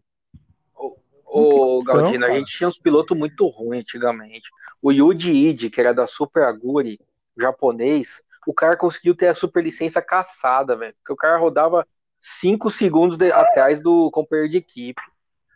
Ô, 1.30 1.82
Galdino, 1.84 2.24
a 2.24 2.30
gente 2.30 2.56
tinha 2.56 2.66
uns 2.66 2.78
pilotos 2.78 3.16
muito 3.16 3.46
ruins 3.48 3.82
antigamente. 3.82 4.48
O 4.80 4.90
Yuji 4.90 5.30
Ide, 5.30 5.68
que 5.68 5.78
era 5.78 5.92
da 5.92 6.06
Super 6.06 6.44
Aguri, 6.44 6.98
japonês, 7.36 8.22
o 8.48 8.54
cara 8.54 8.78
conseguiu 8.78 9.14
ter 9.14 9.28
a 9.28 9.34
superlicença 9.34 10.00
caçada, 10.00 10.74
velho. 10.74 10.94
Porque 10.94 11.12
o 11.12 11.16
cara 11.16 11.36
rodava 11.36 11.86
5 12.18 12.70
segundos 12.70 13.18
de, 13.18 13.30
atrás 13.30 13.78
do 13.78 14.10
companheiro 14.10 14.50
de 14.50 14.56
equipe. 14.56 15.02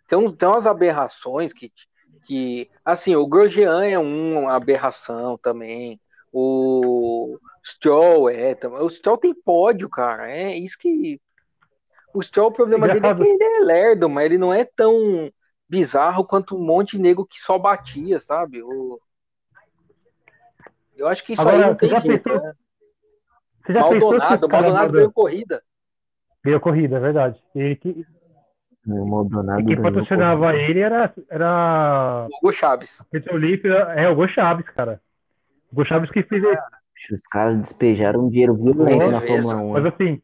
Tem, 0.06 0.30
tem 0.30 0.48
umas 0.48 0.66
aberrações 0.66 1.54
que, 1.54 1.72
que. 2.26 2.70
Assim, 2.84 3.16
o 3.16 3.26
Grosjean 3.26 3.82
é 3.86 3.98
uma 3.98 4.52
aberração 4.52 5.38
também. 5.38 5.98
O 6.30 7.38
Stroll 7.64 8.28
é. 8.28 8.54
O 8.82 8.90
Stroll 8.90 9.16
tem 9.16 9.34
pódio, 9.34 9.88
cara. 9.88 10.30
É 10.30 10.54
isso 10.54 10.76
que. 10.76 11.18
O 12.12 12.22
Stroll, 12.22 12.48
o 12.48 12.52
problema 12.52 12.86
dele 12.88 13.06
é 13.06 13.14
que 13.14 13.22
ele 13.22 13.42
é 13.42 13.60
lerdo, 13.60 14.06
mas 14.06 14.26
ele 14.26 14.36
não 14.36 14.52
é 14.52 14.66
tão 14.66 15.32
bizarro 15.66 16.26
quanto 16.26 16.58
um 16.58 16.62
monte 16.62 16.98
de 16.98 17.02
nego 17.02 17.24
que 17.24 17.40
só 17.40 17.58
batia, 17.58 18.20
sabe? 18.20 18.62
O... 18.62 19.00
Eu 20.94 21.08
acho 21.08 21.24
que 21.24 21.32
isso 21.32 21.40
Agora, 21.40 21.56
aí 21.56 21.62
não 21.62 21.74
tem 21.74 21.88
jeito, 21.88 22.24
pensou... 22.24 22.42
né? 22.42 22.52
Você 23.64 23.72
já 23.72 23.80
Maldonado, 23.80 24.48
Maldonado 24.48 24.92
ganhou 24.92 25.12
corrida. 25.12 25.62
Ganhou 26.44 26.60
corrida, 26.60 26.96
é 26.96 27.00
verdade. 27.00 27.40
Ele 27.54 27.76
que... 27.76 28.06
Maldonado 28.84 29.60
e 29.60 29.64
quem 29.64 29.80
patrocinava 29.80 30.56
ele 30.56 30.80
era, 30.80 31.14
era. 31.30 32.26
O 32.28 32.46
Hugo 32.46 32.52
Chaves. 32.52 33.04
É, 33.94 34.08
o 34.08 34.12
Hugo 34.12 34.26
Chaves, 34.28 34.66
cara. 34.70 35.00
O 35.70 35.74
Hugo 35.74 35.84
Chaves 35.84 36.10
que 36.10 36.22
fez. 36.24 36.42
Os 37.12 37.20
caras 37.30 37.58
despejaram 37.58 38.26
um 38.26 38.28
dinheiro 38.28 38.54
violento 38.54 39.10
na 39.10 39.20
Fórmula 39.20 39.56
1. 39.56 39.72
Mas 39.72 39.86
assim, 39.86 40.22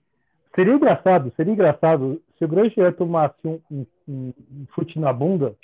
seria 0.54 0.74
engraçado, 0.74 1.32
seria 1.36 1.52
engraçado 1.52 2.20
se 2.36 2.44
o 2.44 2.48
Grosjean 2.48 2.92
tomasse 2.92 3.36
um, 3.44 3.60
um, 3.70 3.86
um, 4.08 4.66
chute 4.74 4.98
na 4.98 5.12
bunda 5.12 5.54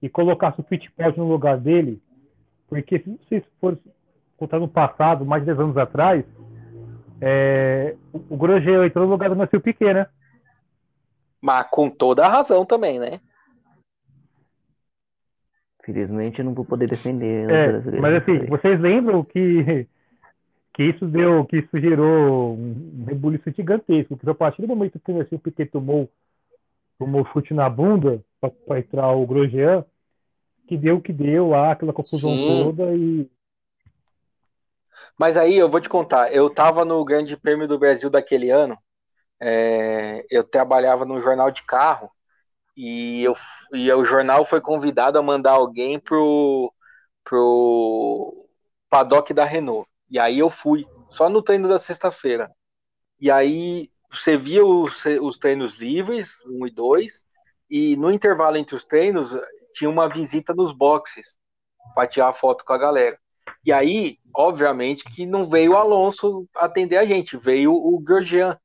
e 0.00 0.08
colocasse 0.08 0.60
o 0.60 0.64
Fittipaldi 0.64 1.18
no 1.18 1.28
lugar 1.28 1.58
dele, 1.58 2.00
porque 2.68 2.98
se 3.00 3.18
vocês 3.18 3.44
forem 3.60 3.78
contar 4.36 4.58
no 4.58 4.68
passado, 4.68 5.24
mais 5.24 5.42
de 5.42 5.46
10 5.46 5.60
anos 5.60 5.76
atrás, 5.76 6.24
é, 7.24 7.94
o 8.12 8.36
Grosjean 8.36 8.84
entrou 8.84 9.06
no 9.06 9.12
lugar 9.12 9.30
do 9.30 9.36
Macio 9.36 9.60
Piquet, 9.60 9.94
né? 9.94 10.08
Mas 11.40 11.68
com 11.70 11.88
toda 11.88 12.26
a 12.26 12.28
razão 12.28 12.66
também, 12.66 12.98
né? 12.98 13.20
Felizmente 15.84 16.40
eu 16.40 16.44
não 16.44 16.52
vou 16.52 16.64
poder 16.64 16.88
defender. 16.88 17.48
É, 17.48 18.00
mas 18.00 18.14
assim, 18.16 18.38
vocês 18.46 18.80
lembram 18.80 19.22
que, 19.22 19.86
que 20.74 20.82
isso 20.82 21.06
deu, 21.06 21.44
que 21.44 21.58
isso 21.58 21.78
gerou 21.78 22.54
um 22.54 23.04
rebuliço 23.06 23.52
gigantesco, 23.52 24.16
que 24.16 24.28
a 24.28 24.34
partir 24.34 24.62
do 24.62 24.68
momento 24.68 24.98
que 24.98 25.12
o 25.12 25.38
Piquet 25.38 25.66
tomou, 25.66 26.10
tomou 26.98 27.24
chute 27.26 27.54
na 27.54 27.70
bunda 27.70 28.20
para 28.66 28.80
entrar 28.80 29.12
o 29.12 29.24
Grosjean, 29.26 29.84
que 30.66 30.76
deu 30.76 30.96
o 30.96 31.00
que 31.00 31.12
deu 31.12 31.50
lá, 31.50 31.70
aquela 31.70 31.92
confusão 31.92 32.34
Sim. 32.34 32.46
toda 32.46 32.94
e 32.96 33.30
mas 35.22 35.36
aí 35.36 35.56
eu 35.56 35.68
vou 35.68 35.80
te 35.80 35.88
contar, 35.88 36.34
eu 36.34 36.48
estava 36.48 36.84
no 36.84 37.04
Grande 37.04 37.36
Prêmio 37.36 37.68
do 37.68 37.78
Brasil 37.78 38.10
daquele 38.10 38.50
ano, 38.50 38.76
é, 39.40 40.26
eu 40.28 40.42
trabalhava 40.42 41.04
no 41.04 41.22
jornal 41.22 41.48
de 41.52 41.62
carro 41.62 42.10
e, 42.76 43.22
eu, 43.22 43.36
e 43.72 43.92
o 43.92 44.04
jornal 44.04 44.44
foi 44.44 44.60
convidado 44.60 45.16
a 45.16 45.22
mandar 45.22 45.52
alguém 45.52 45.96
pro, 45.96 46.74
pro 47.22 48.48
paddock 48.90 49.32
da 49.32 49.44
Renault. 49.44 49.88
E 50.10 50.18
aí 50.18 50.40
eu 50.40 50.50
fui, 50.50 50.84
só 51.08 51.28
no 51.28 51.40
treino 51.40 51.68
da 51.68 51.78
sexta-feira. 51.78 52.50
E 53.20 53.30
aí 53.30 53.92
você 54.10 54.36
via 54.36 54.66
os, 54.66 55.04
os 55.04 55.38
treinos 55.38 55.78
livres, 55.78 56.44
um 56.46 56.66
e 56.66 56.70
dois, 56.72 57.24
e 57.70 57.96
no 57.96 58.10
intervalo 58.10 58.56
entre 58.56 58.74
os 58.74 58.84
treinos 58.84 59.30
tinha 59.72 59.88
uma 59.88 60.08
visita 60.08 60.52
nos 60.52 60.72
boxes 60.72 61.38
para 61.94 62.08
tirar 62.08 62.32
foto 62.32 62.64
com 62.64 62.72
a 62.72 62.78
galera. 62.78 63.21
E 63.64 63.72
aí, 63.72 64.18
obviamente, 64.34 65.04
que 65.04 65.24
não 65.24 65.46
veio 65.46 65.72
o 65.72 65.76
Alonso 65.76 66.48
atender 66.56 66.96
a 66.96 67.04
gente, 67.04 67.36
veio 67.36 67.72
o 67.72 67.98
Grosjean, 67.98 68.58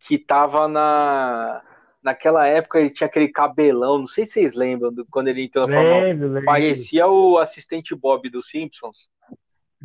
que 0.00 0.18
tava 0.18 0.68
na. 0.68 1.62
Naquela 2.02 2.44
época 2.48 2.80
ele 2.80 2.90
tinha 2.90 3.06
aquele 3.06 3.28
cabelão, 3.28 3.96
não 3.96 4.08
sei 4.08 4.26
se 4.26 4.32
vocês 4.32 4.54
lembram 4.54 4.92
do, 4.92 5.06
quando 5.08 5.28
ele 5.28 5.44
entrou 5.44 5.68
na 5.68 5.80
Fórmula 5.80 6.42
Parecia 6.42 7.06
o 7.06 7.38
assistente 7.38 7.94
Bob 7.94 8.28
dos 8.28 8.48
Simpsons. 8.48 9.08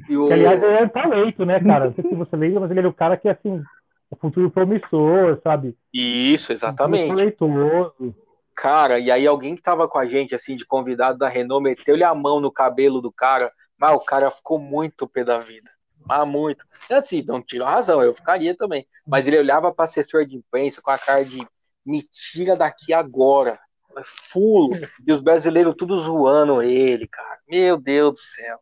E 0.10 0.18
o... 0.18 0.26
Que, 0.26 0.34
aliás, 0.34 0.64
ele 0.64 0.84
um 0.84 0.90
talento, 0.90 1.46
né, 1.46 1.60
cara? 1.60 1.86
Não 1.86 1.94
sei 1.94 2.04
se 2.04 2.16
você 2.16 2.36
lembra, 2.36 2.62
mas 2.62 2.72
ele 2.72 2.80
era 2.80 2.90
o 2.90 2.94
cara 2.94 3.18
que, 3.18 3.30
assim, 3.30 3.62
o 4.10 4.16
futuro 4.16 4.50
promissor, 4.50 5.40
sabe? 5.44 5.78
Isso, 5.94 6.52
exatamente. 6.52 7.10
Talentoso. 7.10 8.16
Cara, 8.56 8.98
e 8.98 9.12
aí 9.12 9.28
alguém 9.28 9.56
que 9.56 9.62
tava 9.62 9.88
com 9.88 10.00
a 10.00 10.08
gente, 10.08 10.34
assim, 10.34 10.56
de 10.56 10.66
convidado 10.66 11.20
da 11.20 11.30
Renault, 11.30 11.64
meteu-lhe 11.64 12.04
a 12.04 12.16
mão 12.16 12.40
no 12.40 12.52
cabelo 12.52 13.00
do 13.00 13.12
cara, 13.12 13.52
mas 13.78 13.96
o 13.96 14.00
cara 14.00 14.32
ficou 14.32 14.60
muito 14.60 15.08
pé 15.08 15.24
da 15.24 15.40
vida. 15.40 15.70
Ah, 16.10 16.26
muito. 16.26 16.66
Assim, 16.90 17.22
não 17.22 17.42
tira 17.42 17.66
a 17.66 17.72
razão, 17.72 18.02
eu 18.02 18.14
ficaria 18.14 18.56
também. 18.56 18.88
Mas 19.06 19.28
ele 19.28 19.38
olhava 19.38 19.74
para 19.74 19.86
assessor 19.86 20.26
de 20.26 20.38
imprensa 20.38 20.82
com 20.82 20.90
a 20.90 20.98
cara 20.98 21.24
de 21.24 21.46
me 21.86 22.02
tira 22.04 22.56
daqui 22.56 22.94
agora. 22.94 23.60
Fulo. 24.06 24.72
E 25.06 25.12
os 25.12 25.20
brasileiros 25.20 25.76
tudo 25.76 26.00
zoando 26.00 26.62
ele, 26.62 27.08
cara. 27.08 27.40
Meu 27.48 27.78
Deus 27.78 28.14
do 28.14 28.20
céu. 28.20 28.60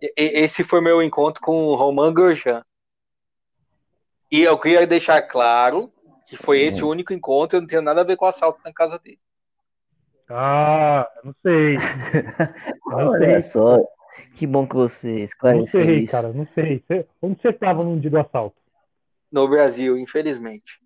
E, 0.00 0.12
esse 0.16 0.62
foi 0.62 0.80
meu 0.80 1.02
encontro 1.02 1.42
com 1.42 1.66
o 1.66 1.74
Roman 1.74 2.12
Grosjean. 2.12 2.64
E 4.30 4.42
eu 4.42 4.58
queria 4.58 4.86
deixar 4.86 5.22
claro 5.22 5.92
que 6.26 6.36
foi 6.36 6.60
esse 6.60 6.84
o 6.84 6.88
único 6.88 7.14
encontro, 7.14 7.56
eu 7.56 7.62
não 7.62 7.68
tenho 7.68 7.80
nada 7.80 8.02
a 8.02 8.04
ver 8.04 8.16
com 8.16 8.26
o 8.26 8.28
assalto 8.28 8.60
na 8.62 8.72
casa 8.72 8.98
dele. 8.98 9.18
Ah, 10.28 11.08
não 11.24 11.34
sei. 11.42 11.76
Não 12.86 13.08
Olha 13.08 13.40
sei. 13.40 13.50
só, 13.50 13.78
que 14.34 14.46
bom 14.46 14.66
que 14.66 14.74
você 14.74 15.20
esclareceu 15.24 15.80
Não 15.80 15.86
sei, 15.86 15.98
isso. 16.00 16.12
cara, 16.12 16.32
não 16.32 16.46
sei. 16.54 16.84
Onde 17.20 17.40
você 17.40 17.48
estava 17.48 17.84
no 17.84 17.98
dia 17.98 18.10
do 18.10 18.18
assalto? 18.18 18.56
No 19.30 19.48
Brasil, 19.48 19.98
infelizmente. 19.98 20.80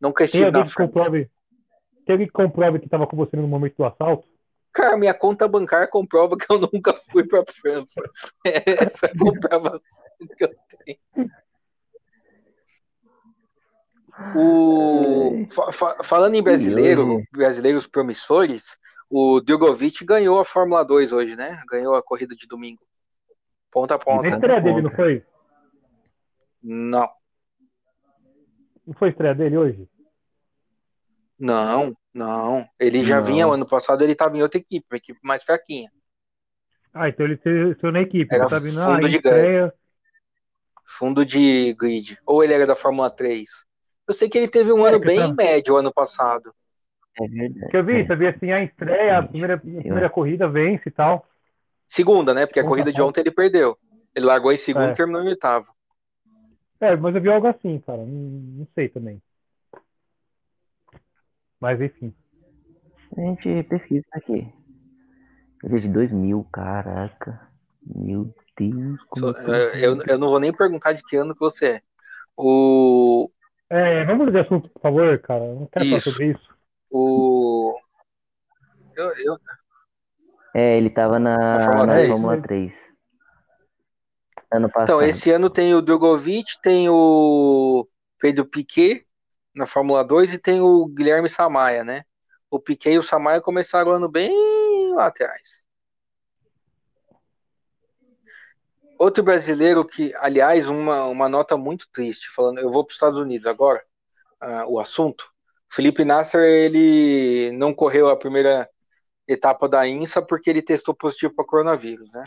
Nunca 0.00 0.24
estive 0.24 0.50
Tem 0.50 0.66
França. 0.66 0.74
Comprove... 0.74 1.30
Tem 2.04 2.14
alguém 2.14 2.26
que 2.26 2.32
comprove 2.32 2.78
que 2.78 2.86
estava 2.86 3.06
com 3.06 3.16
você 3.16 3.36
no 3.36 3.46
momento 3.46 3.76
do 3.76 3.84
assalto? 3.84 4.26
Cara, 4.72 4.96
minha 4.96 5.14
conta 5.14 5.46
bancária 5.46 5.86
comprova 5.86 6.36
que 6.36 6.46
eu 6.50 6.58
nunca 6.58 6.94
fui 7.10 7.26
para 7.26 7.40
a 7.40 7.52
França. 7.52 8.02
Essa 8.44 9.06
é 9.06 9.10
a 9.10 9.18
comprovação 9.18 10.04
que 10.36 10.44
eu 10.44 10.54
tenho. 10.84 11.30
O, 14.36 15.46
fa 15.50 16.02
falando 16.04 16.34
em 16.34 16.42
brasileiro, 16.42 17.22
brasileiros 17.32 17.86
promissores, 17.86 18.76
o 19.14 19.42
Drogovic 19.42 20.06
ganhou 20.06 20.40
a 20.40 20.44
Fórmula 20.44 20.82
2 20.82 21.12
hoje, 21.12 21.36
né? 21.36 21.60
Ganhou 21.68 21.94
a 21.94 22.02
corrida 22.02 22.34
de 22.34 22.46
domingo. 22.46 22.80
Ponta 23.70 23.96
a 23.96 23.98
ponta. 23.98 24.26
A 24.26 24.30
estreia 24.30 24.58
dele, 24.58 24.80
não 24.80 24.90
foi? 24.90 25.22
Não. 26.62 27.10
Não 28.86 28.94
foi 28.94 29.10
estreia 29.10 29.34
dele 29.34 29.58
hoje? 29.58 29.86
Não, 31.38 31.94
não. 32.14 32.66
Ele 32.80 33.04
já 33.04 33.18
não. 33.18 33.24
vinha, 33.24 33.46
ano 33.46 33.66
passado 33.66 34.02
ele 34.02 34.12
estava 34.12 34.34
em 34.34 34.42
outra 34.42 34.58
equipe, 34.58 34.86
uma 34.90 34.96
equipe 34.96 35.20
mais 35.22 35.42
fraquinha. 35.42 35.92
Ah, 36.94 37.10
então 37.10 37.26
ele 37.26 37.36
saiu 37.36 37.92
na 37.92 38.00
equipe. 38.00 38.34
Era 38.34 38.48
tá 38.48 38.58
vindo, 38.58 38.80
fundo 38.80 39.06
ah, 39.06 39.08
de 39.08 39.16
estreia... 39.16 39.74
Fundo 40.86 41.26
de 41.26 41.74
grid. 41.74 42.18
Ou 42.24 42.42
ele 42.42 42.54
era 42.54 42.66
da 42.66 42.76
Fórmula 42.76 43.10
3. 43.10 43.50
Eu 44.08 44.14
sei 44.14 44.28
que 44.28 44.38
ele 44.38 44.48
teve 44.48 44.72
um 44.72 44.86
é, 44.86 44.88
ano 44.90 45.00
bem 45.00 45.18
tá... 45.18 45.34
médio 45.34 45.76
ano 45.76 45.92
passado. 45.92 46.54
É 47.20 47.28
verdade. 47.28 47.70
Que 47.70 47.76
eu 47.76 47.84
vi, 47.84 48.06
você 48.06 48.16
viu 48.16 48.28
assim, 48.28 48.50
a 48.52 48.62
estreia, 48.62 49.18
a 49.18 49.22
primeira, 49.22 49.54
a 49.54 49.58
primeira 49.58 50.10
corrida 50.10 50.48
vence 50.48 50.88
e 50.88 50.92
tal. 50.92 51.26
Segunda, 51.86 52.32
né? 52.32 52.46
Porque 52.46 52.60
a 52.60 52.64
corrida 52.64 52.92
de 52.92 53.02
ontem 53.02 53.20
ele 53.20 53.30
perdeu. 53.30 53.76
Ele 54.14 54.26
largou 54.26 54.52
em 54.52 54.56
segundo 54.56 54.88
é. 54.88 54.92
e 54.92 54.94
terminou 54.94 55.22
em 55.22 55.28
oitavo. 55.28 55.72
É, 56.80 56.96
mas 56.96 57.14
eu 57.14 57.20
vi 57.20 57.28
algo 57.28 57.46
assim, 57.46 57.78
cara. 57.80 57.98
Não, 57.98 58.06
não 58.06 58.66
sei 58.74 58.88
também. 58.88 59.22
Mas 61.60 61.80
enfim. 61.80 62.14
A 63.16 63.20
gente 63.20 63.62
pesquisa 63.64 64.08
aqui. 64.12 64.52
Ele 65.62 65.76
é 65.76 65.80
de 65.80 65.88
2000, 65.88 66.44
caraca. 66.50 67.48
Meu 67.86 68.34
Deus. 68.56 69.00
So, 69.16 69.26
eu, 69.76 70.00
eu 70.08 70.18
não 70.18 70.28
vou 70.28 70.40
nem 70.40 70.52
perguntar 70.52 70.92
de 70.92 71.02
que 71.02 71.16
ano 71.16 71.34
que 71.34 71.40
você 71.40 71.66
é. 71.74 71.82
O, 72.36 73.30
é, 73.68 74.04
vamos 74.04 74.30
de 74.32 74.38
assunto, 74.38 74.68
por 74.68 74.82
favor, 74.82 75.18
cara. 75.20 75.54
não 75.54 75.66
quero 75.66 75.84
isso. 75.84 75.90
falar 75.90 76.00
sobre 76.00 76.26
isso. 76.32 76.51
O. 76.92 77.74
Eu, 78.94 79.06
eu... 79.16 79.38
É, 80.54 80.76
ele 80.76 80.90
tava 80.90 81.18
na, 81.18 81.36
na 81.36 81.64
Fórmula, 81.64 81.86
na 81.86 81.92
3. 81.94 82.08
Fórmula 82.10 82.42
3. 82.42 82.92
Ano 84.52 84.68
passado. 84.68 84.84
Então, 84.84 85.02
esse 85.02 85.30
ano 85.30 85.48
tem 85.48 85.74
o 85.74 85.80
Drogovic, 85.80 86.60
tem 86.60 86.90
o 86.90 87.88
Pedro 88.18 88.44
Piquet 88.44 89.06
na 89.54 89.64
Fórmula 89.64 90.04
2 90.04 90.34
e 90.34 90.38
tem 90.38 90.60
o 90.60 90.86
Guilherme 90.86 91.30
Samaia, 91.30 91.82
né? 91.82 92.04
O 92.50 92.60
Piquet 92.60 92.92
e 92.92 92.98
o 92.98 93.02
Samaia 93.02 93.40
começaram 93.40 93.90
o 93.90 93.94
ano 93.94 94.10
bem 94.10 94.30
lá 94.94 95.06
atrás. 95.06 95.64
Outro 98.98 99.22
brasileiro 99.24 99.84
que, 99.86 100.14
aliás, 100.16 100.68
uma, 100.68 101.06
uma 101.06 101.28
nota 101.30 101.56
muito 101.56 101.88
triste, 101.90 102.30
falando, 102.30 102.58
eu 102.58 102.70
vou 102.70 102.84
para 102.84 102.92
os 102.92 102.96
Estados 102.96 103.18
Unidos 103.18 103.46
agora, 103.46 103.82
uh, 104.42 104.70
o 104.70 104.78
assunto, 104.78 105.31
Felipe 105.72 106.04
Nasser, 106.04 106.42
ele 106.42 107.50
não 107.52 107.72
correu 107.72 108.10
a 108.10 108.16
primeira 108.16 108.68
etapa 109.26 109.66
da 109.66 109.88
INSA 109.88 110.20
porque 110.20 110.50
ele 110.50 110.60
testou 110.60 110.94
positivo 110.94 111.34
para 111.34 111.46
coronavírus, 111.46 112.12
né? 112.12 112.22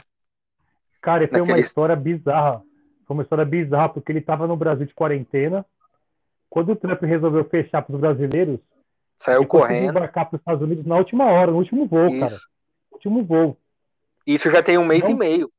Cara, 0.99 1.27
foi 1.27 1.41
uma 1.41 1.59
história 1.59 1.95
bizarra. 1.95 2.63
Foi 3.05 3.15
uma 3.15 3.21
história 3.21 3.45
bizarra, 3.45 3.89
porque 3.89 4.11
ele 4.11 4.17
estava 4.17 4.47
no 4.47 4.57
Brasil 4.57 4.87
de 4.87 4.95
quarentena. 4.95 5.63
Quando 6.49 6.71
o 6.71 6.75
Trump 6.75 6.99
resolveu 7.03 7.45
fechar 7.45 7.83
para 7.83 7.93
os 7.93 8.01
brasileiros, 8.01 8.59
saiu 9.15 9.45
correndo. 9.45 9.91
embarcar 9.91 10.25
para 10.25 10.37
os 10.37 10.41
Estados 10.41 10.63
Unidos 10.63 10.83
na 10.83 10.97
última 10.97 11.25
hora, 11.25 11.51
no 11.51 11.57
último 11.57 11.85
voo, 11.85 12.07
Isso. 12.07 12.19
cara. 12.19 12.37
Último 12.91 13.23
voo. 13.23 13.55
Isso 14.25 14.49
já 14.49 14.63
tem 14.63 14.79
um 14.79 14.85
mês 14.85 15.03
então, 15.03 15.11
e 15.11 15.19
meio. 15.19 15.51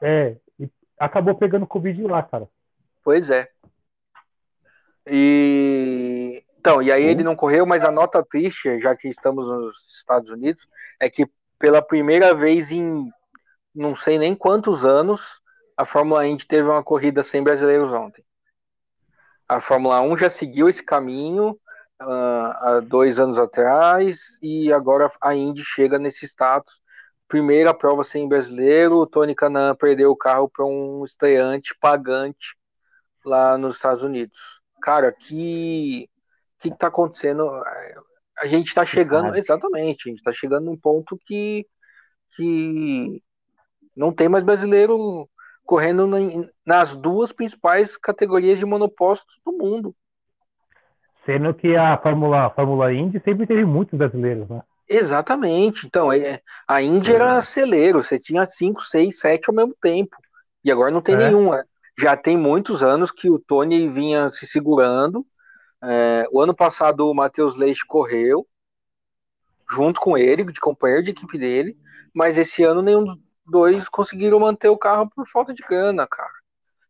É, 0.00 0.36
e 0.60 0.70
acabou 0.96 1.34
pegando 1.34 1.66
Covid 1.66 2.00
lá, 2.04 2.22
cara. 2.22 2.48
Pois 3.02 3.30
é. 3.30 3.48
E 5.08 6.25
então, 6.66 6.82
e 6.82 6.90
aí 6.90 7.04
ele 7.04 7.22
não 7.22 7.36
correu, 7.36 7.64
mas 7.64 7.84
a 7.84 7.92
nota 7.92 8.24
triste, 8.24 8.80
já 8.80 8.96
que 8.96 9.06
estamos 9.06 9.46
nos 9.46 9.76
Estados 9.96 10.28
Unidos, 10.30 10.66
é 10.98 11.08
que 11.08 11.30
pela 11.60 11.80
primeira 11.80 12.34
vez 12.34 12.72
em 12.72 13.08
não 13.72 13.94
sei 13.94 14.18
nem 14.18 14.34
quantos 14.34 14.84
anos, 14.84 15.40
a 15.76 15.84
Fórmula 15.84 16.26
Indy 16.26 16.44
teve 16.44 16.68
uma 16.68 16.82
corrida 16.82 17.22
sem 17.22 17.40
brasileiros 17.40 17.92
ontem. 17.92 18.24
A 19.48 19.60
Fórmula 19.60 20.00
1 20.00 20.16
já 20.16 20.28
seguiu 20.28 20.68
esse 20.68 20.82
caminho 20.82 21.50
uh, 22.02 22.50
há 22.58 22.80
dois 22.84 23.20
anos 23.20 23.38
atrás 23.38 24.36
e 24.42 24.72
agora 24.72 25.08
a 25.20 25.36
Indy 25.36 25.62
chega 25.64 26.00
nesse 26.00 26.26
status. 26.26 26.80
Primeira 27.28 27.72
prova 27.72 28.02
sem 28.02 28.28
brasileiro, 28.28 28.96
o 28.96 29.06
Tony 29.06 29.36
Canan 29.36 29.76
perdeu 29.76 30.10
o 30.10 30.16
carro 30.16 30.48
para 30.48 30.64
um 30.64 31.04
estreante 31.04 31.76
pagante 31.80 32.56
lá 33.24 33.56
nos 33.56 33.76
Estados 33.76 34.02
Unidos. 34.02 34.60
Cara, 34.82 35.12
que 35.12 36.10
que 36.70 36.76
está 36.76 36.88
acontecendo? 36.88 37.48
A 38.38 38.46
gente 38.46 38.66
está 38.66 38.84
chegando, 38.84 39.34
exatamente, 39.34 40.08
a 40.08 40.10
gente 40.10 40.18
está 40.18 40.32
chegando 40.32 40.66
num 40.66 40.76
ponto 40.76 41.18
que, 41.26 41.66
que 42.36 43.22
não 43.96 44.12
tem 44.12 44.28
mais 44.28 44.44
brasileiro 44.44 45.28
correndo 45.64 46.08
nas 46.64 46.94
duas 46.94 47.32
principais 47.32 47.96
categorias 47.96 48.58
de 48.58 48.64
monopostos 48.64 49.34
do 49.44 49.52
mundo. 49.52 49.94
Sendo 51.24 51.52
que 51.52 51.74
a 51.74 51.98
Fórmula, 51.98 52.46
a 52.46 52.50
Fórmula 52.50 52.92
Indy 52.92 53.20
sempre 53.24 53.46
teve 53.46 53.64
muitos 53.64 53.98
brasileiros, 53.98 54.48
né? 54.48 54.62
Exatamente. 54.88 55.84
Então, 55.84 56.12
é, 56.12 56.40
a 56.68 56.80
Indy 56.80 57.12
era 57.12 57.42
celeiro, 57.42 58.02
você 58.02 58.18
tinha 58.18 58.46
cinco, 58.46 58.80
seis, 58.82 59.18
sete 59.18 59.48
ao 59.48 59.54
mesmo 59.54 59.74
tempo. 59.80 60.16
E 60.62 60.70
agora 60.70 60.92
não 60.92 61.02
tem 61.02 61.16
é. 61.16 61.18
nenhum. 61.18 61.50
Já 61.98 62.16
tem 62.16 62.36
muitos 62.36 62.82
anos 62.82 63.10
que 63.10 63.28
o 63.28 63.38
Tony 63.38 63.88
vinha 63.88 64.30
se 64.30 64.46
segurando 64.46 65.26
é, 65.82 66.26
o 66.32 66.40
ano 66.40 66.54
passado 66.54 67.08
o 67.08 67.14
Matheus 67.14 67.56
Leite 67.56 67.84
correu 67.86 68.46
junto 69.68 70.00
com 70.00 70.16
ele, 70.16 70.44
de 70.44 70.60
companheiro 70.60 71.02
de 71.02 71.10
equipe 71.10 71.38
dele, 71.38 71.76
mas 72.14 72.38
esse 72.38 72.62
ano 72.62 72.82
nenhum 72.82 73.04
dos 73.04 73.18
dois 73.44 73.88
conseguiram 73.88 74.38
manter 74.38 74.68
o 74.68 74.78
carro 74.78 75.10
por 75.10 75.28
falta 75.28 75.52
de 75.52 75.62
grana, 75.62 76.06
cara. 76.06 76.30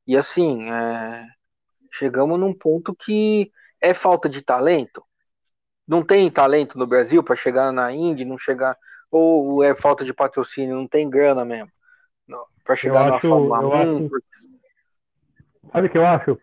E 0.06 0.16
assim, 0.16 0.70
é, 0.70 1.26
chegamos 1.90 2.38
num 2.38 2.52
ponto 2.52 2.94
que 2.94 3.50
é 3.80 3.94
falta 3.94 4.28
de 4.28 4.42
talento. 4.42 5.02
Não 5.88 6.02
tem 6.02 6.30
talento 6.30 6.78
no 6.78 6.86
Brasil 6.86 7.22
para 7.22 7.36
chegar 7.36 7.72
na 7.72 7.92
Indy, 7.92 8.24
não 8.24 8.38
chegar 8.38 8.76
ou 9.10 9.62
é 9.62 9.74
falta 9.74 10.04
de 10.04 10.12
patrocínio, 10.12 10.76
não 10.76 10.86
tem 10.86 11.08
grana 11.08 11.44
mesmo. 11.44 11.70
Para 12.66 12.74
chegar 12.74 13.04
eu 13.04 13.10
na 13.10 13.16
acho, 13.16 13.28
Fórmula 13.28 13.60
1. 13.60 14.06
Acho... 14.06 14.10
Sabe 15.72 15.86
o 15.86 15.90
que 15.90 15.98
eu 15.98 16.06
acho? 16.06 16.40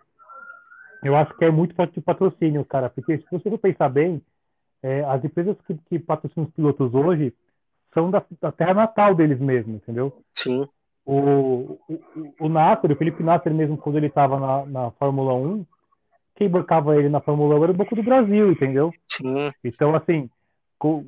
Eu 1.03 1.15
acho 1.15 1.35
que 1.37 1.45
é 1.45 1.51
muito 1.51 1.75
falta 1.75 1.93
de 1.93 2.01
patrocínio, 2.01 2.63
cara, 2.65 2.89
porque 2.89 3.17
se 3.17 3.25
você 3.31 3.49
for 3.49 3.59
pensar 3.59 3.89
bem, 3.89 4.21
é, 4.81 5.03
as 5.05 5.23
empresas 5.23 5.55
que, 5.65 5.75
que, 5.89 5.99
patrocinam 5.99 6.47
os 6.47 6.53
pilotos 6.53 6.93
hoje 6.93 7.33
são 7.93 8.11
da, 8.11 8.23
da, 8.41 8.51
terra 8.51 8.73
natal 8.73 9.15
deles 9.15 9.39
mesmos, 9.39 9.75
entendeu? 9.75 10.21
Sim. 10.33 10.67
O, 11.05 11.77
o, 11.87 11.99
o 12.39 12.49
Nasser, 12.49 12.91
o 12.91 12.95
Felipe 12.95 13.23
Nasser 13.23 13.53
mesmo, 13.53 13.77
quando 13.77 13.97
ele 13.97 14.07
estava 14.07 14.39
na, 14.39 14.65
na 14.65 14.91
Fórmula 14.91 15.33
1, 15.33 15.65
quem 16.35 16.49
bancava 16.49 16.97
ele 16.97 17.09
na 17.09 17.21
Fórmula 17.21 17.55
1 17.55 17.63
era 17.63 17.71
o 17.71 17.75
Banco 17.75 17.95
do 17.95 18.03
Brasil, 18.03 18.51
entendeu? 18.51 18.91
Sim. 19.09 19.51
Então, 19.63 19.95
assim, 19.95 20.29
com, 20.79 21.05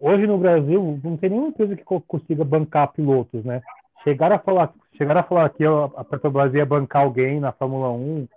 hoje 0.00 0.26
no 0.26 0.38
Brasil 0.38 1.00
não 1.02 1.16
tem 1.16 1.30
nenhuma 1.30 1.48
empresa 1.48 1.76
que 1.76 1.84
consiga 1.84 2.44
bancar 2.44 2.92
pilotos, 2.92 3.44
né? 3.44 3.62
Chegaram 4.04 4.36
a 4.36 4.38
falar, 4.38 4.72
chegaram 4.96 5.20
a 5.20 5.24
falar 5.24 5.48
que 5.50 5.64
a 5.64 6.04
Petrobras 6.04 6.54
ia 6.54 6.64
bancar 6.64 7.02
alguém 7.02 7.40
na 7.40 7.52
Fórmula 7.52 7.90
1, 7.90 8.28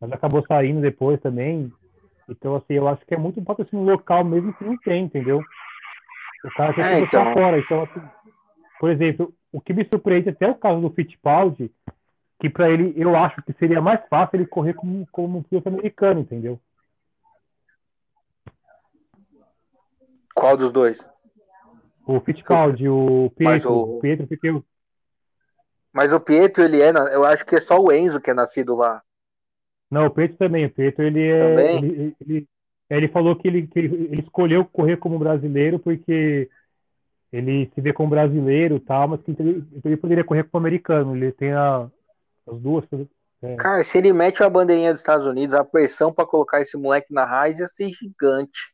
mas 0.00 0.12
acabou 0.12 0.44
saindo 0.46 0.80
depois 0.80 1.20
também. 1.20 1.72
Então, 2.28 2.56
assim, 2.56 2.74
eu 2.74 2.88
acho 2.88 3.04
que 3.04 3.14
é 3.14 3.18
muito 3.18 3.40
um 3.40 3.44
patrocínio 3.44 3.84
local 3.84 4.24
mesmo 4.24 4.54
que 4.54 4.64
não 4.64 4.76
tem, 4.78 5.04
entendeu? 5.04 5.42
O 6.44 6.50
cara 6.54 6.72
quer 6.72 6.92
é, 6.92 7.00
então... 7.00 7.32
fora. 7.34 7.58
Então, 7.58 7.82
assim, 7.82 8.00
por 8.78 8.90
exemplo, 8.90 9.34
o 9.52 9.60
que 9.60 9.72
me 9.72 9.84
surpreende 9.84 10.30
até 10.30 10.48
o 10.48 10.54
caso 10.54 10.80
do 10.80 10.90
Fittipaldi, 10.90 11.70
que 12.40 12.48
para 12.48 12.70
ele, 12.70 12.94
eu 12.96 13.14
acho 13.14 13.42
que 13.42 13.52
seria 13.54 13.80
mais 13.80 14.00
fácil 14.08 14.36
ele 14.36 14.46
correr 14.46 14.74
como, 14.74 15.06
como 15.12 15.44
piloto 15.44 15.68
americano, 15.68 16.20
entendeu? 16.20 16.58
Qual 20.34 20.56
dos 20.56 20.72
dois? 20.72 21.06
O 22.06 22.18
Fittipaldi, 22.20 22.88
o 22.88 23.30
Pietro, 23.36 23.72
o... 23.72 23.96
o 23.98 24.00
Pietro, 24.00 24.26
porque 24.26 24.48
eu... 24.48 24.64
Mas 25.92 26.12
o 26.12 26.20
Pietro, 26.20 26.62
ele 26.62 26.80
é, 26.80 26.90
eu 27.12 27.24
acho 27.24 27.44
que 27.44 27.56
é 27.56 27.60
só 27.60 27.78
o 27.78 27.92
Enzo 27.92 28.20
que 28.20 28.30
é 28.30 28.34
nascido 28.34 28.76
lá. 28.76 29.02
Não, 29.90 30.06
o 30.06 30.10
Pedro 30.10 30.36
também. 30.36 30.66
O 30.66 30.70
Pedro, 30.70 31.04
ele 31.04 31.22
é. 31.26 31.76
Ele, 31.76 32.16
ele, 32.20 32.48
ele, 32.88 33.08
falou 33.08 33.34
que 33.34 33.48
ele, 33.48 33.66
que 33.66 33.78
ele 33.78 34.20
escolheu 34.20 34.64
correr 34.64 34.96
como 34.96 35.18
brasileiro 35.18 35.78
porque 35.78 36.48
ele 37.32 37.70
se 37.74 37.80
vê 37.80 37.92
como 37.92 38.10
brasileiro 38.10 38.76
e 38.76 38.80
tal, 38.80 39.08
mas 39.08 39.22
que 39.22 39.30
ele, 39.38 39.64
ele 39.84 39.96
poderia 39.96 40.24
correr 40.24 40.44
como 40.44 40.64
americano. 40.64 41.16
Ele 41.16 41.32
tem 41.32 41.52
a, 41.52 41.88
as 42.46 42.60
duas. 42.60 42.84
É. 43.42 43.56
Cara, 43.56 43.82
se 43.82 43.98
ele 43.98 44.12
mete 44.12 44.42
a 44.42 44.50
bandeirinha 44.50 44.92
dos 44.92 45.00
Estados 45.00 45.26
Unidos, 45.26 45.54
a 45.54 45.64
pressão 45.64 46.12
para 46.12 46.26
colocar 46.26 46.60
esse 46.60 46.76
moleque 46.76 47.12
na 47.12 47.24
raiz 47.24 47.58
ia 47.58 47.68
ser 47.68 47.90
gigante. 47.90 48.72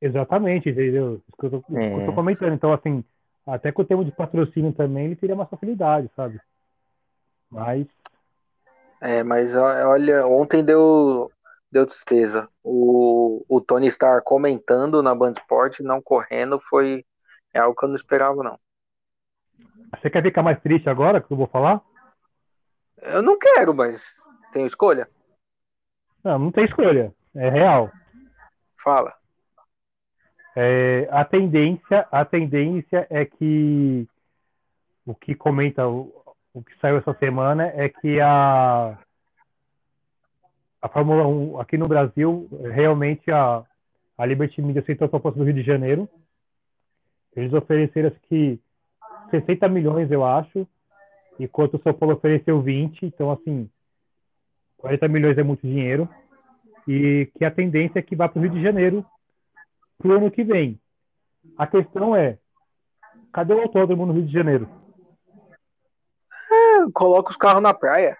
Exatamente, 0.00 0.68
entendeu? 0.68 1.14
Isso 1.14 1.36
que 1.38 1.46
eu 1.46 1.50
tô, 1.50 1.78
é. 1.78 2.02
eu 2.02 2.06
tô 2.06 2.12
comentando. 2.12 2.52
Então, 2.52 2.72
assim, 2.72 3.04
até 3.46 3.72
com 3.72 3.82
o 3.82 3.84
termo 3.84 4.04
de 4.04 4.12
patrocínio 4.12 4.72
também, 4.72 5.06
ele 5.06 5.16
teria 5.16 5.34
uma 5.34 5.46
facilidade, 5.46 6.10
sabe? 6.16 6.40
Mas 7.50 7.86
é, 9.02 9.24
mas 9.24 9.56
olha, 9.56 10.24
ontem 10.24 10.64
deu, 10.64 11.28
deu 11.70 11.84
tristeza. 11.84 12.48
O, 12.62 13.44
o 13.48 13.60
Tony 13.60 13.88
Stark 13.88 14.24
comentando 14.24 15.02
na 15.02 15.12
Band 15.12 15.32
Sport, 15.32 15.80
não 15.80 16.00
correndo, 16.00 16.60
foi 16.60 17.04
é 17.52 17.58
algo 17.58 17.76
que 17.76 17.84
eu 17.84 17.88
não 17.88 17.96
esperava, 17.96 18.44
não. 18.44 18.58
Você 19.98 20.08
quer 20.08 20.22
ficar 20.22 20.42
mais 20.44 20.60
triste 20.60 20.88
agora 20.88 21.20
que 21.20 21.32
eu 21.32 21.36
vou 21.36 21.48
falar? 21.48 21.82
Eu 22.98 23.20
não 23.22 23.36
quero, 23.36 23.74
mas 23.74 24.22
tenho 24.52 24.68
escolha? 24.68 25.10
Não, 26.22 26.38
não 26.38 26.52
tem 26.52 26.64
escolha. 26.64 27.12
É 27.34 27.50
real. 27.50 27.90
Fala. 28.82 29.12
É, 30.54 31.08
a 31.10 31.24
tendência, 31.24 32.06
a 32.12 32.24
tendência 32.24 33.04
é 33.10 33.24
que 33.24 34.06
o 35.04 35.12
que 35.12 35.34
comenta 35.34 35.82
o, 36.52 36.62
que 36.62 36.76
saiu 36.80 36.98
essa 36.98 37.14
semana 37.14 37.64
é 37.74 37.88
que 37.88 38.20
a, 38.20 38.98
a 40.80 40.88
Fórmula 40.88 41.26
1 41.26 41.60
aqui 41.60 41.76
no 41.76 41.88
Brasil, 41.88 42.48
realmente 42.72 43.30
a, 43.30 43.64
a 44.18 44.26
Liberty 44.26 44.60
Media 44.60 44.82
aceitou 44.82 45.06
a 45.06 45.08
proposta 45.08 45.38
do 45.38 45.44
Rio 45.44 45.54
de 45.54 45.62
Janeiro. 45.62 46.08
Eles 47.34 47.52
ofereceram 47.52 48.12
que 48.28 48.60
60 49.30 49.68
milhões, 49.68 50.10
eu 50.10 50.24
acho, 50.24 50.66
enquanto 51.38 51.74
o 51.74 51.82
São 51.82 51.94
Paulo 51.94 52.16
ofereceu 52.16 52.60
20. 52.60 53.06
Então, 53.06 53.30
assim, 53.30 53.68
40 54.78 55.08
milhões 55.08 55.38
é 55.38 55.42
muito 55.42 55.66
dinheiro. 55.66 56.08
E 56.86 57.30
que 57.38 57.44
a 57.44 57.50
tendência 57.50 58.00
é 58.00 58.02
que 58.02 58.16
vá 58.16 58.28
para 58.28 58.40
o 58.40 58.42
Rio 58.42 58.52
de 58.52 58.62
Janeiro 58.62 59.04
para 59.98 60.08
o 60.08 60.12
ano 60.16 60.30
que 60.30 60.42
vem. 60.42 60.78
A 61.56 61.66
questão 61.66 62.14
é, 62.14 62.38
cadê 63.32 63.54
o 63.54 63.62
autódromo 63.62 64.04
no 64.04 64.12
Rio 64.12 64.26
de 64.26 64.32
Janeiro? 64.32 64.68
Coloca 66.90 67.30
os 67.30 67.36
carros 67.36 67.62
na 67.62 67.74
praia. 67.74 68.16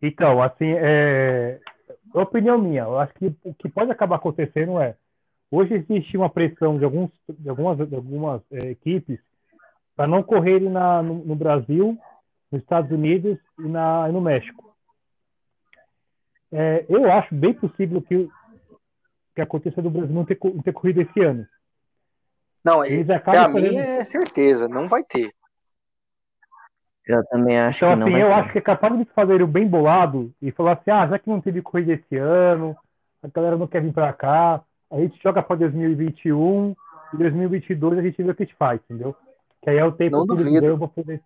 Então, 0.00 0.42
assim, 0.42 0.72
é... 0.76 1.60
opinião 2.12 2.58
minha, 2.58 2.82
eu 2.82 2.98
acho 2.98 3.14
que 3.14 3.34
o 3.44 3.54
que 3.54 3.68
pode 3.68 3.90
acabar 3.90 4.16
acontecendo 4.16 4.80
é, 4.80 4.96
hoje 5.50 5.74
existe 5.74 6.16
uma 6.16 6.28
pressão 6.28 6.76
de, 6.76 6.84
alguns, 6.84 7.10
de 7.28 7.48
algumas, 7.48 7.88
de 7.88 7.94
algumas 7.94 8.42
é, 8.50 8.70
equipes 8.70 9.20
para 9.94 10.06
não 10.06 10.22
correrem 10.22 10.70
na, 10.70 11.02
no, 11.02 11.24
no, 11.24 11.36
Brasil, 11.36 11.96
nos 12.50 12.62
Estados 12.62 12.90
Unidos 12.90 13.38
e, 13.58 13.68
na, 13.68 14.08
e 14.08 14.12
no 14.12 14.20
México. 14.20 14.74
É, 16.50 16.84
eu 16.88 17.10
acho 17.10 17.34
bem 17.34 17.54
possível 17.54 18.02
que, 18.02 18.28
que 19.34 19.40
aconteça 19.40 19.80
do 19.80 19.90
Brasil 19.90 20.14
não 20.14 20.24
ter, 20.24 20.38
não 20.42 20.62
ter 20.62 20.72
corrido 20.72 21.00
esse 21.00 21.20
ano. 21.20 21.46
Não, 22.64 22.84
para 23.20 23.48
mim 23.48 23.76
é 23.76 24.04
certeza, 24.04 24.68
não 24.68 24.88
vai 24.88 25.02
ter. 25.02 25.34
Eu 27.06 27.24
também 27.26 27.58
acho 27.58 27.78
então, 27.78 27.96
que 27.96 28.02
assim, 28.02 28.14
eu 28.14 28.28
ter. 28.28 28.32
acho 28.32 28.52
que 28.52 28.58
é 28.58 28.60
capaz 28.60 28.98
de 28.98 29.04
fazer 29.06 29.42
o 29.42 29.46
bem 29.46 29.66
bolado 29.66 30.32
e 30.40 30.52
falar 30.52 30.72
assim, 30.72 30.90
ah, 30.90 31.06
já 31.06 31.18
que 31.18 31.28
não 31.28 31.40
teve 31.40 31.60
corrida 31.60 31.94
esse 31.94 32.16
ano, 32.16 32.76
a 33.22 33.28
galera 33.28 33.56
não 33.56 33.66
quer 33.66 33.82
vir 33.82 33.92
para 33.92 34.12
cá, 34.12 34.60
a 34.90 34.98
gente 34.98 35.20
joga 35.22 35.42
para 35.42 35.56
2021 35.56 36.74
e 37.12 37.16
2022 37.16 37.98
a 37.98 38.02
gente 38.02 38.22
vê 38.22 38.30
o 38.30 38.34
que 38.34 38.42
a 38.42 38.46
gente 38.46 38.56
faz, 38.56 38.80
entendeu? 38.84 39.16
Que 39.62 39.70
aí 39.70 39.78
é 39.78 39.84
o 39.84 39.92
tempo 39.92 40.24
Não 40.24 40.36
que 40.36 40.60
ganham 40.60 40.78
para 40.78 40.88
poder, 40.88 41.20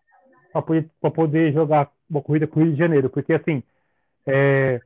pra 0.52 0.62
poder, 0.62 0.90
pra 1.00 1.10
poder 1.10 1.52
jogar 1.52 1.90
uma 2.08 2.22
corrida 2.22 2.46
com 2.46 2.60
o 2.60 2.62
Rio 2.62 2.72
de 2.72 2.78
Janeiro, 2.78 3.10
porque 3.10 3.34
assim, 3.34 3.62
é, 4.26 4.80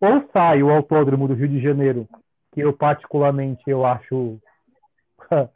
ou 0.00 0.28
sai 0.32 0.62
o 0.62 0.70
autódromo 0.70 1.26
do 1.26 1.34
Rio 1.34 1.48
de 1.48 1.60
Janeiro, 1.60 2.06
que 2.52 2.60
eu 2.60 2.72
particularmente 2.72 3.62
eu 3.66 3.86
acho 3.86 4.38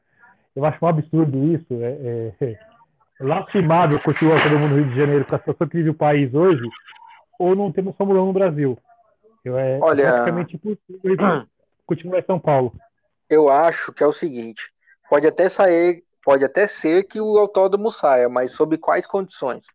eu 0.57 0.65
acho 0.65 0.83
um 0.83 0.89
absurdo 0.89 1.45
isso, 1.53 1.75
é, 1.75 2.33
é 2.41 2.59
lastimável 3.21 4.01
continuar 4.01 4.35
o 4.35 4.37
autódromo 4.37 4.69
no 4.69 4.77
Rio 4.77 4.89
de 4.89 4.97
Janeiro 4.97 5.25
com 5.25 5.35
a 5.35 5.39
situação 5.39 5.69
que 5.69 5.77
vive 5.77 5.91
o 5.91 5.95
país 5.95 6.33
hoje, 6.35 6.63
ou 7.39 7.55
não 7.55 7.73
temos 7.73 7.97
Fórmula 7.97 8.23
1 8.23 8.27
no 8.27 8.33
Brasil. 8.33 8.79
Eu, 9.45 9.57
é 9.57 9.79
Olha- 9.81 10.05
praticamente 10.05 10.57
impossível 10.57 11.47
continuar 11.87 12.19
em 12.19 12.25
São 12.25 12.39
Paulo. 12.39 12.73
Eu 13.29 13.49
acho 13.49 13.93
que 13.93 14.03
é 14.03 14.07
o 14.07 14.13
seguinte: 14.13 14.73
pode 15.09 15.27
até 15.27 15.49
sair, 15.49 16.05
pode 16.25 16.45
até 16.45 16.67
ser 16.67 17.05
que 17.05 17.21
o 17.21 17.39
autódromo 17.39 17.91
saia, 17.91 18.29
mas 18.29 18.53
sob 18.53 18.77
quais 18.79 19.07
condições? 19.07 19.67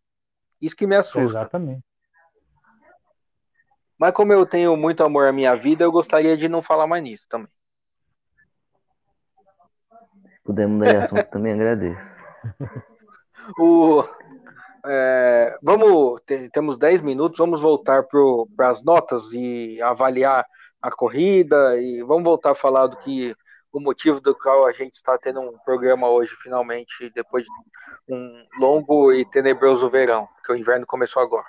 Isso 0.60 0.76
que 0.76 0.86
me 0.86 0.96
assusta. 0.96 1.40
Exatamente. 1.40 1.82
Mas 3.98 4.12
como 4.12 4.32
eu 4.32 4.44
tenho 4.44 4.76
muito 4.76 5.04
amor 5.04 5.26
à 5.26 5.32
minha 5.32 5.54
vida, 5.54 5.84
eu 5.84 5.92
gostaria 5.92 6.36
de 6.36 6.48
não 6.48 6.60
falar 6.60 6.86
mais 6.86 7.02
nisso 7.02 7.26
também. 7.28 7.48
Puder 10.44 10.66
mudar 10.68 10.90
de 10.90 10.96
assunto 10.96 11.30
também 11.30 11.52
agradeço. 11.52 12.14
O, 13.58 14.04
é, 14.86 15.58
vamos, 15.62 16.20
te- 16.26 16.48
temos 16.50 16.78
10 16.78 17.02
minutos, 17.02 17.38
vamos 17.38 17.60
voltar 17.60 18.04
para 18.56 18.68
as 18.68 18.82
notas 18.82 19.32
e 19.32 19.80
avaliar 19.82 20.44
a 20.80 20.90
corrida 20.90 21.76
e 21.80 22.02
vamos 22.02 22.24
voltar 22.24 22.50
a 22.52 22.54
falar 22.54 22.86
do 22.86 22.96
que 22.98 23.34
o 23.72 23.80
motivo 23.80 24.20
do 24.20 24.34
qual 24.34 24.66
a 24.66 24.72
gente 24.72 24.94
está 24.94 25.18
tendo 25.18 25.40
um 25.40 25.58
programa 25.64 26.08
hoje, 26.08 26.34
finalmente, 26.42 27.10
depois 27.14 27.44
de 27.44 28.14
um 28.14 28.44
longo 28.58 29.12
e 29.12 29.24
tenebroso 29.24 29.88
verão, 29.90 30.28
porque 30.36 30.52
o 30.52 30.56
inverno 30.56 30.86
começou 30.86 31.22
agora. 31.22 31.46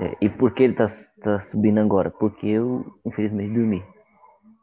É, 0.00 0.16
e 0.20 0.28
por 0.28 0.52
que 0.52 0.62
ele 0.62 0.74
tá, 0.74 0.88
tá 1.22 1.40
subindo 1.42 1.78
agora? 1.78 2.10
Porque 2.10 2.46
eu, 2.46 2.86
infelizmente, 3.04 3.52
dormi. 3.52 3.84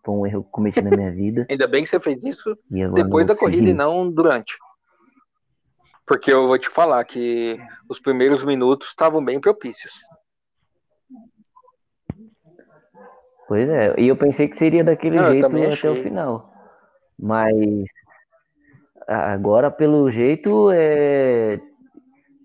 Foi 0.04 0.16
um 0.16 0.26
erro 0.26 0.42
que 0.42 0.48
eu 0.48 0.52
cometi 0.52 0.82
na 0.82 0.90
minha 0.90 1.12
vida. 1.12 1.46
Ainda 1.50 1.68
bem 1.68 1.84
que 1.84 1.90
você 1.90 2.00
fez 2.00 2.24
isso 2.24 2.58
depois 2.94 3.28
da 3.28 3.36
corrida 3.36 3.70
e 3.70 3.74
não 3.74 4.10
durante. 4.10 4.58
Porque 6.08 6.32
eu 6.32 6.48
vou 6.48 6.58
te 6.58 6.70
falar 6.70 7.04
que 7.04 7.60
os 7.90 8.00
primeiros 8.00 8.44
minutos 8.44 8.88
estavam 8.88 9.24
bem 9.24 9.42
propícios. 9.42 9.94
Pois 13.48 13.68
é, 13.70 13.94
e 13.98 14.08
eu 14.08 14.16
pensei 14.16 14.48
que 14.48 14.56
seria 14.56 14.84
daquele 14.84 15.18
Não, 15.18 15.32
jeito 15.32 15.46
até 15.46 15.68
achei. 15.68 15.90
o 15.90 16.04
final. 16.04 16.52
Mas 17.20 17.54
agora, 19.08 19.70
pelo 19.72 20.10
jeito, 20.12 20.70
é... 20.74 21.60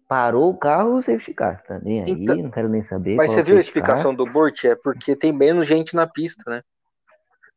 parou 0.08 0.50
o 0.50 0.56
carro 0.56 0.96
o 0.96 1.02
safety 1.02 1.34
car. 1.34 1.62
Tá 1.64 1.78
nem 1.80 2.02
aí, 2.02 2.10
Então- 2.10 2.36
não 2.36 2.50
quero 2.50 2.68
nem 2.68 2.82
saber. 2.82 3.16
Mas 3.16 3.32
você 3.32 3.40
é 3.40 3.42
viu 3.42 3.54
a 3.54 3.58
car. 3.58 3.64
explicação 3.64 4.14
do 4.14 4.24
Burt? 4.26 4.64
É 4.64 4.74
porque 4.76 5.16
tem 5.16 5.32
menos 5.32 5.66
gente 5.66 5.94
na 5.94 6.06
pista, 6.06 6.42
né? 6.48 6.62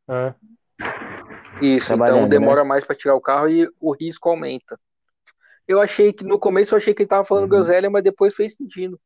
É. 0.07 0.33
Isso, 1.61 1.93
então 1.93 2.27
demora 2.27 2.63
mais 2.63 2.83
para 2.83 2.95
tirar 2.95 3.15
o 3.15 3.21
carro 3.21 3.47
e 3.49 3.67
o 3.79 3.91
risco 3.91 4.29
aumenta. 4.29 4.79
Eu 5.67 5.79
achei 5.81 6.13
que 6.13 6.23
no 6.23 6.37
começo 6.39 6.73
eu 6.73 6.77
achei 6.77 6.93
que 6.93 7.01
ele 7.03 7.09
tava 7.09 7.25
falando 7.25 7.43
Uhum. 7.43 7.49
groselha, 7.49 7.89
mas 7.89 8.03
depois 8.03 8.35
fez 8.35 8.55
sentido. 8.55 8.99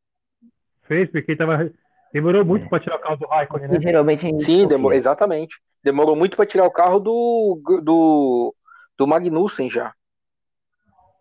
Fez, 0.84 1.10
porque 1.10 1.32
ele 1.32 1.38
tava, 1.38 1.72
demorou 2.12 2.44
muito 2.44 2.66
É. 2.66 2.70
para 2.70 2.80
tirar 2.80 2.96
o 2.98 3.00
carro 3.00 3.18
do 3.18 3.28
Raikkonen, 3.28 3.68
né? 3.70 3.80
geralmente 3.80 4.22
Sim, 4.42 4.60
confia. 4.62 4.68
demo- 4.68 4.92
exatamente. 4.92 5.62
Demorou 5.84 6.16
muito 6.16 6.36
para 6.36 6.46
tirar 6.46 6.66
o 6.66 6.72
carro 6.72 7.00
do 7.00 7.62
do, 7.84 8.56
do 8.98 9.08
Magnussen 9.08 9.70
já. 9.70 9.94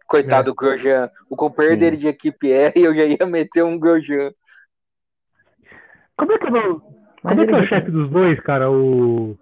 Coitado 0.07 0.47
do 0.51 0.55
Grosjean. 0.55 1.11
O 1.29 1.37
companheiro 1.37 1.77
Sim. 1.77 1.81
dele 1.81 1.97
de 1.99 2.09
equipe 2.09 2.51
é 2.51 2.73
e 2.75 2.83
eu 2.85 2.95
já 2.95 3.05
ia 3.05 3.27
meter 3.27 3.63
um 3.63 3.79
Grosjean. 3.79 4.33
Como 6.17 6.33
é 6.33 6.39
que 6.39 6.47
é 6.47 6.51
o, 6.51 6.81
Mas 7.23 7.37
como 7.37 7.41
é, 7.43 7.47
que 7.47 7.55
é 7.55 7.59
o 7.59 7.67
chefe 7.69 7.91
dos 7.91 8.11
dois, 8.11 8.41
cara? 8.41 8.71
O. 8.71 9.39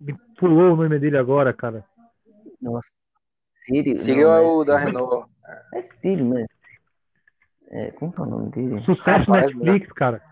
Me 0.00 0.14
pulou 0.38 0.72
o 0.72 0.76
nome 0.76 0.98
dele 0.98 1.18
agora, 1.18 1.52
cara. 1.52 1.84
Nossa, 2.60 2.88
Sírio. 3.70 4.00
Siga 4.00 4.22
não, 4.22 4.32
é 4.32 4.40
o 4.40 4.64
da. 4.64 4.78
Renault. 4.78 5.26
É 5.74 5.82
Sírio, 5.82 6.24
né? 6.24 6.46
É, 7.70 7.90
como 7.92 8.12
que 8.12 8.20
é 8.20 8.22
o 8.24 8.26
nome 8.26 8.50
dele? 8.50 8.80
Sucesso 8.82 9.30
Rapaz, 9.30 9.46
Netflix, 9.46 9.92
cara. 9.92 10.22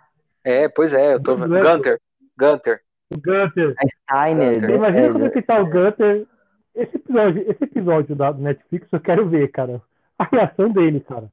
É, 0.45 0.69
pois 0.69 0.93
é, 0.93 1.15
eu 1.15 1.23
tô 1.23 1.37
vendo. 1.37 1.49
Gunter. 1.49 1.73
Gunter. 1.73 2.01
Gunter. 2.39 2.83
O 3.11 3.17
Gunter. 3.17 3.75
A 3.79 3.89
Steiner. 3.89 4.55
Gunter. 4.55 4.69
Você 4.69 4.77
imagina 4.77 5.07
é, 5.07 5.13
como 5.13 5.25
é 5.25 5.31
que 5.31 5.43
tá 5.43 5.61
o 5.61 5.67
Gunter. 5.67 6.27
Esse 6.75 6.97
episódio, 6.97 7.51
esse 7.51 7.65
episódio 7.65 8.17
da 8.17 8.33
Netflix 8.33 8.89
eu 8.93 9.01
quero 9.01 9.29
ver, 9.29 9.49
cara. 9.49 9.83
A 10.19 10.25
reação 10.25 10.71
dele, 10.71 11.01
cara. 11.01 11.31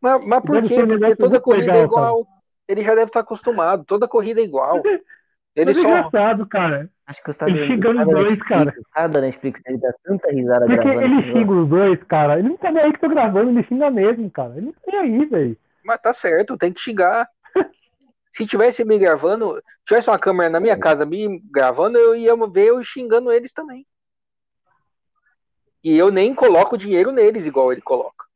Mas, 0.00 0.24
mas 0.24 0.40
por 0.44 0.62
quê? 0.62 0.86
Porque 0.86 1.16
toda 1.16 1.40
corrida 1.40 1.72
legal, 1.72 1.80
é 1.80 1.84
igual. 1.84 2.26
Ele 2.68 2.82
já 2.82 2.94
deve 2.94 3.06
estar 3.06 3.20
acostumado. 3.20 3.84
Toda 3.84 4.08
corrida 4.08 4.40
é 4.40 4.44
igual. 4.44 4.82
Ele 5.56 5.70
é 5.70 5.74
só. 5.74 5.80
engraçado, 5.80 6.46
cara. 6.46 6.90
Acho 7.06 7.22
que 7.22 7.30
os 7.30 7.36
tá 7.36 7.48
Ele 7.48 7.66
xingando 7.66 8.00
os 8.02 8.06
dois, 8.06 8.42
cara. 8.42 8.74
Cada 8.92 9.20
Netflix 9.22 9.60
ele 9.64 9.78
dá 9.78 9.92
tanta 10.04 10.30
risada 10.30 10.66
Porque 10.66 10.76
gravando 10.76 11.02
ele 11.02 11.32
xinga 11.32 11.52
os 11.52 11.68
dois, 11.68 12.02
cara. 12.04 12.38
Ele 12.38 12.48
não 12.50 12.56
tá 12.58 12.70
nem 12.70 12.82
aí 12.82 12.92
que 12.92 13.00
tô 13.00 13.08
gravando, 13.08 13.50
ele 13.50 13.62
xinga 13.62 13.90
mesmo, 13.90 14.30
cara. 14.30 14.52
Ele 14.56 14.66
não 14.66 14.72
tá 14.72 14.80
nem 14.86 14.96
aí, 14.98 15.24
velho. 15.24 15.56
Mas 15.82 16.00
tá 16.00 16.12
certo, 16.12 16.58
tem 16.58 16.72
que 16.72 16.80
xingar. 16.80 17.28
Se 18.34 18.46
tivesse 18.46 18.84
me 18.84 18.98
gravando, 18.98 19.62
tivesse 19.86 20.10
uma 20.10 20.18
câmera 20.18 20.50
na 20.50 20.60
minha 20.60 20.78
casa 20.78 21.06
me 21.06 21.40
gravando, 21.50 21.96
eu 21.96 22.14
ia 22.14 22.36
ver 22.48 22.66
eu 22.66 22.84
xingando 22.84 23.32
eles 23.32 23.52
também. 23.52 23.86
E 25.82 25.96
eu 25.96 26.10
nem 26.10 26.34
coloco 26.34 26.76
dinheiro 26.76 27.12
neles 27.12 27.46
igual 27.46 27.72
ele 27.72 27.80
coloca. 27.80 28.26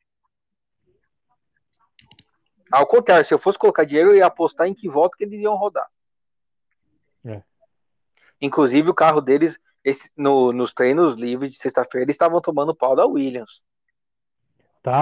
Ao 2.71 2.87
contrário, 2.87 3.27
se 3.27 3.35
eu 3.35 3.39
fosse 3.39 3.59
colocar 3.59 3.85
dinheiro, 3.85 4.13
eu 4.13 4.17
ia 4.17 4.27
apostar 4.27 4.69
em 4.69 4.75
que 4.75 4.89
voto 4.89 5.17
que 5.19 5.25
eles 5.25 5.41
iam 5.41 5.57
rodar. 5.57 5.89
Inclusive, 8.41 8.91
o 8.91 8.95
carro 8.95 9.21
deles, 9.21 9.59
esse- 9.85 10.11
no- 10.17 10.53
nos 10.53 10.73
treinos 10.75 11.15
livres 11.17 11.53
de 11.53 11.59
sexta-feira, 11.59 12.05
eles 12.05 12.15
estavam 12.15 12.41
tomando 12.41 12.75
pau 12.75 12.97
da 12.97 13.07
Williams. 13.07 13.63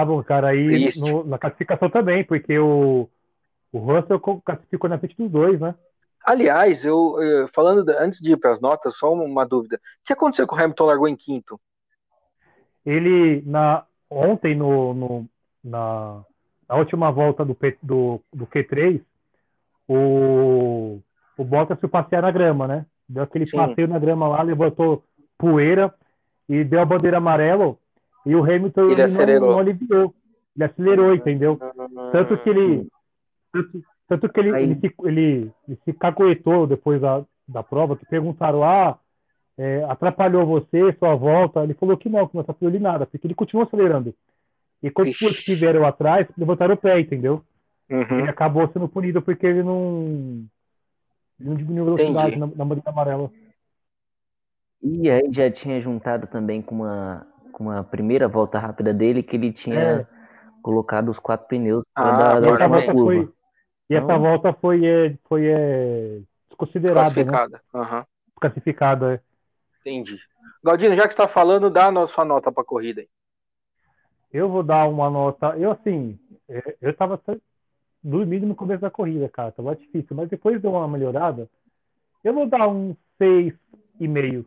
Bom, 0.05 0.23
cara. 0.23 0.49
Aí 0.49 0.93
no- 0.95 1.23
na 1.23 1.37
classificação 1.37 1.89
também, 1.89 2.23
porque 2.23 2.57
o, 2.59 3.09
o 3.71 3.79
Russell 3.79 4.19
co- 4.19 4.41
classificou 4.41 4.89
na 4.89 4.99
frente 4.99 5.15
dos 5.17 5.31
dois, 5.31 5.59
né? 5.59 5.75
Aliás, 6.25 6.85
eu 6.85 7.15
falando 7.53 7.87
antes 7.89 8.19
de 8.19 8.33
ir 8.33 8.37
para 8.37 8.51
as 8.51 8.61
notas, 8.61 8.97
só 8.97 9.11
uma 9.13 9.45
dúvida. 9.45 9.77
O 9.77 10.05
que 10.05 10.13
aconteceu 10.13 10.45
com 10.47 10.55
o 10.55 10.59
Hamilton 10.59 10.85
largou 10.85 11.07
em 11.07 11.15
quinto? 11.15 11.59
Ele, 12.85 13.41
na, 13.45 13.85
ontem, 14.09 14.55
no, 14.55 14.93
no- 14.93 15.29
na, 15.63 16.23
na 16.67 16.75
última 16.75 17.11
volta 17.11 17.43
do, 17.45 17.53
P- 17.53 17.77
do, 17.81 18.21
do 18.33 18.47
Q3, 18.47 19.01
o, 19.87 20.99
o 21.37 21.43
Bottas 21.43 21.79
foi 21.79 21.89
passear 21.89 22.21
na 22.21 22.31
grama, 22.31 22.67
né? 22.67 22.85
Deu 23.09 23.23
aquele 23.23 23.47
Sim. 23.47 23.57
passeio 23.57 23.87
na 23.87 23.97
grama 23.97 24.27
lá, 24.27 24.43
levantou 24.43 25.03
poeira 25.37 25.91
e 26.47 26.63
deu 26.63 26.79
a 26.79 26.85
bandeira 26.85 27.17
amarela. 27.17 27.75
E 28.25 28.35
o 28.35 28.43
Hamilton 28.43 28.83
Ele 28.83 28.93
ele 28.93 29.01
acelerou. 29.01 29.47
não, 29.47 29.53
não 29.53 29.59
aliviou. 29.59 30.13
Ele 30.55 30.63
acelerou, 30.63 31.15
entendeu? 31.15 31.59
Tanto 32.11 32.37
que 32.37 32.49
ele. 32.49 32.87
Tanto, 33.51 33.83
tanto 34.07 34.29
que 34.29 34.39
ele, 34.39 34.49
ele, 34.61 34.75
se, 34.75 34.93
ele, 35.03 35.51
ele 35.67 35.79
se 35.85 36.67
depois 36.67 37.01
da, 37.01 37.23
da 37.47 37.63
prova, 37.63 37.95
que 37.95 38.05
perguntaram, 38.05 38.63
ah, 38.63 38.99
é, 39.57 39.83
atrapalhou 39.85 40.45
você, 40.45 40.93
sua 40.99 41.15
volta? 41.15 41.63
Ele 41.63 41.73
falou 41.73 41.97
que 41.97 42.09
não, 42.09 42.27
que 42.27 42.35
não 42.35 42.41
atrapalhou 42.41 42.73
ele 42.73 42.83
nada, 42.83 43.05
porque 43.05 43.25
ele 43.25 43.35
continuou 43.35 43.65
acelerando. 43.65 44.13
E 44.83 44.89
quando 44.91 45.07
os 45.07 45.15
Ixi. 45.15 45.25
outros 45.25 45.45
vieram 45.59 45.85
atrás, 45.85 46.27
levantaram 46.37 46.75
o 46.75 46.77
pé, 46.77 46.99
entendeu? 46.99 47.43
Uhum. 47.89 48.19
Ele 48.19 48.29
acabou 48.29 48.67
sendo 48.71 48.87
punido 48.87 49.21
porque 49.21 49.45
ele 49.45 49.63
não, 49.63 50.45
não 51.39 51.55
diminuiu 51.55 51.93
a 51.93 51.95
velocidade 51.95 52.35
Entendi. 52.35 52.39
na, 52.39 52.47
na 52.47 52.65
bandeira 52.65 52.89
amarela. 52.89 53.31
E 54.81 55.09
aí 55.09 55.29
já 55.31 55.51
tinha 55.51 55.81
juntado 55.81 56.27
também 56.27 56.61
com 56.61 56.75
uma, 56.75 57.27
com 57.51 57.65
uma 57.65 57.83
primeira 57.83 58.27
volta 58.27 58.57
rápida 58.59 58.93
dele 58.93 59.21
que 59.23 59.35
ele 59.35 59.51
tinha 59.51 59.79
É. 59.79 60.07
colocado 60.61 61.09
os 61.09 61.19
quatro 61.19 61.47
pneus 61.47 61.83
Ah, 61.95 62.01
para 62.03 62.17
dar, 62.17 62.37
E 62.37 62.41
dar 62.41 62.47
essa 62.47 62.75
última 62.75 62.93
curva. 62.93 63.05
foi, 63.05 63.33
e 63.89 63.95
essa 63.95 64.05
Então- 64.05 64.19
volta 64.21 64.53
foi, 64.53 64.85
é, 64.85 65.17
foi 65.27 65.47
é, 65.47 66.21
desconsiderada, 66.49 67.01
né? 67.09 67.13
Classificada. 67.13 67.61
Aham. 67.73 68.05
Classificada. 68.39 69.13
é. 69.15 69.19
Entendi. 69.81 70.17
Galdino, 70.63 70.95
já 70.95 71.03
que 71.07 71.13
você 71.13 71.21
está 71.21 71.27
falando, 71.27 71.69
dá 71.69 71.87
a 71.89 72.07
sua 72.07 72.23
nota 72.25 72.51
para 72.51 72.61
a 72.63 72.65
corrida. 72.65 73.05
Eu 74.31 74.47
vou 74.49 74.61
dar 74.63 74.87
uma 74.87 75.09
nota. 75.09 75.57
Eu, 75.57 75.71
assim, 75.71 76.19
é, 76.47 76.75
eu 76.81 76.93
tava 76.95 77.17
dormindo 78.03 78.45
no 78.45 78.55
começo 78.55 78.81
da 78.81 78.89
corrida, 78.89 79.29
cara. 79.29 79.51
Tava 79.51 79.75
difícil, 79.75 80.15
mas 80.15 80.29
depois 80.29 80.61
deu 80.61 80.71
uma 80.71 80.87
melhorada. 80.87 81.49
Eu 82.23 82.33
vou 82.33 82.47
dar 82.47 82.67
um 82.67 82.95
6,5. 83.17 84.45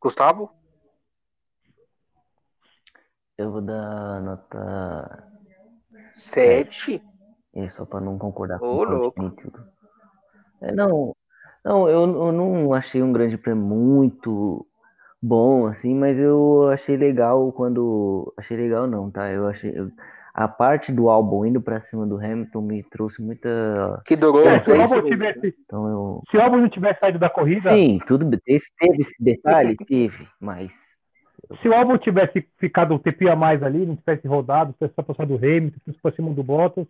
Gustavo? 0.00 0.50
Eu 3.36 3.50
vou 3.50 3.60
dar 3.60 4.20
nota 4.20 5.28
Sete. 5.92 7.02
É 7.54 7.68
só 7.68 7.84
para 7.84 8.00
não 8.00 8.18
concordar 8.18 8.58
com 8.58 8.66
Ô, 8.66 8.78
o 8.80 8.84
louco. 8.84 9.22
É, 10.60 10.72
não, 10.72 11.14
não 11.64 11.88
eu, 11.88 12.00
eu 12.00 12.32
não 12.32 12.72
achei 12.72 13.02
um 13.02 13.12
grande 13.12 13.36
prêmio 13.36 13.64
muito 13.64 14.66
bom, 15.22 15.66
assim, 15.66 15.94
mas 15.94 16.18
eu 16.18 16.68
achei 16.70 16.96
legal 16.96 17.52
quando. 17.52 18.32
Achei 18.36 18.56
legal 18.56 18.86
não, 18.86 19.10
tá? 19.10 19.30
Eu 19.30 19.46
achei. 19.46 19.70
eu- 19.76 19.90
a 20.36 20.48
parte 20.48 20.90
do 20.90 21.08
álbum 21.08 21.46
indo 21.46 21.60
pra 21.62 21.80
cima 21.82 22.04
do 22.04 22.16
Hamilton 22.16 22.60
me 22.60 22.82
trouxe 22.82 23.22
muita. 23.22 24.02
Que 24.04 24.16
durou 24.16 24.42
É, 24.42 24.60
se 24.62 24.70
o 24.72 24.80
álbum 24.82 25.02
tivesse, 25.08 25.54
Então 25.64 25.88
eu. 25.88 26.22
se 26.28 26.36
o 26.36 26.40
álbum 26.42 26.56
não 26.56 26.68
tivesse 26.68 26.98
saído 26.98 27.18
da 27.20 27.30
corrida, 27.30 27.70
Sim, 27.72 28.00
tudo 28.06 28.24
bem. 28.26 28.40
Esse- 28.46 28.72
Teve 28.76 29.00
esse 29.00 29.14
detalhe? 29.22 29.76
Teve, 29.86 30.28
mas. 30.40 30.70
se 31.62 31.68
o 31.68 31.72
álbum 31.74 31.96
tivesse 31.98 32.46
ficado 32.58 32.92
um 32.94 32.98
tempinho 32.98 33.30
a 33.30 33.36
mais 33.36 33.62
ali, 33.62 33.86
não 33.86 33.94
tivesse 33.96 34.26
rodado, 34.26 34.72
tivesse 34.72 34.94
passado 34.94 35.28
do 35.28 35.36
Hamilton, 35.36 35.78
tivesse 35.84 36.02
pra 36.02 36.12
cima 36.12 36.32
do 36.34 36.42
Bottas, 36.42 36.86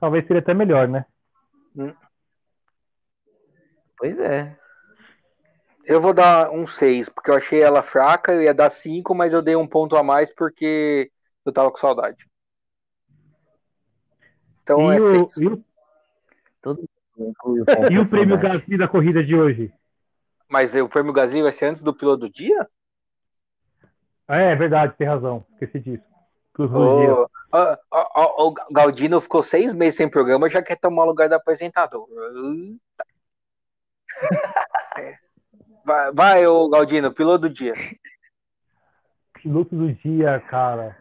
talvez 0.00 0.26
seria 0.26 0.40
até 0.42 0.52
melhor, 0.52 0.88
né? 0.88 1.04
Pois 3.96 4.18
é. 4.18 4.56
Eu 5.86 6.00
vou 6.00 6.12
dar 6.14 6.50
um 6.50 6.66
6, 6.66 7.08
porque 7.08 7.30
eu 7.30 7.34
achei 7.36 7.60
ela 7.60 7.82
fraca, 7.82 8.32
eu 8.32 8.42
ia 8.42 8.54
dar 8.54 8.70
5, 8.70 9.14
mas 9.14 9.32
eu 9.32 9.42
dei 9.42 9.54
um 9.54 9.66
ponto 9.66 9.96
a 9.96 10.02
mais 10.02 10.34
porque 10.34 11.10
eu 11.44 11.52
tava 11.52 11.70
com 11.70 11.76
saudade. 11.76 12.26
Então 14.64 14.90
e, 14.92 14.96
é 14.96 15.00
o, 15.00 15.28
6. 15.28 15.36
e, 15.36 15.46
o, 15.46 15.64
Todo 16.62 16.82
e 17.90 17.98
o 17.98 18.08
prêmio 18.08 18.38
Gasly. 18.38 18.78
Da 18.78 18.88
corrida 18.88 19.22
de 19.22 19.36
hoje? 19.36 19.72
Mas 20.48 20.74
o 20.74 20.88
prêmio 20.88 21.12
Gasly 21.12 21.42
vai 21.42 21.52
ser 21.52 21.66
antes 21.66 21.82
do 21.82 21.94
piloto 21.94 22.20
do 22.20 22.30
dia? 22.30 22.66
Ah, 24.26 24.40
é, 24.40 24.52
é 24.52 24.56
verdade, 24.56 24.94
tem 24.96 25.06
razão. 25.06 25.44
Esqueci 25.52 25.78
disso. 25.80 26.02
O, 26.58 26.64
o- 26.72 27.28
o- 27.92 28.48
o 28.48 28.54
Galdino 28.72 29.20
ficou 29.20 29.42
seis 29.42 29.74
meses 29.74 29.96
sem 29.96 30.08
programa, 30.08 30.48
já 30.48 30.62
quer 30.62 30.76
tomar 30.76 31.02
o 31.02 31.08
lugar 31.08 31.28
do 31.28 31.34
apresentador. 31.34 32.08
Vai, 35.84 36.12
vai, 36.12 36.46
ô 36.46 36.66
Galdino, 36.70 37.12
piloto 37.12 37.40
do 37.40 37.50
dia. 37.50 37.74
Piloto 39.34 39.76
do 39.76 39.92
dia, 39.92 40.40
cara. 40.40 40.96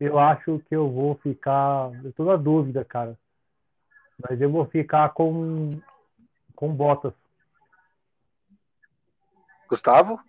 Eu 0.00 0.18
acho 0.18 0.60
que 0.68 0.76
eu 0.76 0.88
vou 0.88 1.16
ficar. 1.16 1.90
Eu 2.04 2.12
tô 2.12 2.24
na 2.24 2.36
dúvida, 2.36 2.84
cara. 2.84 3.18
Mas 4.28 4.40
eu 4.40 4.50
vou 4.50 4.64
ficar 4.66 5.08
com. 5.10 5.80
Com 6.54 6.72
Bottas. 6.72 7.14
Gustavo? 9.68 10.20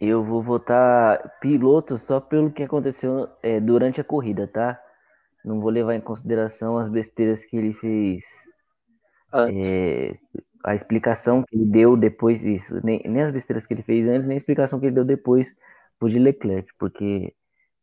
Eu 0.00 0.24
vou 0.24 0.42
votar 0.42 1.38
piloto 1.40 1.98
só 1.98 2.20
pelo 2.20 2.50
que 2.50 2.62
aconteceu 2.62 3.28
é, 3.42 3.60
durante 3.60 4.00
a 4.00 4.04
corrida, 4.04 4.48
tá? 4.48 4.80
Não 5.44 5.60
vou 5.60 5.70
levar 5.70 5.94
em 5.94 6.00
consideração 6.00 6.76
as 6.76 6.88
besteiras 6.88 7.44
que 7.44 7.56
ele 7.56 7.72
fez, 7.74 8.24
Antes. 9.32 9.66
é, 9.66 10.18
a 10.64 10.74
explicação 10.74 11.42
que 11.42 11.56
ele 11.56 11.66
deu 11.66 11.96
depois 11.96 12.40
disso. 12.40 12.80
Nem, 12.84 13.00
nem 13.04 13.22
as 13.22 13.32
besteiras 13.32 13.66
que 13.66 13.74
ele 13.74 13.82
fez 13.82 14.08
antes, 14.08 14.26
nem 14.26 14.36
a 14.36 14.40
explicação 14.40 14.80
que 14.80 14.86
ele 14.86 14.94
deu 14.94 15.04
depois 15.04 15.54
pro 16.02 16.10
de 16.10 16.18
Leclerc, 16.18 16.68
porque 16.78 17.34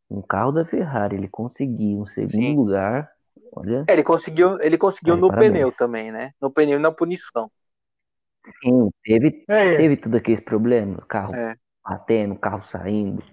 um 0.10 0.22
carro 0.22 0.52
da 0.52 0.66
Ferrari, 0.66 1.16
ele 1.18 1.30
conseguiu 1.30 2.02
um 2.02 2.06
segundo 2.08 2.52
Sim. 2.52 2.56
lugar, 2.56 3.12
olha, 3.56 3.88
É, 3.88 3.94
ele 3.94 4.04
conseguiu, 4.04 4.60
ele 4.62 4.78
conseguiu 4.78 5.16
Aí, 5.16 5.22
no 5.22 5.30
parabéns. 5.30 5.40
pneu 5.52 5.72
também, 5.72 6.12
né? 6.12 6.32
No 6.42 6.52
pneu 6.52 6.78
e 6.80 6.82
na 6.82 6.92
punição. 6.92 7.52
sim, 8.62 8.90
teve, 9.04 9.48
É, 9.48 9.78
teve 9.78 9.98
tudo 9.98 10.18
aqueles 10.18 10.42
problemas, 10.44 11.04
carro 11.06 11.34
É. 11.34 11.56
batendo, 11.84 12.36
carro 12.38 12.64
saindo, 12.70 13.24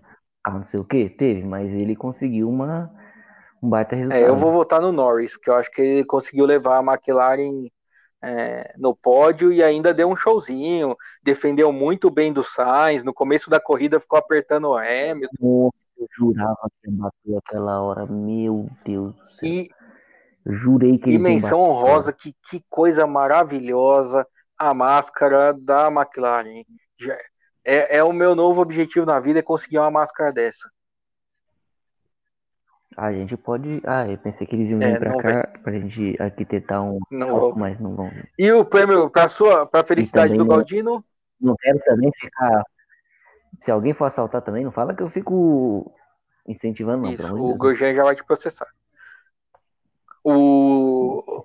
carro 0.42 0.60
não 0.60 0.66
sei 0.66 0.80
o 0.80 0.84
que, 0.84 1.10
teve, 1.10 1.42
mas 1.44 1.70
ele 1.72 1.96
conseguiu 1.96 2.48
uma, 2.48 2.90
um 3.62 3.68
baita 3.68 3.96
resultado. 3.96 4.20
É, 4.20 4.28
eu 4.28 4.36
vou 4.36 4.52
votar 4.52 4.80
no 4.80 4.92
Norris, 4.92 5.36
que 5.36 5.50
eu 5.50 5.54
acho 5.54 5.70
que 5.70 5.80
ele 5.82 6.04
conseguiu 6.04 6.44
levar 6.46 6.78
a 6.78 6.82
McLaren 6.92 7.68
é, 8.22 8.74
no 8.78 8.94
pódio 8.94 9.52
e 9.52 9.62
ainda 9.62 9.92
deu 9.94 10.08
um 10.08 10.16
showzinho, 10.16 10.96
defendeu 11.22 11.72
muito 11.72 12.10
bem 12.10 12.32
do 12.32 12.42
Sainz, 12.42 13.02
no 13.04 13.12
começo 13.14 13.48
da 13.50 13.60
corrida 13.60 14.00
ficou 14.00 14.18
apertando 14.18 14.68
o 14.68 14.76
Hamilton. 14.76 15.36
Nossa, 15.40 15.86
eu 15.98 16.06
jurava 16.16 16.70
que 16.82 16.90
ia 16.90 16.96
bater 16.96 17.36
aquela 17.36 17.80
hora, 17.82 18.06
meu 18.06 18.68
Deus 18.84 19.14
do 19.14 19.30
céu. 19.30 19.48
E, 19.48 19.68
jurei 20.46 20.98
que 20.98 21.10
e 21.10 21.14
ele 21.14 21.22
menção 21.22 21.58
bater. 21.58 21.70
honrosa, 21.70 22.12
que, 22.12 22.34
que 22.48 22.64
coisa 22.68 23.06
maravilhosa 23.06 24.26
a 24.58 24.72
máscara 24.72 25.52
da 25.52 25.88
McLaren. 25.88 26.64
Já- 26.98 27.18
É, 27.68 27.96
é 27.98 28.04
o 28.04 28.12
meu 28.12 28.36
novo 28.36 28.60
objetivo 28.60 29.04
na 29.04 29.18
vida, 29.18 29.40
é 29.40 29.42
conseguir 29.42 29.78
uma 29.78 29.90
máscara 29.90 30.32
dessa. 30.32 30.70
A 32.96 33.12
gente 33.12 33.36
pode. 33.36 33.82
Ah, 33.84 34.08
eu 34.08 34.16
pensei 34.16 34.46
que 34.46 34.56
eles 34.56 34.70
iam 34.70 34.78
vir 34.78 34.86
É, 34.86 34.98
pra 34.98 35.16
cá 35.18 35.58
pra 35.62 35.72
gente 35.72 36.16
arquitetar 36.18 36.82
um 36.82 36.98
Não 37.10 37.26
salto, 37.26 37.40
vou. 37.40 37.56
mas 37.58 37.78
não 37.78 37.94
vão. 37.94 38.10
E 38.38 38.50
o 38.52 38.64
prêmio 38.64 39.10
para 39.10 39.28
sua, 39.28 39.66
para 39.66 39.84
felicidade 39.84 40.34
do 40.36 40.46
Galdino, 40.46 41.04
Não 41.38 41.54
quero 41.56 41.78
também 41.84 42.10
ficar. 42.18 42.64
Se 43.60 43.70
alguém 43.70 43.92
for 43.92 44.06
assaltar 44.06 44.40
também, 44.40 44.64
não 44.64 44.72
fala 44.72 44.94
que 44.94 45.02
eu 45.02 45.10
fico 45.10 45.94
incentivando, 46.48 47.02
não. 47.02 47.12
Isso, 47.12 47.34
o. 47.36 47.54
Gorjan 47.56 47.94
já 47.94 48.02
vai 48.02 48.14
te 48.16 48.24
processar. 48.24 48.68
O 50.24 51.44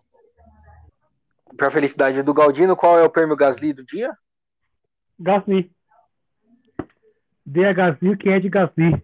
para 1.58 1.70
felicidade 1.70 2.24
do 2.24 2.34
Galdino, 2.34 2.76
qual 2.76 2.97
é 2.97 3.04
o 3.04 3.10
prêmio 3.10 3.36
Gasly 3.36 3.74
do 3.74 3.86
dia? 3.86 4.18
Gasly. 5.20 5.72
Dê 7.45 7.66
a 7.66 7.74
Gasly 7.74 8.18
quem 8.18 8.34
é 8.34 8.39
de 8.39 8.49
Gasly. 8.49 9.04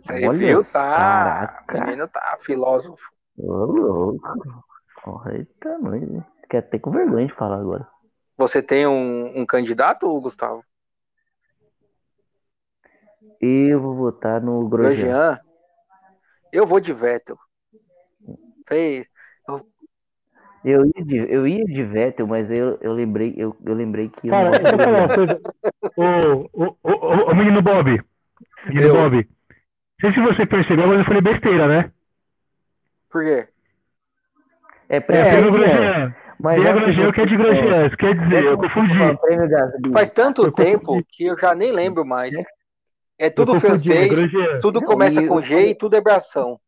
Você 0.00 0.26
Olha 0.26 0.38
viu? 0.38 0.62
só, 0.62 0.78
Tá. 0.78 0.96
caraca. 0.96 1.76
O 1.78 1.80
menino 1.84 2.08
tá 2.08 2.36
filósofo. 2.40 3.10
Ô, 3.38 3.64
louco. 3.64 4.64
Olha, 5.06 5.38
eita, 5.38 5.78
mãe. 5.78 6.24
Fiquei 6.42 6.60
até 6.60 6.78
com 6.78 6.90
vergonha 6.90 7.26
de 7.26 7.34
falar 7.34 7.58
agora. 7.60 7.86
Você 8.36 8.62
tem 8.62 8.86
um, 8.86 9.40
um 9.40 9.46
candidato, 9.46 10.20
Gustavo? 10.20 10.62
Eu 13.40 13.80
vou 13.80 13.94
votar 13.94 14.40
no 14.40 14.68
Grosjean. 14.68 15.06
Grosjean. 15.06 15.40
Eu 16.52 16.66
vou 16.66 16.80
de 16.80 16.92
Vettel. 16.92 17.38
Fez. 18.66 19.06
Eu 20.64 20.84
ia 20.84 21.04
de, 21.04 21.16
eu 21.32 21.46
ia 21.46 21.64
de 21.64 21.84
Vettel, 21.84 22.26
mas 22.26 22.50
eu, 22.50 22.76
eu 22.80 22.92
lembrei, 22.92 23.32
eu, 23.36 23.56
eu 23.64 23.72
lembrei 23.72 24.08
que 24.08 24.26
eu 24.26 24.32
Cara, 24.32 24.50
não 24.50 24.58
deixa 24.58 24.74
eu 24.74 24.78
falar 24.78 24.98
uma 25.04 25.14
coisa. 25.14 25.40
O, 25.96 26.64
o, 26.64 26.76
o, 26.82 26.90
o, 26.90 27.30
o 27.30 27.34
menino 27.36 27.62
Bob. 27.62 28.02
Menino 28.66 28.86
Eu. 28.88 28.94
Bob. 28.94 29.28
Não 30.02 30.12
sei 30.12 30.12
se 30.12 30.28
você 30.28 30.46
percebeu, 30.46 30.86
mas 30.86 30.98
eu 30.98 31.04
falei 31.04 31.22
besteira, 31.22 31.66
né? 31.68 31.90
Por 33.10 33.24
quê? 33.24 33.48
É 34.88 34.96
É, 34.96 35.00
prêmio 35.00 35.24
prêmio 35.30 35.52
Grosjean. 35.52 36.14
Mas 36.38 36.62
que 36.62 36.72
Grosjean 36.72 37.10
que 37.10 37.20
é 37.20 37.26
de 37.26 37.36
Grosjean. 37.36 37.90
Quer 37.96 38.18
dizer, 38.18 38.44
eu 38.44 38.58
confundi. 38.58 39.18
Prêmio 39.22 39.48
Gasly. 39.48 39.92
Faz 39.92 40.10
tanto 40.10 40.44
Eu 40.44 40.52
confundi. 40.52 40.70
tempo 40.70 41.02
que 41.08 41.24
eu 41.24 41.38
já 41.38 41.54
nem 41.54 41.72
lembro 41.72 42.04
mais. 42.04 42.34
É 43.18 43.30
tudo 43.30 43.56
é 43.56 43.60
francês, 43.60 44.30
tudo 44.60 44.82
começa 44.82 45.26
com 45.26 45.40
G 45.40 45.68
e 45.70 45.74
tudo 45.74 45.96
é 45.96 46.00
bração. 46.02 46.60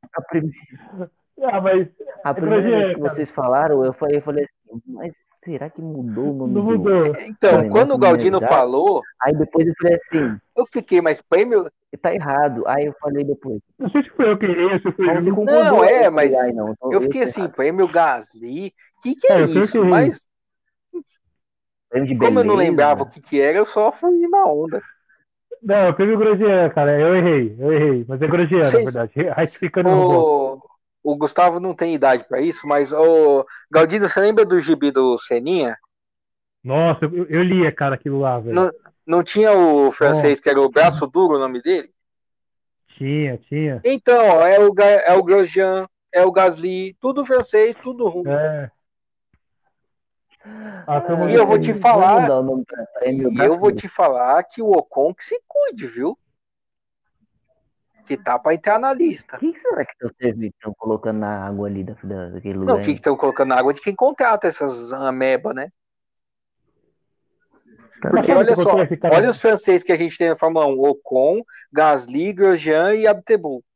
Ah, 1.41 1.61
mas 1.61 1.89
a 2.25 2.35
primeira 2.35 2.61
Grosjean, 2.63 2.81
vez 2.81 2.95
que 2.97 3.01
cara. 3.03 3.15
vocês 3.15 3.31
falaram, 3.31 3.85
eu 3.85 3.93
falei, 3.93 4.17
eu 4.17 4.23
falei 4.23 4.45
assim, 4.45 4.83
mas 4.87 5.13
será 5.45 5.71
que 5.71 5.81
mudou 5.81 6.31
o 6.31 6.33
nome 6.37 6.55
não 6.55 6.63
do- 6.65 6.73
mudou. 6.79 7.03
Então, 7.29 7.51
Cara, 7.59 7.69
quando 7.71 7.95
o 7.95 7.99
Galdino 7.99 8.41
falou, 8.41 9.03
Aí 9.23 9.35
depois 9.37 9.67
eu 9.69 9.75
falei 9.81 9.95
assim, 9.97 10.37
eu 10.57 10.67
fiquei, 10.67 11.01
mas 11.01 11.23
prêmio. 11.23 11.71
tá 12.03 12.13
errado. 12.15 12.65
Aí 12.67 12.87
eu 12.87 12.95
falei 13.01 13.25
depois. 13.25 13.61
Não 13.79 13.89
sei 13.91 14.03
se 14.03 14.11
foi 14.11 14.31
eu 14.31 14.37
que 14.39 14.47
errei, 14.47 14.79
se 14.81 14.91
foi 14.93 15.07
eu. 15.09 15.35
concordou. 15.35 15.65
Não, 15.65 15.85
é, 15.85 15.89
falei, 16.05 16.11
mas 16.11 16.35
ai, 16.35 16.51
não, 16.53 16.73
então 16.73 16.93
Eu 16.93 17.01
fiquei 17.03 17.23
assim, 17.23 17.43
errado. 17.43 17.55
prêmio 17.55 17.89
Gasly. 17.89 18.75
Que 19.03 19.15
que 19.15 19.33
é, 19.33 19.41
É, 19.41 19.45
isso? 19.45 19.81
que- 19.81 19.89
Mas 19.89 20.27
de 21.93 22.19
como 22.19 22.41
eu 22.41 22.45
não 22.45 22.57
beleza. 22.57 22.57
lembrava 22.57 23.03
o 23.05 23.09
que 23.09 23.21
que 23.21 23.41
era, 23.41 23.57
eu 23.57 23.65
só 23.65 23.91
fui 23.93 24.11
na 24.29 24.45
onda. 24.45 24.83
Não, 25.63 25.87
eu 25.87 25.95
peguei 25.95 26.15
o 26.15 26.19
Grosjean, 26.19 26.69
cara. 26.71 27.01
Eu 27.01 27.17
errei, 27.17 27.57
eu 27.59 27.73
errei. 27.73 28.05
Mas 28.07 28.21
é 28.23 28.27
Grosjean, 28.29 28.65
Vocês- 28.65 28.85
na 28.95 29.03
verdade. 29.05 29.13
Ratificando 29.35 29.89
no. 29.91 30.11
O, 30.55 30.63
o 31.03 31.17
Gustavo 31.17 31.61
não 31.61 31.75
tem 31.75 31.95
idade 31.95 32.25
pra 32.25 32.41
isso, 32.41 32.67
mas 32.67 32.93
o 32.93 33.47
Galdino, 33.71 34.09
você 34.09 34.21
lembra 34.21 34.45
do 34.45 34.61
gibi 34.61 34.91
do 34.91 35.19
Seninha? 35.19 35.77
Nossa, 36.63 37.05
eu, 37.05 37.25
eu 37.27 37.43
lia, 37.43 37.73
cara, 37.73 37.95
aquilo 37.95 38.19
lá, 38.21 38.39
velho. 38.39 38.55
Não, 38.55 38.71
não 39.07 39.23
tinha 39.23 39.53
o 39.53 39.91
francês 39.93 40.41
que 40.41 40.49
era 40.49 40.61
o 40.61 40.69
braço 40.69 41.07
duro 41.07 41.37
o 41.37 41.39
nome 41.39 41.63
dele? 41.63 41.91
Tinha, 42.97 43.39
tinha. 43.39 43.81
Então, 43.85 44.19
ó, 44.27 44.47
é 44.47 44.59
o, 44.59 44.75
é 44.81 45.15
o 45.15 45.23
Grosjean, 45.23 45.87
é 46.13 46.25
o 46.25 46.33
Gasly, 46.33 46.95
tudo 47.01 47.25
francês, 47.25 47.77
tudo 47.77 48.09
ruim. 48.09 48.29
É. 48.29 48.71
Ah, 50.87 51.03
E 51.31 51.35
eu 51.35 51.47
vou 51.47 51.59
te 51.59 51.75
falar- 51.75 52.23
mudar 52.23 52.39
o 52.39 52.43
nome 52.43 52.65
pra 52.65 52.85
prêmio 52.99 53.31
E 53.31 53.39
eu 53.41 53.59
vou 53.59 53.71
te 53.71 53.89
falar 53.89 54.43
que 54.45 54.63
o 54.63 54.71
Ocon 54.71 55.13
que 55.15 55.25
se 55.25 55.41
cuide, 55.47 55.87
viu? 55.87 56.19
Que 58.09 58.17
tá 58.17 58.39
pra 58.39 58.55
entrar 58.55 58.79
na 58.79 58.93
lista. 58.95 59.37
O 59.37 59.39
que 59.39 59.53
que 59.53 59.61
será 59.61 59.85
que 59.85 59.93
estão 60.47 60.73
colocando 60.79 61.19
na 61.19 61.47
água 61.47 61.69
ali 61.69 61.85
da, 61.85 61.95
da- 62.03 62.29
daquele 62.31 62.59
lugar? 62.59 62.75
Não, 62.77 62.81
o 62.81 62.85
que 62.85 62.93
estão 62.93 63.15
colocando 63.17 63.51
na 63.51 63.57
água 63.57 63.75
de 63.75 63.83
quem 63.83 63.95
contrata 63.95 64.47
essas 64.47 64.93
ameba, 64.95 65.53
né? 65.53 65.71
Porque 68.01 68.33
olha 68.33 68.55
só, 68.57 68.77
olha 69.13 69.31
os 69.31 69.41
franceses 69.41 69.83
que 69.83 69.93
a 69.93 69.97
gente 69.97 70.17
tem 70.17 70.31
na 70.31 70.37
Fórmula 70.37 70.67
1: 70.67 70.89
Ocon, 70.89 71.43
Gasly, 71.71 72.33
Grosjean 72.33 72.95
e 72.95 73.07
Abtebol. 73.07 73.63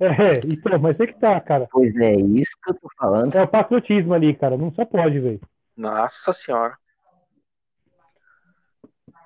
É, 0.00 0.38
então, 0.46 0.78
mas 0.78 1.00
é 1.00 1.08
que 1.08 1.14
tá, 1.18 1.40
cara. 1.40 1.66
Pois 1.72 1.96
é, 1.96 2.12
isso 2.12 2.52
que 2.62 2.70
eu 2.70 2.74
tô 2.74 2.88
falando. 2.96 3.34
É 3.34 3.42
o 3.42 3.48
patriotismo 3.48 4.14
ali, 4.14 4.32
cara. 4.32 4.56
Não 4.56 4.72
só 4.72 4.84
pode, 4.84 5.18
velho. 5.18 5.40
Nossa 5.76 6.32
senhora. 6.32 6.78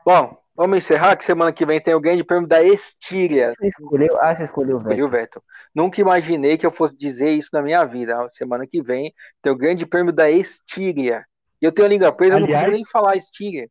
Bom, 0.03 0.42
vamos 0.63 0.79
encerrar 0.79 1.17
que 1.17 1.25
semana 1.25 1.53
que 1.53 1.67
vem 1.67 1.81
tem 1.81 1.93
o 1.93 2.01
grande 2.01 2.23
prêmio 2.23 2.47
da 2.47 2.63
Estíria. 2.63 3.51
Você 3.51 3.67
escolheu? 3.67 4.17
Ah, 4.21 4.33
você 4.33 4.45
escolheu 4.45 4.77
o 4.77 4.81
Vettel. 4.81 5.09
Vettel. 5.09 5.43
Nunca 5.75 6.01
imaginei 6.01 6.57
que 6.57 6.65
eu 6.65 6.71
fosse 6.71 6.97
dizer 6.97 7.31
isso 7.31 7.51
na 7.53 7.61
minha 7.61 7.85
vida. 7.85 8.17
Semana 8.31 8.65
que 8.65 8.81
vem 8.81 9.13
tem 9.43 9.53
o 9.53 9.57
grande 9.57 9.85
prêmio 9.85 10.13
da 10.13 10.31
Estíria. 10.31 11.27
E 11.61 11.65
eu 11.65 11.73
tenho 11.73 11.87
a 11.87 11.91
língua 11.91 12.13
presa, 12.13 12.37
Aliás, 12.37 12.49
eu 12.49 12.55
não 12.55 12.61
consigo 12.61 12.77
nem 12.77 12.85
falar 12.85 13.17
Estíria. 13.17 13.69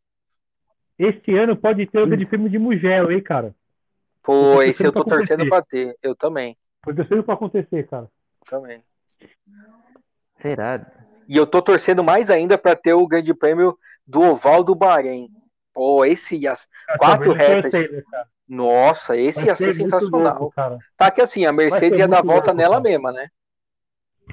Este 1.00 1.38
ano 1.38 1.56
pode 1.56 1.88
ter 1.88 2.02
o 2.02 2.06
grande 2.06 2.26
prêmio 2.26 2.50
de 2.50 2.60
Mugello, 2.60 3.10
hein, 3.10 3.24
cara? 3.24 3.56
Pô, 4.22 4.62
esse 4.62 4.86
eu 4.86 4.92
tô 4.92 5.06
torcendo 5.06 5.48
pra 5.48 5.62
ter. 5.62 5.96
Eu 6.04 6.14
também. 6.14 6.58
Foi 6.84 6.94
torcendo 6.94 7.24
pra 7.24 7.36
acontecer, 7.36 7.88
cara. 7.88 8.10
Também. 8.50 8.84
Será? 10.42 10.86
E 11.30 11.38
eu 11.38 11.48
tô 11.48 11.62
torcendo 11.62 12.04
mais 12.04 12.30
ainda 12.30 12.58
para 12.58 12.76
ter 12.76 12.94
o 12.94 13.08
grande 13.08 13.34
prêmio 13.34 13.78
do 14.06 14.22
Oval 14.22 14.62
do 14.62 14.76
Bahrein. 14.76 15.30
Pô, 15.74 16.04
esse 16.06 16.48
as 16.48 16.68
quatro 16.98 17.32
retas. 17.34 17.74
Nossa, 18.48 19.16
esse 19.16 19.46
ia 19.46 19.56
ser 19.56 19.74
sensacional. 19.74 20.40
Louco, 20.40 20.54
tá 20.98 21.10
que 21.10 21.22
assim, 21.22 21.46
a 21.46 21.54
Mercedes 21.54 22.00
ia 22.00 22.08
dar 22.08 22.22
volta 22.22 22.48
louco, 22.48 22.58
nela 22.58 22.76
cara. 22.76 22.90
mesma, 22.90 23.12
né? 23.12 23.30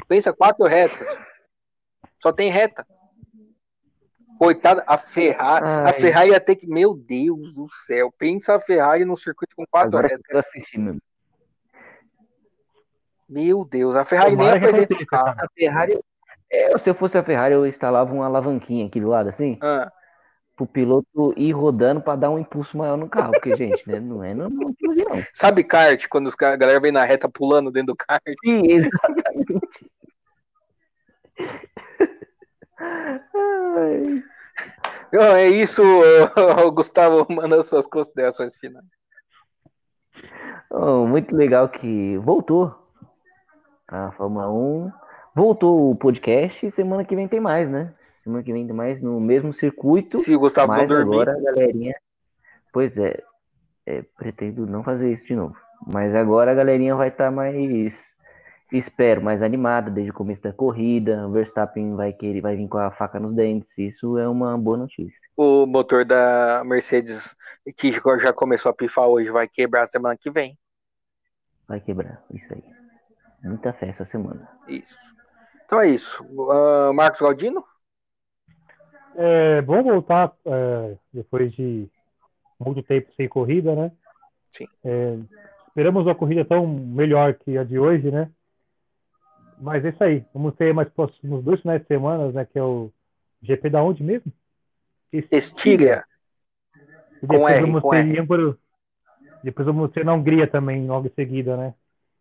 Pensa, 0.08 0.32
quatro 0.32 0.66
retas. 0.66 1.06
Só 2.20 2.32
tem 2.32 2.50
reta. 2.50 2.84
Coitada, 4.38 4.84
a 4.86 4.96
Ferrari. 4.98 5.64
Ai. 5.66 5.90
A 5.90 5.92
Ferrari 5.92 6.30
ia 6.30 6.40
ter 6.40 6.56
que. 6.56 6.66
Meu 6.66 6.94
Deus 6.94 7.56
do 7.56 7.68
céu. 7.86 8.12
Pensa 8.16 8.56
a 8.56 8.60
Ferrari 8.60 9.04
no 9.04 9.16
circuito 9.16 9.54
com 9.56 9.64
quatro 9.66 9.96
Agora 9.96 10.08
retas. 10.08 10.46
assistindo. 10.46 11.00
Meu 13.28 13.64
Deus, 13.64 13.94
a 13.94 14.04
Ferrari 14.04 14.30
Tomara 14.30 14.58
nem 14.58 14.68
apresenta 14.68 14.94
os 14.94 15.04
carros. 15.04 15.38
A 15.38 15.48
Ferrari, 15.54 16.00
é, 16.50 16.78
se 16.78 16.88
eu 16.88 16.94
fosse 16.94 17.18
a 17.18 17.22
Ferrari, 17.22 17.52
eu 17.54 17.66
instalava 17.66 18.12
uma 18.12 18.24
alavanquinha 18.24 18.86
aqui 18.86 19.00
do 19.00 19.08
lado, 19.08 19.28
assim, 19.28 19.58
ah. 19.60 19.92
Pro 20.58 20.66
piloto 20.66 21.32
ir 21.36 21.52
rodando 21.52 22.00
para 22.00 22.16
dar 22.18 22.30
um 22.30 22.38
impulso 22.38 22.76
maior 22.76 22.96
no 22.96 23.08
carro, 23.08 23.30
porque, 23.30 23.54
gente, 23.56 23.88
né, 23.88 24.00
não 24.00 24.24
é 24.24 24.34
não, 24.34 24.50
não, 24.50 24.74
não. 24.82 25.24
Sabe 25.32 25.62
kart, 25.62 26.08
quando 26.08 26.26
os, 26.26 26.34
a 26.42 26.56
galera 26.56 26.80
vem 26.80 26.90
na 26.90 27.04
reta 27.04 27.28
pulando 27.28 27.70
dentro 27.70 27.94
do 27.94 27.96
kart? 27.96 28.22
Sim, 28.44 28.62
exatamente. 28.66 29.90
Então, 35.08 35.34
é 35.36 35.48
isso, 35.48 35.82
Gustavo, 36.74 37.26
manda 37.30 37.62
suas 37.62 37.86
considerações 37.86 38.54
finais. 38.56 38.84
Oh, 40.70 41.06
muito 41.06 41.34
legal 41.34 41.68
que 41.68 42.18
voltou 42.18 42.74
a 43.86 44.12
Fórmula 44.12 44.52
1. 44.52 44.92
Voltou 45.34 45.90
o 45.90 45.96
podcast 45.96 46.66
e 46.66 46.72
semana 46.72 47.04
que 47.04 47.16
vem 47.16 47.26
tem 47.26 47.40
mais, 47.40 47.70
né? 47.70 47.94
Semana 48.28 48.44
que 48.44 48.52
vem 48.52 48.66
mais 48.66 49.00
no 49.00 49.18
mesmo 49.18 49.54
circuito. 49.54 50.18
Se 50.18 50.36
o 50.36 50.40
Gustavo 50.40 50.68
mas 50.68 50.86
não 50.86 50.98
agora 50.98 51.34
galerinha. 51.40 51.94
Pois 52.70 52.98
é, 52.98 53.22
é, 53.86 54.02
pretendo 54.18 54.66
não 54.66 54.84
fazer 54.84 55.14
isso 55.14 55.26
de 55.26 55.34
novo. 55.34 55.56
Mas 55.86 56.14
agora 56.14 56.50
a 56.50 56.54
galerinha 56.54 56.94
vai 56.94 57.08
estar 57.08 57.24
tá 57.24 57.30
mais. 57.30 58.12
Espero, 58.70 59.22
mais 59.22 59.42
animada 59.42 59.90
desde 59.90 60.10
o 60.10 60.14
começo 60.14 60.42
da 60.42 60.52
corrida. 60.52 61.26
O 61.26 61.32
Verstappen 61.32 61.96
vai 61.96 62.12
querer, 62.12 62.42
vai 62.42 62.54
vir 62.54 62.68
com 62.68 62.76
a 62.76 62.90
faca 62.90 63.18
nos 63.18 63.34
dentes. 63.34 63.78
Isso 63.78 64.18
é 64.18 64.28
uma 64.28 64.58
boa 64.58 64.76
notícia. 64.76 65.18
O 65.34 65.64
motor 65.64 66.04
da 66.04 66.62
Mercedes, 66.66 67.34
que 67.78 67.92
já 68.20 68.30
começou 68.30 68.68
a 68.68 68.74
pifar 68.74 69.06
hoje, 69.06 69.30
vai 69.30 69.48
quebrar 69.48 69.86
semana 69.86 70.18
que 70.18 70.30
vem. 70.30 70.58
Vai 71.66 71.80
quebrar, 71.80 72.22
isso 72.34 72.52
aí. 72.52 72.62
Muita 73.42 73.72
fé 73.72 73.88
essa 73.88 74.04
semana. 74.04 74.46
Isso. 74.68 74.98
Então 75.64 75.80
é 75.80 75.88
isso. 75.88 76.22
Uh, 76.24 76.92
Marcos 76.92 77.22
Galdino? 77.22 77.64
É 79.20 79.60
bom 79.62 79.82
voltar 79.82 80.32
é, 80.46 80.94
depois 81.12 81.52
de 81.52 81.88
muito 82.58 82.84
tempo 82.84 83.12
sem 83.16 83.28
corrida, 83.28 83.74
né? 83.74 83.90
Sim. 84.52 84.68
É, 84.84 85.18
esperamos 85.66 86.06
uma 86.06 86.14
corrida 86.14 86.44
tão 86.44 86.64
melhor 86.68 87.34
que 87.34 87.58
a 87.58 87.64
de 87.64 87.80
hoje, 87.80 88.12
né? 88.12 88.30
Mas 89.60 89.84
é 89.84 89.88
isso 89.88 90.04
aí. 90.04 90.24
Vamos 90.32 90.54
ter 90.54 90.72
mais 90.72 90.88
próximos 90.90 91.42
dois 91.42 91.60
finais 91.60 91.80
de 91.80 91.88
semana, 91.88 92.30
né? 92.30 92.44
Que 92.44 92.60
é 92.60 92.62
o 92.62 92.92
GP 93.42 93.70
da 93.70 93.82
onde 93.82 94.04
mesmo? 94.04 94.32
Estíria. 95.12 96.04
E 97.20 97.26
depois 97.26 97.40
com 97.40 97.48
R, 97.48 97.60
vamos 97.60 97.82
com 97.82 97.90
ter 97.90 98.18
R. 98.18 98.54
Depois 99.42 99.66
vamos 99.66 99.90
ter 99.90 100.04
na 100.04 100.14
Hungria 100.14 100.46
também, 100.46 100.86
logo 100.86 101.08
em 101.08 101.12
seguida, 101.16 101.56
né? 101.56 101.74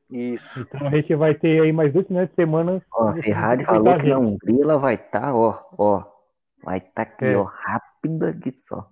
Isso. 0.10 0.62
Então 0.62 0.88
a 0.88 0.90
gente 0.90 1.14
vai 1.14 1.36
ter 1.36 1.62
aí 1.62 1.72
mais 1.72 1.94
dois 1.94 2.08
finais 2.08 2.28
de 2.28 2.34
semana. 2.34 2.82
Ó, 2.92 3.10
a 3.10 3.22
Ferrari 3.22 3.66
falou 3.66 3.98
que 4.00 4.10
na 4.10 4.18
Hungria 4.18 4.64
ela 4.64 4.78
vai 4.78 4.96
estar, 4.96 5.22
tá, 5.22 5.36
ó, 5.36 5.62
ó. 5.78 6.17
Vai 6.68 6.80
estar 6.80 6.92
tá 6.92 7.02
aqui, 7.04 7.26
é. 7.28 7.38
ó, 7.38 7.44
rápida 7.44 8.32
aqui 8.32 8.52
só. 8.52 8.90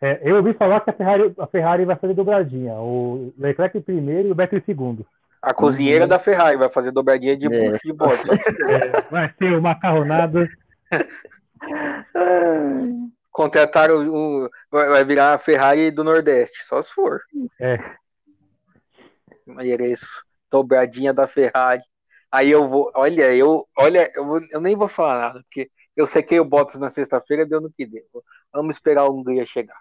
É, 0.00 0.18
eu 0.20 0.34
ouvi 0.34 0.52
falar 0.52 0.80
que 0.80 0.90
a 0.90 0.92
Ferrari, 0.92 1.32
a 1.38 1.46
Ferrari 1.46 1.84
vai 1.84 1.94
fazer 1.94 2.12
dobradinha. 2.12 2.74
O 2.74 3.32
Leclerc 3.38 3.80
primeiro 3.82 4.26
e 4.26 4.32
o 4.32 4.34
Vettel 4.34 4.60
segundo. 4.66 5.06
A 5.40 5.54
cozinheira 5.54 6.06
uhum. 6.06 6.08
da 6.08 6.18
Ferrari 6.18 6.56
vai 6.56 6.68
fazer 6.68 6.90
dobradinha 6.90 7.36
de 7.36 7.46
é. 7.46 7.70
bucho 7.70 7.82
de 7.84 7.92
bode. 7.92 8.18
É, 8.68 9.00
vai 9.12 9.32
ser 9.38 9.52
uma 9.52 9.60
macarronada. 9.60 10.48
Contrataram 13.30 14.00
um, 14.00 14.48
vai 14.68 15.04
virar 15.04 15.34
a 15.34 15.38
Ferrari 15.38 15.92
do 15.92 16.02
Nordeste, 16.02 16.64
só 16.64 16.82
se 16.82 16.92
for. 16.92 17.20
É. 17.60 17.78
Mereço 19.46 20.24
dobradinha 20.50 21.14
da 21.14 21.28
Ferrari. 21.28 21.82
Aí 22.28 22.50
eu 22.50 22.66
vou, 22.66 22.90
olha, 22.96 23.32
eu, 23.32 23.68
olha, 23.78 24.10
eu, 24.16 24.26
vou, 24.26 24.40
eu 24.50 24.60
nem 24.60 24.74
vou 24.74 24.88
falar 24.88 25.20
nada, 25.20 25.44
porque 25.44 25.70
eu 25.98 26.06
sequei 26.06 26.38
o 26.38 26.44
Bottas 26.44 26.78
na 26.78 26.88
sexta-feira, 26.90 27.44
deu 27.44 27.60
no 27.60 27.72
que 27.72 27.84
deu. 27.84 28.04
Vamos 28.52 28.76
esperar 28.76 29.04
o 29.06 29.12
Hungria 29.12 29.44
chegar. 29.44 29.76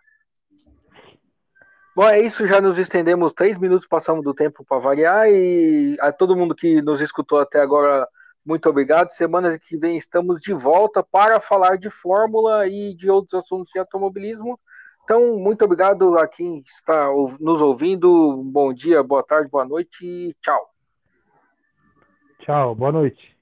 Bom, 1.95 2.09
é 2.09 2.19
isso, 2.19 2.47
já 2.47 2.59
nos 2.59 2.79
estendemos 2.79 3.33
três 3.33 3.55
minutos, 3.57 3.87
passamos 3.87 4.23
do 4.23 4.33
tempo 4.33 4.65
para 4.65 4.79
variar, 4.79 5.29
e 5.29 5.95
a 5.99 6.11
todo 6.11 6.35
mundo 6.35 6.55
que 6.55 6.81
nos 6.81 7.01
escutou 7.01 7.39
até 7.39 7.61
agora, 7.61 8.07
muito 8.43 8.67
obrigado. 8.67 9.11
Semana 9.11 9.59
que 9.59 9.77
vem 9.77 9.95
estamos 9.95 10.39
de 10.39 10.53
volta 10.53 11.03
para 11.03 11.39
falar 11.39 11.77
de 11.77 11.91
Fórmula 11.91 12.67
e 12.67 12.95
de 12.95 13.11
outros 13.11 13.35
assuntos 13.35 13.71
de 13.71 13.77
automobilismo. 13.77 14.59
Então, 15.03 15.37
muito 15.37 15.63
obrigado 15.65 16.17
a 16.17 16.27
quem 16.27 16.63
está 16.65 17.09
nos 17.39 17.61
ouvindo. 17.61 18.41
Bom 18.43 18.73
dia, 18.73 19.03
boa 19.03 19.21
tarde, 19.21 19.51
boa 19.51 19.65
noite 19.65 20.03
e 20.03 20.35
tchau. 20.41 20.67
Tchau, 22.39 22.73
boa 22.73 22.91
noite. 22.91 23.36